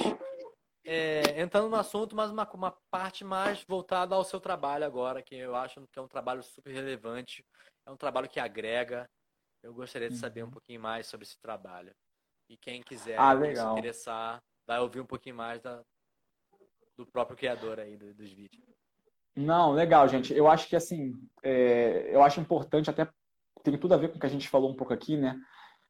[0.86, 5.36] é, entrando no assunto, mas uma, uma parte mais voltada ao seu trabalho agora, que
[5.36, 7.46] eu acho que é um trabalho super relevante,
[7.86, 9.10] é um trabalho que agrega.
[9.62, 10.52] Eu gostaria de saber um uhum.
[10.52, 11.94] pouquinho mais sobre esse trabalho.
[12.50, 15.84] E quem quiser ah, se interessar, vai ouvir um pouquinho mais da,
[16.96, 18.64] do próprio criador aí do, dos vídeos.
[19.36, 20.34] Não, legal, gente.
[20.34, 21.14] Eu acho que assim,
[21.44, 23.08] é, eu acho importante até
[23.64, 25.38] tem tudo a ver com o que a gente falou um pouco aqui, né?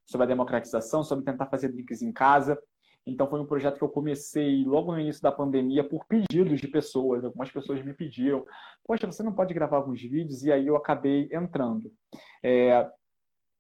[0.07, 2.57] Sobre a democratização, sobre tentar fazer links em casa.
[3.05, 6.67] Então foi um projeto que eu comecei logo no início da pandemia por pedidos de
[6.67, 7.23] pessoas.
[7.23, 8.45] Algumas pessoas me pediram,
[8.84, 10.43] poxa, você não pode gravar alguns vídeos?
[10.43, 11.91] E aí eu acabei entrando.
[12.43, 12.89] É...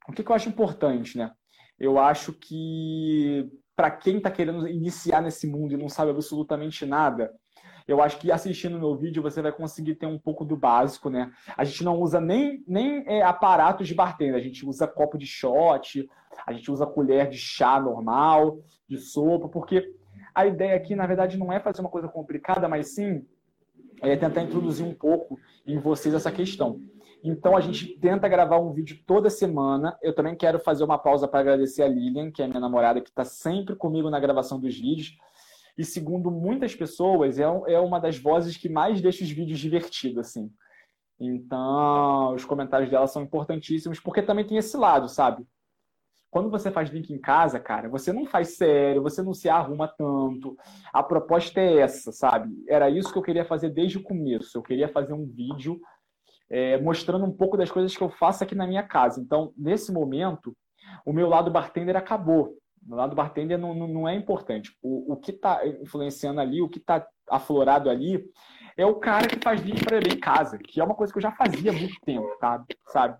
[0.07, 1.31] O que, que eu acho importante, né?
[1.77, 7.33] Eu acho que para quem está querendo iniciar nesse mundo e não sabe absolutamente nada,
[7.87, 11.31] eu acho que assistindo meu vídeo você vai conseguir ter um pouco do básico, né?
[11.55, 15.25] A gente não usa nem, nem é, aparatos de bartender, a gente usa copo de
[15.25, 16.09] shot,
[16.45, 19.93] a gente usa colher de chá normal, de sopa, porque
[20.35, 23.25] a ideia aqui, na verdade, não é fazer uma coisa complicada, mas sim
[24.01, 26.79] é tentar introduzir um pouco em vocês essa questão.
[27.23, 29.97] Então a gente tenta gravar um vídeo toda semana.
[30.01, 33.09] Eu também quero fazer uma pausa para agradecer a Lilian, que é minha namorada, que
[33.09, 35.17] está sempre comigo na gravação dos vídeos.
[35.77, 40.17] E segundo muitas pessoas, é, é uma das vozes que mais deixa os vídeos divertidos,
[40.17, 40.51] assim.
[41.19, 45.45] Então, os comentários dela são importantíssimos, porque também tem esse lado, sabe?
[46.29, 49.87] Quando você faz link em casa, cara, você não faz sério, você não se arruma
[49.87, 50.57] tanto.
[50.93, 52.53] A proposta é essa, sabe?
[52.67, 54.57] Era isso que eu queria fazer desde o começo.
[54.57, 55.79] Eu queria fazer um vídeo
[56.49, 59.21] é, mostrando um pouco das coisas que eu faço aqui na minha casa.
[59.21, 60.55] Então, nesse momento,
[61.05, 62.57] o meu lado bartender acabou.
[62.89, 64.75] O lado bartender não, não, é importante.
[64.81, 68.23] O, o que está influenciando ali, o que está aflorado ali,
[68.77, 71.17] é o cara que faz vídeo para beber em casa, que é uma coisa que
[71.17, 72.63] eu já fazia há muito tempo, tá?
[72.87, 73.17] sabe?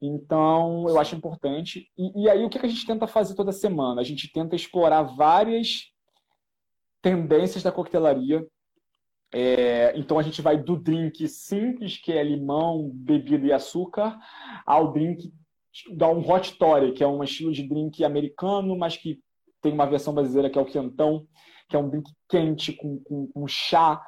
[0.00, 1.90] Então, eu acho importante.
[1.98, 4.00] E, e aí, o que a gente tenta fazer toda semana?
[4.00, 5.90] A gente tenta explorar várias
[7.02, 8.46] tendências da coquetelaria.
[9.32, 14.16] É, então, a gente vai do drink simples, que é limão, bebida e açúcar,
[14.64, 15.32] ao drink
[15.92, 19.20] da um hot toddy, que é um estilo de drink americano, mas que
[19.60, 21.26] tem uma versão brasileira que é o quentão,
[21.68, 24.00] que é um drink quente com, com, com chá.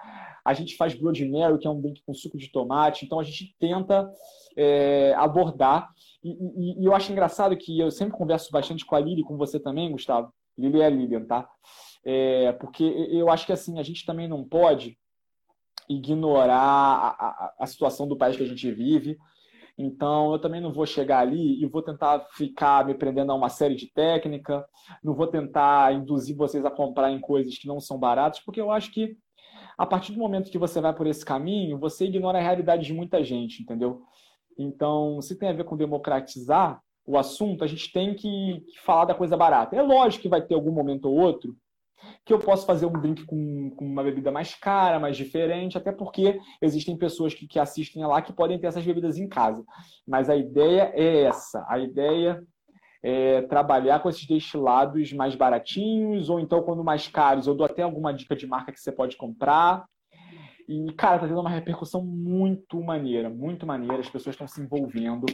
[0.45, 3.05] A gente faz Blood Mary, que é um drink com suco de tomate.
[3.05, 4.11] Então, a gente tenta
[4.57, 5.91] é, abordar.
[6.25, 9.37] E, e, e, eu acho engraçado que eu sempre converso bastante com a Lili, com
[9.37, 10.33] você também, Gustavo.
[10.57, 11.49] Lili é a Lilian, tá?
[12.05, 14.99] É, porque eu acho que assim, a gente também não pode
[15.89, 19.19] ignorar a, a, a situação do país que a gente vive.
[19.83, 23.49] Então, eu também não vou chegar ali e vou tentar ficar me prendendo a uma
[23.49, 24.63] série de técnica,
[25.03, 28.71] não vou tentar induzir vocês a comprar em coisas que não são baratas, porque eu
[28.71, 29.17] acho que
[29.79, 32.93] a partir do momento que você vai por esse caminho, você ignora a realidade de
[32.93, 34.03] muita gente, entendeu?
[34.59, 39.15] Então, se tem a ver com democratizar o assunto, a gente tem que, falar da
[39.15, 39.75] coisa barata.
[39.75, 41.57] É lógico que vai ter algum momento ou outro
[42.25, 45.93] que eu posso fazer um drink com, com, uma bebida mais cara, mais diferente, até
[45.93, 49.65] porque existem pessoas que, que assistem lá que podem ter essas bebidas em casa.
[50.07, 51.65] Mas a ideia é essa.
[51.69, 52.43] A ideia
[53.03, 57.83] é trabalhar com esses destilados mais baratinhos, ou então, quando mais caros, eu dou até
[57.83, 59.85] alguma dica de marca que você pode comprar.
[60.71, 63.99] E, cara, tá tendo uma repercussão muito maneira, muito maneira.
[63.99, 65.27] As pessoas estão se envolvendo.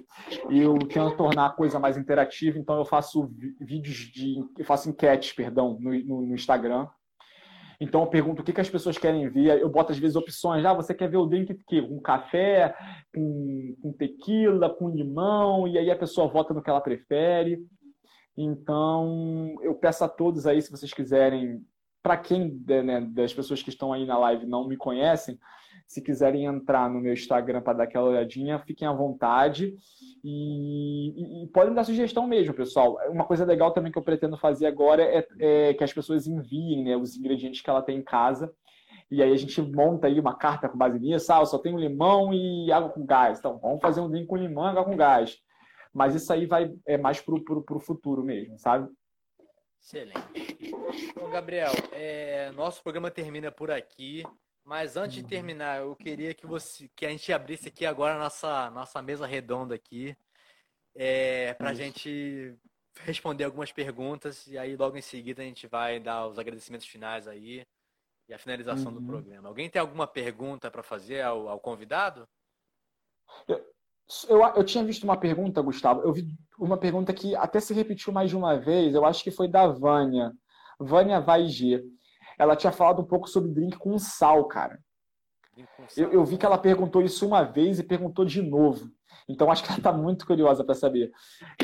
[0.48, 3.30] Eu tento tornar a coisa mais interativa, então eu faço
[3.60, 4.42] vídeos de.
[4.56, 6.88] Eu faço enquetes, perdão, no, no, no Instagram.
[7.78, 9.60] Então eu pergunto o que, que as pessoas querem ver.
[9.60, 10.64] Eu boto às vezes opções.
[10.64, 11.54] Ah, você quer ver o drink
[11.86, 12.74] com café,
[13.14, 17.58] com, com tequila, com limão, e aí a pessoa vota no que ela prefere.
[18.34, 21.62] Então eu peço a todos aí, se vocês quiserem
[22.06, 25.36] para quem né, das pessoas que estão aí na live não me conhecem,
[25.88, 29.74] se quiserem entrar no meu Instagram para dar aquela olhadinha, fiquem à vontade
[30.22, 32.96] e, e, e, podem dar sugestão mesmo, pessoal.
[33.10, 36.84] Uma coisa legal também que eu pretendo fazer agora é, é que as pessoas enviem
[36.84, 38.54] né, os ingredientes que ela tem em casa.
[39.10, 41.32] E aí a gente monta aí uma carta com base nisso.
[41.32, 43.40] Ah, eu só tenho limão e água com gás.
[43.40, 45.38] Então, vamos fazer um drink com limão e água com gás.
[45.92, 48.88] Mas isso aí vai é mais para o futuro mesmo, sabe?
[49.86, 51.14] Excelente.
[51.14, 54.24] Bom, Gabriel, é, nosso programa termina por aqui.
[54.64, 55.28] Mas antes de uhum.
[55.28, 59.24] terminar, eu queria que você, que a gente abrisse aqui agora a nossa, nossa mesa
[59.24, 60.16] redonda aqui,
[60.92, 62.58] é, para a gente
[63.02, 67.28] responder algumas perguntas e aí logo em seguida a gente vai dar os agradecimentos finais
[67.28, 67.64] aí
[68.28, 69.00] e a finalização uhum.
[69.00, 69.48] do programa.
[69.48, 72.28] Alguém tem alguma pergunta para fazer ao, ao convidado?
[73.46, 73.75] Eu,
[74.30, 76.02] eu tinha visto uma pergunta, Gustavo.
[76.02, 76.26] Eu vi
[76.58, 78.94] uma pergunta que até se repetiu mais de uma vez.
[78.94, 80.32] Eu acho que foi da Vânia.
[80.78, 81.82] Vânia Vai G.
[82.38, 84.78] Ela tinha falado um pouco sobre drink com sal, cara.
[85.96, 88.90] Eu, eu, vi que ela perguntou isso uma vez e perguntou de novo.
[89.28, 91.10] Então acho que ela está muito curiosa para saber.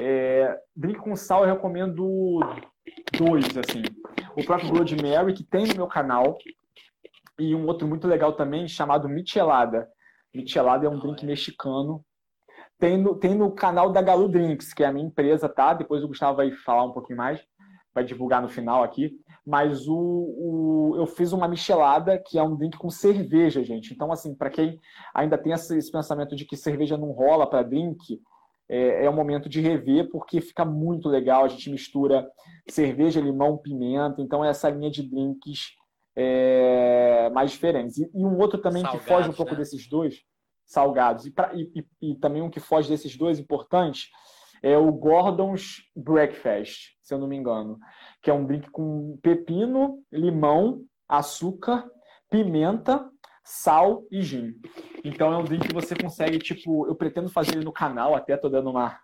[0.00, 2.40] É, drink com sal eu recomendo
[3.16, 3.82] dois, assim.
[4.36, 6.38] O próprio Blood Mary, que tem no meu canal,
[7.38, 9.88] e um outro muito legal também, chamado Michelada.
[10.34, 12.02] Michelada é um drink mexicano
[12.82, 15.72] tem no, tem no canal da Galo Drinks, que é a minha empresa, tá?
[15.72, 17.40] Depois o Gustavo vai falar um pouquinho mais,
[17.94, 19.20] vai divulgar no final aqui.
[19.46, 23.94] Mas o, o eu fiz uma michelada, que é um drink com cerveja, gente.
[23.94, 24.80] Então, assim, para quem
[25.14, 28.20] ainda tem esse, esse, pensamento de que cerveja não rola para drink,
[28.68, 31.44] é, é o momento de rever, porque fica muito legal.
[31.44, 32.28] A gente mistura
[32.68, 34.20] cerveja, limão, pimenta.
[34.20, 35.76] Então, é essa linha de drinks
[36.16, 37.98] é, mais diferentes.
[37.98, 39.58] E, e, um outro também Salgados, que foge um pouco né?
[39.58, 40.24] desses dois
[40.64, 41.26] salgados.
[41.26, 44.08] E, pra, e, e, também um que foge desses dois importantes
[44.62, 47.78] é o Gordon's Breakfast, se eu não me engano,
[48.22, 51.90] que é um drink com pepino, limão, açúcar,
[52.30, 53.10] pimenta,
[53.44, 54.54] sal e gin.
[55.04, 58.36] Então é um drink que você consegue, tipo, eu pretendo fazer ele no canal, até
[58.36, 59.00] tô dando uma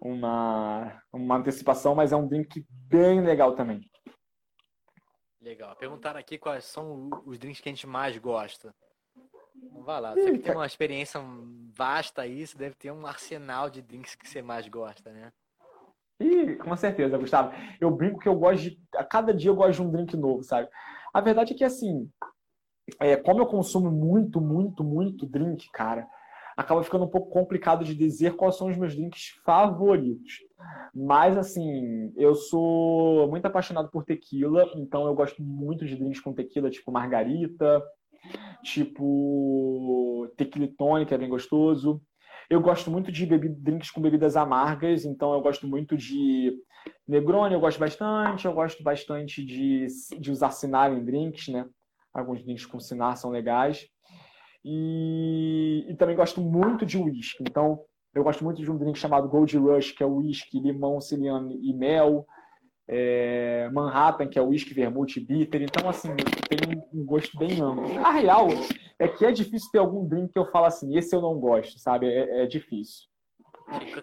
[0.00, 3.80] uma, uma antecipação, mas é um drink bem legal também.
[5.40, 5.74] Legal.
[5.76, 8.74] Perguntaram aqui quais são os drinks que a gente mais gosta.
[9.84, 11.20] Vai lá, você que tem uma experiência
[11.74, 15.32] vasta aí, você deve ter um arsenal de drinks que você mais gosta, né?
[16.20, 17.52] Ih, com certeza, Gustavo.
[17.80, 18.80] Eu brinco que eu gosto de.
[18.94, 20.68] A cada dia eu gosto de um drink novo, sabe?
[21.14, 22.10] A verdade é que, assim,
[23.00, 26.06] é, como eu consumo muito, muito, muito drink, cara,
[26.56, 30.40] acaba ficando um pouco complicado de dizer quais são os meus drinks favoritos.
[30.94, 36.34] Mas, assim, eu sou muito apaixonado por tequila, então eu gosto muito de drinks com
[36.34, 37.82] tequila, tipo margarita,
[38.62, 42.00] tipo tequila tônica, é bem gostoso.
[42.48, 46.52] Eu gosto muito de bebida, drinks com bebidas amargas, então eu gosto muito de
[47.06, 49.86] Negroni, eu gosto bastante, eu gosto bastante de,
[50.18, 51.68] de usar cinar em drinks, né?
[52.12, 53.86] Alguns drinks com cinar são legais.
[54.64, 57.80] E, e também gosto muito de uísque, então
[58.12, 61.72] eu gosto muito de um drink chamado Gold Rush, que é uísque, limão, ciliano e
[61.72, 62.26] mel
[62.92, 65.62] é, Manhattan, que é whisky vermouth bitter.
[65.62, 66.08] Então, assim,
[66.48, 68.04] tem um gosto bem amplo.
[68.04, 68.48] A real
[68.98, 71.78] é que é difícil ter algum drink que eu falo assim, esse eu não gosto,
[71.78, 72.08] sabe?
[72.08, 73.08] É, é difícil.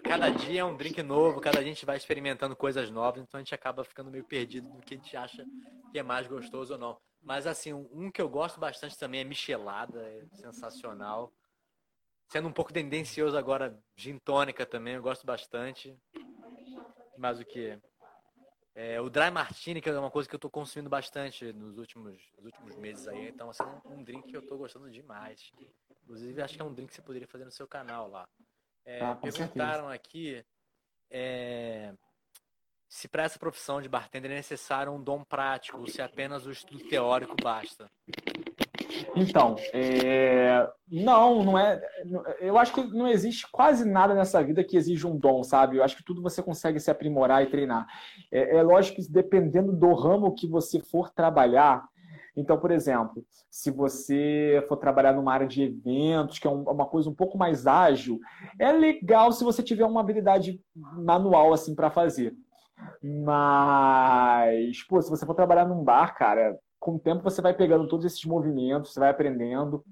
[0.02, 3.36] Cada dia é um drink novo, cada dia a gente vai experimentando coisas novas, então
[3.36, 5.44] a gente acaba ficando meio perdido no que a gente acha
[5.92, 6.96] que é mais gostoso ou não.
[7.22, 11.30] Mas assim, um que eu gosto bastante também é Michelada, é sensacional.
[12.32, 15.94] Sendo um pouco tendencioso agora, gin tônica também, eu gosto bastante.
[17.18, 17.78] Mas o que?
[18.80, 22.16] É, o Dry Martini, que é uma coisa que eu estou consumindo bastante nos últimos,
[22.36, 23.28] nos últimos meses aí.
[23.28, 25.50] Então, assim, é um, um drink que eu estou gostando demais.
[26.04, 28.28] Inclusive, acho que é um drink que você poderia fazer no seu canal lá.
[28.84, 29.94] É, ah, perguntaram certeza.
[29.94, 30.46] aqui
[31.10, 31.92] é,
[32.88, 36.52] se para essa profissão de bartender é necessário um dom prático, ou se apenas o
[36.52, 37.90] estudo teórico basta.
[39.16, 40.68] Então, é...
[40.90, 41.80] não, não é.
[42.40, 45.76] Eu acho que não existe quase nada nessa vida que exija um dom, sabe?
[45.76, 47.86] Eu acho que tudo você consegue se aprimorar e treinar.
[48.30, 51.86] É, é lógico que dependendo do ramo que você for trabalhar.
[52.36, 57.10] Então, por exemplo, se você for trabalhar numa área de eventos, que é uma coisa
[57.10, 58.20] um pouco mais ágil,
[58.58, 62.36] é legal se você tiver uma habilidade manual assim para fazer.
[63.02, 67.88] Mas, pô, se você for trabalhar num bar, cara, com o tempo você vai pegando
[67.88, 69.84] todos esses movimentos, você vai aprendendo.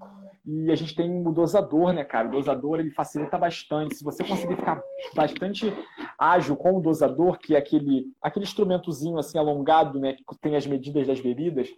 [0.45, 2.27] E a gente tem o dosador, né, cara?
[2.27, 3.95] O dosador ele facilita bastante.
[3.95, 4.81] Se você conseguir ficar
[5.13, 5.73] bastante
[6.17, 10.65] ágil com o dosador, que é aquele, aquele instrumentozinho assim alongado, né, que tem as
[10.65, 11.69] medidas das bebidas,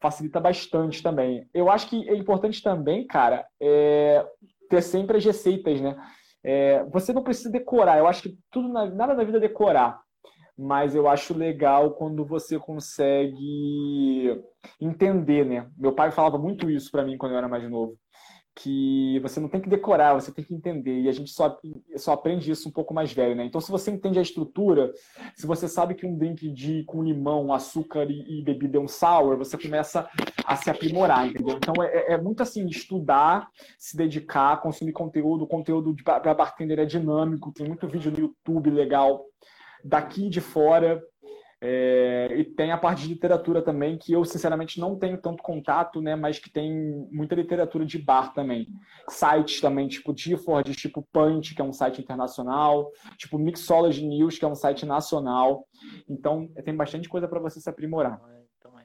[0.00, 1.48] facilita bastante também.
[1.52, 4.24] Eu acho que é importante também, cara, é
[4.68, 5.96] ter sempre as receitas, né?
[6.44, 7.98] É, você não precisa decorar.
[7.98, 10.01] Eu acho que tudo na, nada na vida é decorar
[10.62, 14.40] mas eu acho legal quando você consegue
[14.80, 15.68] entender, né?
[15.76, 17.98] Meu pai falava muito isso para mim quando eu era mais novo,
[18.54, 21.58] que você não tem que decorar, você tem que entender, e a gente só,
[21.96, 23.44] só aprende isso um pouco mais velho, né?
[23.44, 24.92] Então, se você entende a estrutura,
[25.34, 28.86] se você sabe que um drink de com limão, açúcar e, e bebida é um
[28.86, 30.08] sour, você começa
[30.44, 31.56] a se aprimorar, entendeu?
[31.56, 33.48] Então, é, é muito assim, estudar,
[33.78, 38.70] se dedicar, consumir conteúdo, o conteúdo para bartender é dinâmico, tem muito vídeo no YouTube
[38.70, 39.24] legal,
[39.84, 41.02] daqui de fora.
[41.64, 46.02] É, e tem a parte de literatura também, que eu sinceramente não tenho tanto contato,
[46.02, 48.66] né, mas que tem muita literatura de bar também.
[49.08, 54.44] Sites também, tipo Difford, tipo Punch, que é um site internacional, tipo Mixology News, que
[54.44, 55.64] é um site nacional.
[56.08, 58.20] Então, tem bastante coisa para você se aprimorar.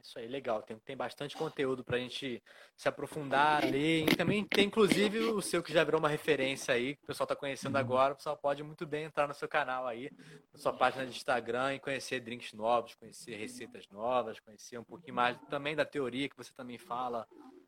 [0.02, 0.62] Isso aí, legal.
[0.62, 2.42] Tem, tem bastante conteúdo para a gente
[2.76, 4.08] se aprofundar, ler.
[4.10, 7.26] E também tem, inclusive, o seu que já virou uma referência aí, que o pessoal
[7.26, 7.82] está conhecendo uhum.
[7.82, 8.14] agora.
[8.14, 10.10] O pessoal pode muito bem entrar no seu canal aí,
[10.54, 15.16] na sua página de Instagram e conhecer drinks novos, conhecer receitas novas, conhecer um pouquinho
[15.16, 17.28] mais também da teoria que você também fala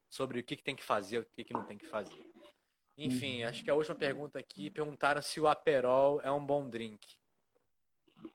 [0.09, 2.25] sobre o que, que tem que fazer, o que, que não tem que fazer.
[2.97, 3.49] Enfim, uhum.
[3.49, 7.18] acho que a última pergunta aqui perguntaram se o Aperol é um bom drink.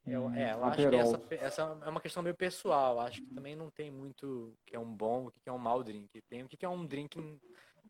[0.07, 3.01] Eu, é, eu acho que essa, essa, é uma questão meio pessoal.
[3.01, 5.59] Acho que também não tem muito o que é um bom, o que é um
[5.59, 6.21] mau drink.
[6.29, 7.19] Tem o que é um drink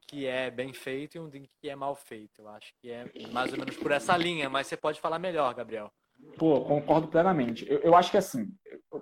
[0.06, 2.42] que é bem feito e um drink que é mal feito.
[2.42, 5.52] Eu acho que é mais ou menos por essa linha, mas você pode falar melhor,
[5.54, 5.90] Gabriel.
[6.38, 7.66] Pô, concordo plenamente.
[7.68, 8.48] Eu, eu acho que assim,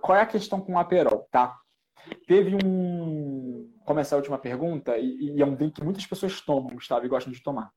[0.01, 1.57] qual é a questão com o Aperol, tá?
[2.27, 3.71] Teve um.
[3.85, 7.09] Começar a última pergunta, e, e é um drink que muitas pessoas tomam, Gustavo, e
[7.09, 7.71] gostam de tomar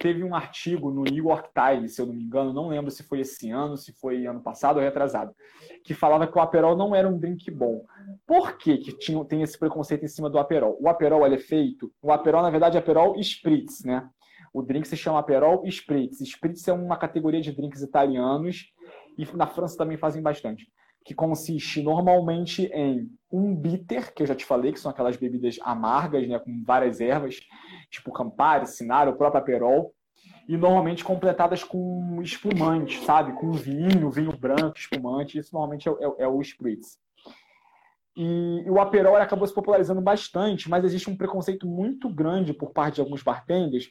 [0.00, 3.02] teve um artigo no New York Times, se eu não me engano, não lembro se
[3.02, 5.34] foi esse ano, se foi ano passado ou retrasado,
[5.84, 7.84] que falava que o Aperol não era um drink bom.
[8.26, 10.78] Por que, que tinha, tem esse preconceito em cima do Aperol?
[10.80, 14.08] O Aperol é feito, o Aperol na verdade é Aperol Spritz, né?
[14.54, 16.20] O drink se chama Aperol Spritz.
[16.22, 18.72] Spritz é uma categoria de drinks italianos
[19.18, 20.66] e na França também fazem bastante,
[21.04, 25.58] que consiste normalmente em um bitter, que eu já te falei, que são aquelas bebidas
[25.62, 27.40] amargas, né, com várias ervas,
[27.90, 29.94] tipo Campari, Sinara, o próprio Aperol,
[30.48, 33.32] e normalmente completadas com espumante, sabe?
[33.34, 35.38] Com vinho, vinho branco, espumante.
[35.38, 36.98] Isso normalmente é, é, é o Spritz.
[38.16, 42.72] E, e, o Aperol acabou se popularizando bastante, mas existe um preconceito muito grande por
[42.72, 43.88] parte de alguns bartenders,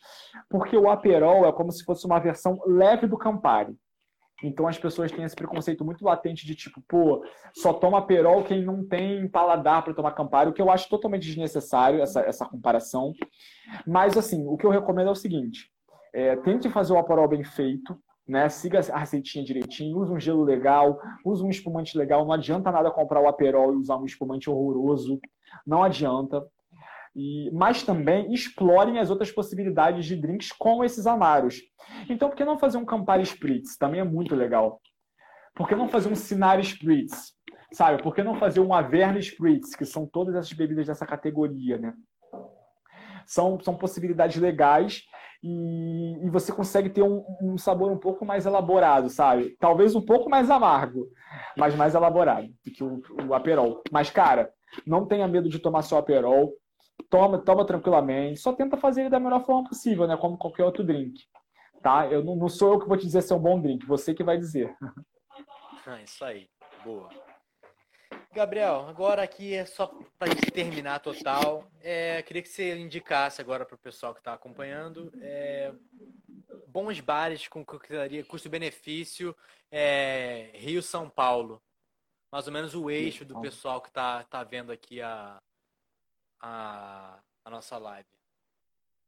[0.50, 3.74] porque o Aperol é como se fosse uma versão leve do Campari.
[4.44, 8.64] Então as pessoas têm esse preconceito muito latente de tipo, pô, só toma Aperol quem
[8.64, 13.14] não tem paladar para tomar Campari, o que eu acho totalmente desnecessário essa, essa comparação.
[13.86, 15.70] Mas assim, o que eu recomendo é o seguinte:
[16.14, 17.98] é, tente fazer o Aperol bem feito,
[18.28, 18.48] né?
[18.48, 22.26] Siga a receitinha direitinho, use um gelo legal, use um espumante legal.
[22.26, 25.20] Não adianta nada comprar o Aperol e usar um espumante horroroso.
[25.66, 26.46] Não adianta.
[27.16, 31.62] E, mas também explorem as outras possibilidades de drinks com esses amaros.
[32.10, 33.78] Então, por que não fazer um Campari Spritz?
[33.78, 34.80] Também é muito legal.
[35.56, 37.34] Por que não fazer um Sinari Spritz?
[37.74, 38.02] Sabe?
[38.02, 39.76] Por que não fazer um Averna Spritz?
[39.76, 41.94] Que são todas essas bebidas dessa categoria, né?
[43.26, 45.04] São, são possibilidades legais
[45.44, 49.56] e, e você consegue ter um, um, sabor um pouco mais elaborado, sabe?
[49.60, 51.08] Talvez um pouco mais amargo,
[51.58, 53.82] mas mais elaborado do que o, o Aperol.
[53.92, 54.52] Mas, cara,
[54.86, 56.54] não tenha medo de tomar seu Aperol
[57.10, 60.18] toma, toma tranquilamente, só tenta fazer ele da melhor forma possível, né?
[60.18, 61.26] Como qualquer outro drink.
[61.82, 62.08] Tá?
[62.08, 64.14] Eu não, não sou eu que vou te dizer se é um bom drink, você
[64.14, 64.76] que vai dizer.
[65.86, 66.48] Ah, isso aí.
[66.84, 67.10] Boa.
[68.32, 71.66] Gabriel, agora aqui é só para gente terminar total.
[71.82, 75.74] É, queria que você indicasse agora para o pessoal que está acompanhando é,
[76.68, 79.36] bons bares com coquetelaria custo-benefício
[79.72, 81.62] é, Rio-São Paulo.
[82.32, 85.42] Mais ou menos o eixo do pessoal que está tá vendo aqui a,
[86.42, 88.08] a, a nossa live.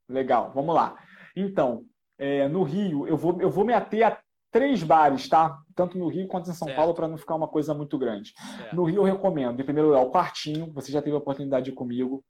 [0.08, 0.98] Legal, vamos lá.
[1.36, 1.86] Então,
[2.18, 4.20] é, no Rio, eu vou, eu vou me ater a
[4.52, 5.58] três bares, tá?
[5.74, 6.78] Tanto no Rio quanto em São certo.
[6.78, 8.34] Paulo, para não ficar uma coisa muito grande.
[8.58, 8.76] Certo.
[8.76, 10.72] No Rio, eu recomendo, em primeiro lugar, o Quartinho.
[10.74, 12.24] Você já teve a oportunidade de ir comigo.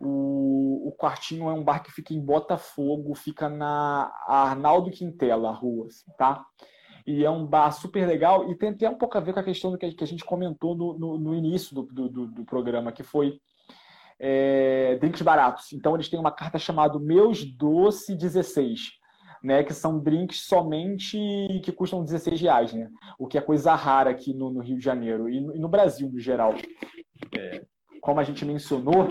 [0.00, 5.86] O, o Quartinho é um bar que fica em Botafogo, fica na Arnaldo Quintela, rua,
[6.18, 6.44] tá?
[7.06, 9.44] E é um bar super legal e tem até um pouco a ver com a
[9.44, 13.38] questão que a gente comentou no, no, no início do, do, do programa, que foi
[14.18, 15.72] é, drinks baratos.
[15.72, 18.92] Então eles têm uma carta chamada Meus Doce 16.
[19.42, 21.18] né, que são drinks somente
[21.62, 22.88] que custam 16 reais, né?
[23.18, 25.68] O que é coisa rara aqui no, no Rio de Janeiro e no, e no
[25.68, 26.54] Brasil no geral.
[27.36, 27.62] É,
[28.00, 29.08] como a gente mencionou,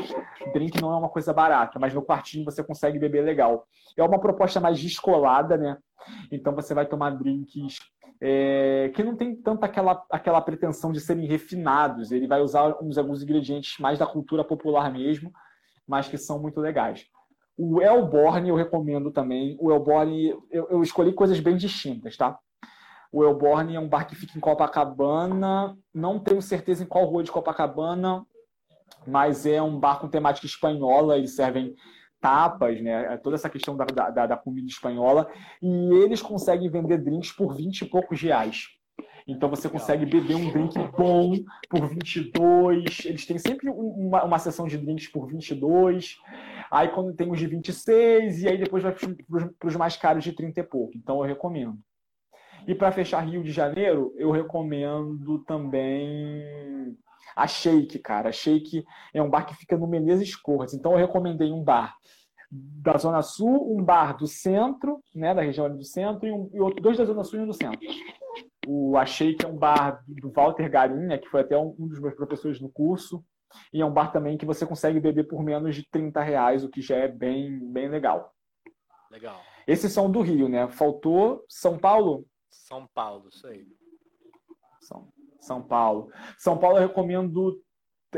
[0.54, 3.68] drink não é uma coisa barata, mas no quartinho você consegue beber legal.
[3.98, 5.78] É uma proposta mais descolada, né?
[6.32, 7.78] Então você vai tomar drinks
[8.26, 12.10] é, que não tem tanta aquela, aquela pretensão de serem refinados.
[12.10, 15.30] Ele vai usar uns alguns ingredientes mais da cultura popular mesmo,
[15.86, 17.06] mas que são muito legais.
[17.58, 19.58] O Elborn eu recomendo também.
[19.60, 22.40] O Elborn, eu, eu escolhi coisas bem distintas, tá?
[23.12, 25.78] O Elborn é um bar que fica em Copacabana.
[25.94, 28.26] Não tenho certeza em qual rua de Copacabana,
[29.06, 31.18] mas é um bar com temática espanhola.
[31.18, 31.76] Eles servem
[32.24, 33.14] tapas, né?
[33.14, 35.30] É toda essa questão da, da, da comida espanhola.
[35.62, 38.70] E eles conseguem vender drinks por 20 e poucos reais.
[39.28, 41.34] Então você consegue beber um drink bom
[41.70, 43.06] por 22.
[43.06, 46.18] Eles têm sempre uma, uma sessão de drinks por 22.
[46.72, 48.96] Aí quando tem os de 26, e aí depois vai
[49.60, 50.94] para os mais caros de 30 e pouco.
[50.96, 51.78] Então eu recomendo.
[52.66, 56.96] E para fechar Rio de Janeiro, eu recomendo também
[57.36, 58.30] a Shake, cara.
[58.30, 58.84] A Shake
[59.14, 60.74] é um bar que fica no Menezes Cortes.
[60.74, 61.96] Então eu recomendei um bar
[62.52, 66.60] da Zona Sul, um bar do centro, né, da região do centro, e, um, e
[66.60, 67.80] outro, dois da Zona Sul e um do centro.
[68.68, 72.00] O Achei que é um bar do Walter Garinha, que foi até um, um dos
[72.00, 73.24] meus professores no curso,
[73.72, 76.70] e é um bar também que você consegue beber por menos de 30 reais, o
[76.70, 78.32] que já é bem, bem legal.
[79.10, 79.42] Legal.
[79.68, 80.68] Esses são do Rio, né?
[80.68, 82.26] Faltou São Paulo?
[82.50, 83.66] São Paulo, isso aí.
[84.82, 85.08] São,
[85.44, 86.10] São Paulo.
[86.38, 87.62] São Paulo eu recomendo.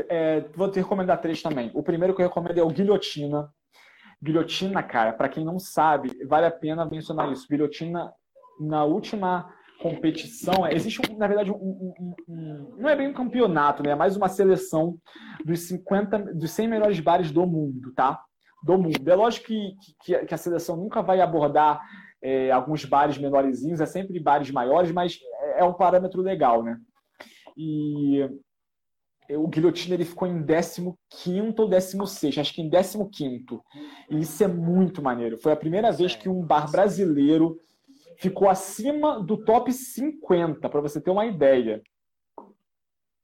[0.08, 1.70] É, vou te recomendar três também.
[1.74, 3.50] O primeiro que eu recomendo é o Guilhotina.
[4.22, 7.46] Guilhotina, cara, para quem não sabe, vale a pena mencionar isso.
[7.48, 8.12] Guilhotina,
[8.60, 13.90] na última competição, existe, na verdade, um, um, um, não é bem um campeonato, né?
[13.90, 14.98] É mais uma seleção
[15.44, 18.22] dos 50, dos 100 melhores bares do mundo, tá?
[18.62, 19.06] Do mundo.
[19.06, 21.80] É lógico que, que, que a seleção nunca vai abordar
[22.22, 25.18] é, alguns bares menorzinhos, é sempre bares maiores, mas
[25.56, 26.78] é um parâmetro legal, né?
[27.56, 28.20] E
[29.30, 33.46] o Guilhotina ele ficou em 15 ou 16, acho que em 15.
[34.10, 35.38] E isso é muito maneiro.
[35.38, 37.60] Foi a primeira vez que um bar brasileiro
[38.18, 41.82] ficou acima do top 50, para você ter uma ideia.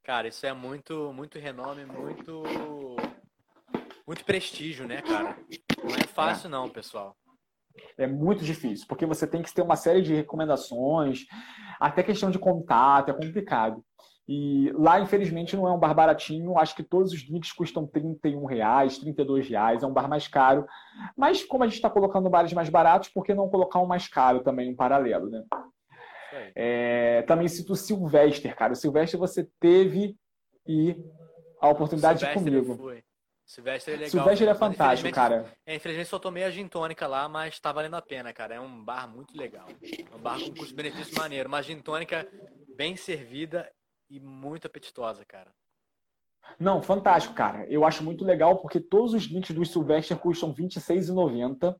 [0.02, 2.42] Cara, isso é muito, muito renome, muito,
[4.06, 5.38] muito prestígio, né, cara?
[5.82, 7.16] Não é fácil, não, pessoal.
[7.96, 11.24] É muito difícil, porque você tem que ter uma série de recomendações,
[11.80, 13.82] até questão de contato, é complicado.
[14.28, 16.56] E lá, infelizmente, não é um bar baratinho.
[16.56, 19.82] Acho que todos os drinks custam 31 reais, 32 reais.
[19.82, 20.66] É um bar mais caro.
[21.16, 24.06] Mas como a gente está colocando bares mais baratos, por que não colocar um mais
[24.06, 25.42] caro também, um paralelo, né?
[26.54, 28.72] É, também cito o Sylvester, cara.
[28.72, 30.16] O Sylvester você teve
[30.66, 30.96] e
[31.60, 32.76] a oportunidade Sylvester comigo.
[32.76, 33.02] Foi.
[33.44, 34.10] Silvestre é legal.
[34.10, 35.44] Silvestre é fantástico, cara.
[35.66, 38.54] É, infelizmente só tomei a gin tônica lá, mas tá valendo a pena, cara.
[38.54, 39.66] É um bar muito legal.
[39.82, 41.48] É um bar com custo-benefício maneiro.
[41.48, 42.26] Uma gin tônica
[42.76, 43.70] bem servida
[44.12, 45.50] e muito apetitosa, cara.
[46.60, 47.66] Não, fantástico, cara.
[47.70, 51.74] Eu acho muito legal porque todos os drinks do Sylvester custam R$ 26,90.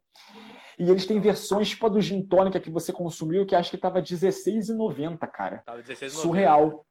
[0.78, 3.76] E eles têm versões tipo a do gin tônica que você consumiu, que acho que
[3.76, 5.62] tava R$16,90, cara.
[5.66, 6.08] Tava 16,90.
[6.08, 6.86] Surreal.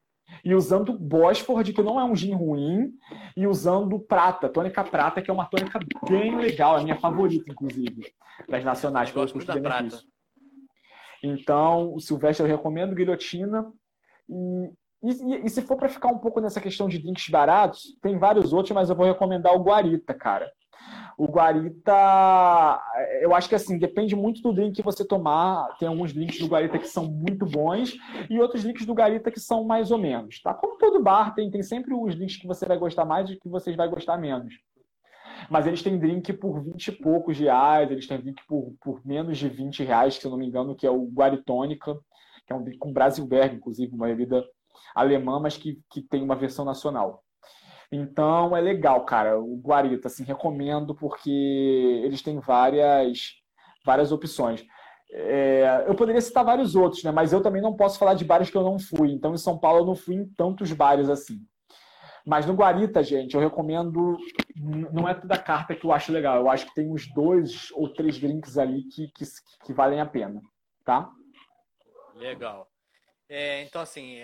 [0.45, 2.93] E usando Bosford, que não é um gin ruim,
[3.35, 7.51] e usando prata, tônica prata, que é uma tônica bem legal, é a minha favorita,
[7.51, 8.13] inclusive,
[8.47, 9.99] das nacionais, eu da prata.
[11.23, 13.73] Então, o Silvestre eu recomendo, guilhotina.
[14.30, 14.72] E
[15.03, 18.53] e, e, se for para ficar um pouco nessa questão de drinks baratos, tem vários
[18.53, 20.52] outros, mas eu vou recomendar o Guarita, cara.
[21.18, 22.80] O Guarita,
[23.22, 25.76] eu acho que assim, depende muito do drink que você tomar.
[25.78, 27.95] Tem alguns drinks do Guarita que são muito bons
[28.30, 30.53] e outros drinks do Guarita que são mais ou menos, tá?
[30.53, 33.49] Como todo bar, tem, tem sempre os drinks que você vai gostar mais e que
[33.49, 34.53] vocês vai gostar menos.
[35.49, 39.38] Mas eles têm drink por 20 e poucos reais, eles têm drink por, por menos
[39.38, 41.98] de 20 reais, se eu não me engano, que é o Guaritônica,
[42.45, 44.44] que é um drink com Brasilberg, inclusive, uma bebida
[44.95, 47.23] alemã, mas que, que tem uma versão nacional.
[47.91, 49.39] Então é legal, cara.
[49.39, 51.29] O Guarita, assim, recomendo porque
[52.03, 53.35] eles têm várias,
[53.85, 54.65] várias opções.
[55.13, 57.11] É, eu poderia citar vários outros, né?
[57.11, 59.11] Mas eu também não posso falar de bares que eu não fui.
[59.11, 61.39] Então, em São Paulo, eu não fui em tantos bares assim.
[62.25, 64.17] Mas no Guarita, gente, eu recomendo.
[64.55, 66.37] Não é toda carta que eu acho legal.
[66.37, 69.25] Eu acho que tem uns dois ou três drinks ali que, que,
[69.65, 70.39] que valem a pena,
[70.85, 71.09] tá?
[72.15, 72.69] Legal.
[73.27, 74.19] É, então, assim,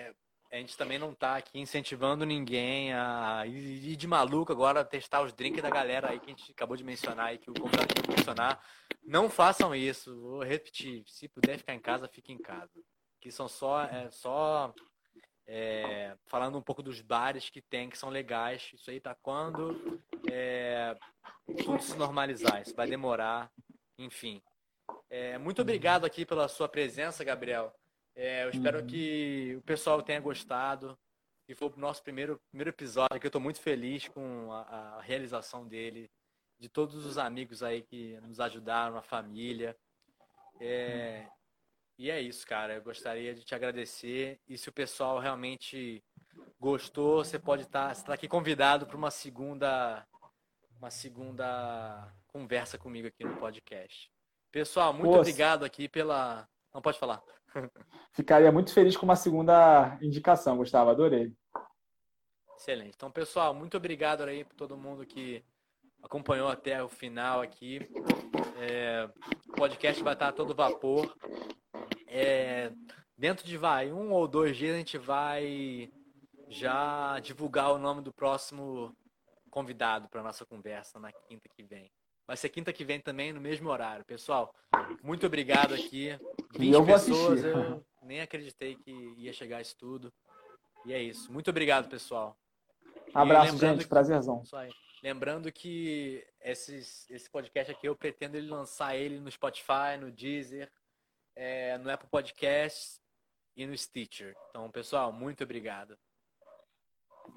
[0.50, 5.32] a gente também não tá aqui incentivando ninguém a ir de maluco agora testar os
[5.32, 8.16] drinks da galera aí que a gente acabou de mencionar aí, que o convidado vai
[8.16, 8.64] mencionar.
[9.04, 10.18] Não façam isso.
[10.20, 11.04] Vou repetir.
[11.06, 12.72] Se puder ficar em casa, fique em casa.
[13.20, 14.72] Que são só, é, só
[15.46, 18.70] é, falando um pouco dos bares que tem, que são legais.
[18.72, 20.00] Isso aí tá quando
[20.30, 20.96] é,
[21.62, 22.62] tudo se normalizar.
[22.62, 23.50] Isso vai demorar.
[23.98, 24.42] Enfim.
[25.10, 27.74] É, muito obrigado aqui pela sua presença, Gabriel.
[28.18, 28.86] É, eu espero uhum.
[28.88, 30.98] que o pessoal tenha gostado.
[31.48, 34.62] E foi o nosso primeiro, primeiro episódio, que eu estou muito feliz com a,
[34.96, 36.10] a, realização dele,
[36.58, 39.74] de todos os amigos aí que nos ajudaram, a família.
[40.60, 41.28] É,
[41.96, 42.74] e é isso, cara.
[42.74, 44.40] Eu gostaria de te agradecer.
[44.48, 46.02] E se o pessoal realmente
[46.58, 50.04] gostou, você pode estar, tá, tá aqui convidado para uma segunda,
[50.76, 54.10] uma segunda conversa comigo aqui no podcast.
[54.50, 55.20] Pessoal, muito Poxa.
[55.20, 56.48] obrigado aqui pela.
[56.74, 57.22] Não pode falar.
[58.12, 60.90] Ficaria muito feliz com uma segunda indicação, Gustavo.
[60.90, 61.32] Adorei.
[62.56, 62.94] Excelente.
[62.96, 65.44] Então, pessoal, muito obrigado aí para todo mundo que
[66.02, 67.88] acompanhou até o final aqui.
[68.60, 69.08] É,
[69.48, 71.14] o podcast vai estar todo vapor.
[72.06, 72.72] É,
[73.16, 75.92] dentro de vai um ou dois dias a gente vai
[76.48, 78.96] já divulgar o nome do próximo
[79.50, 81.90] convidado para nossa conversa na quinta que vem.
[82.28, 84.04] Vai ser quinta que vem também, no mesmo horário.
[84.04, 84.54] Pessoal,
[85.02, 86.10] muito obrigado aqui.
[86.58, 90.12] 20 eu pessoas, eu nem acreditei que ia chegar isso tudo.
[90.84, 91.32] E é isso.
[91.32, 92.38] Muito obrigado, pessoal.
[93.14, 93.84] Abraço, gente.
[93.84, 94.42] Que, Prazerzão.
[95.02, 100.70] Lembrando que esses, esse podcast aqui eu pretendo ele lançar ele no Spotify, no Deezer,
[101.34, 103.00] é, no Apple Podcasts
[103.56, 104.36] e no Stitcher.
[104.50, 105.96] Então, pessoal, muito obrigado.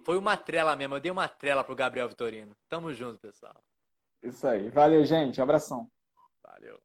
[0.04, 0.96] Foi uma trela mesmo.
[0.96, 2.54] Eu dei uma trela pro Gabriel Vitorino.
[2.68, 3.56] Tamo junto, pessoal.
[4.24, 4.70] Isso aí.
[4.70, 5.42] Valeu, gente.
[5.42, 5.90] Abração.
[6.44, 6.80] Valeu.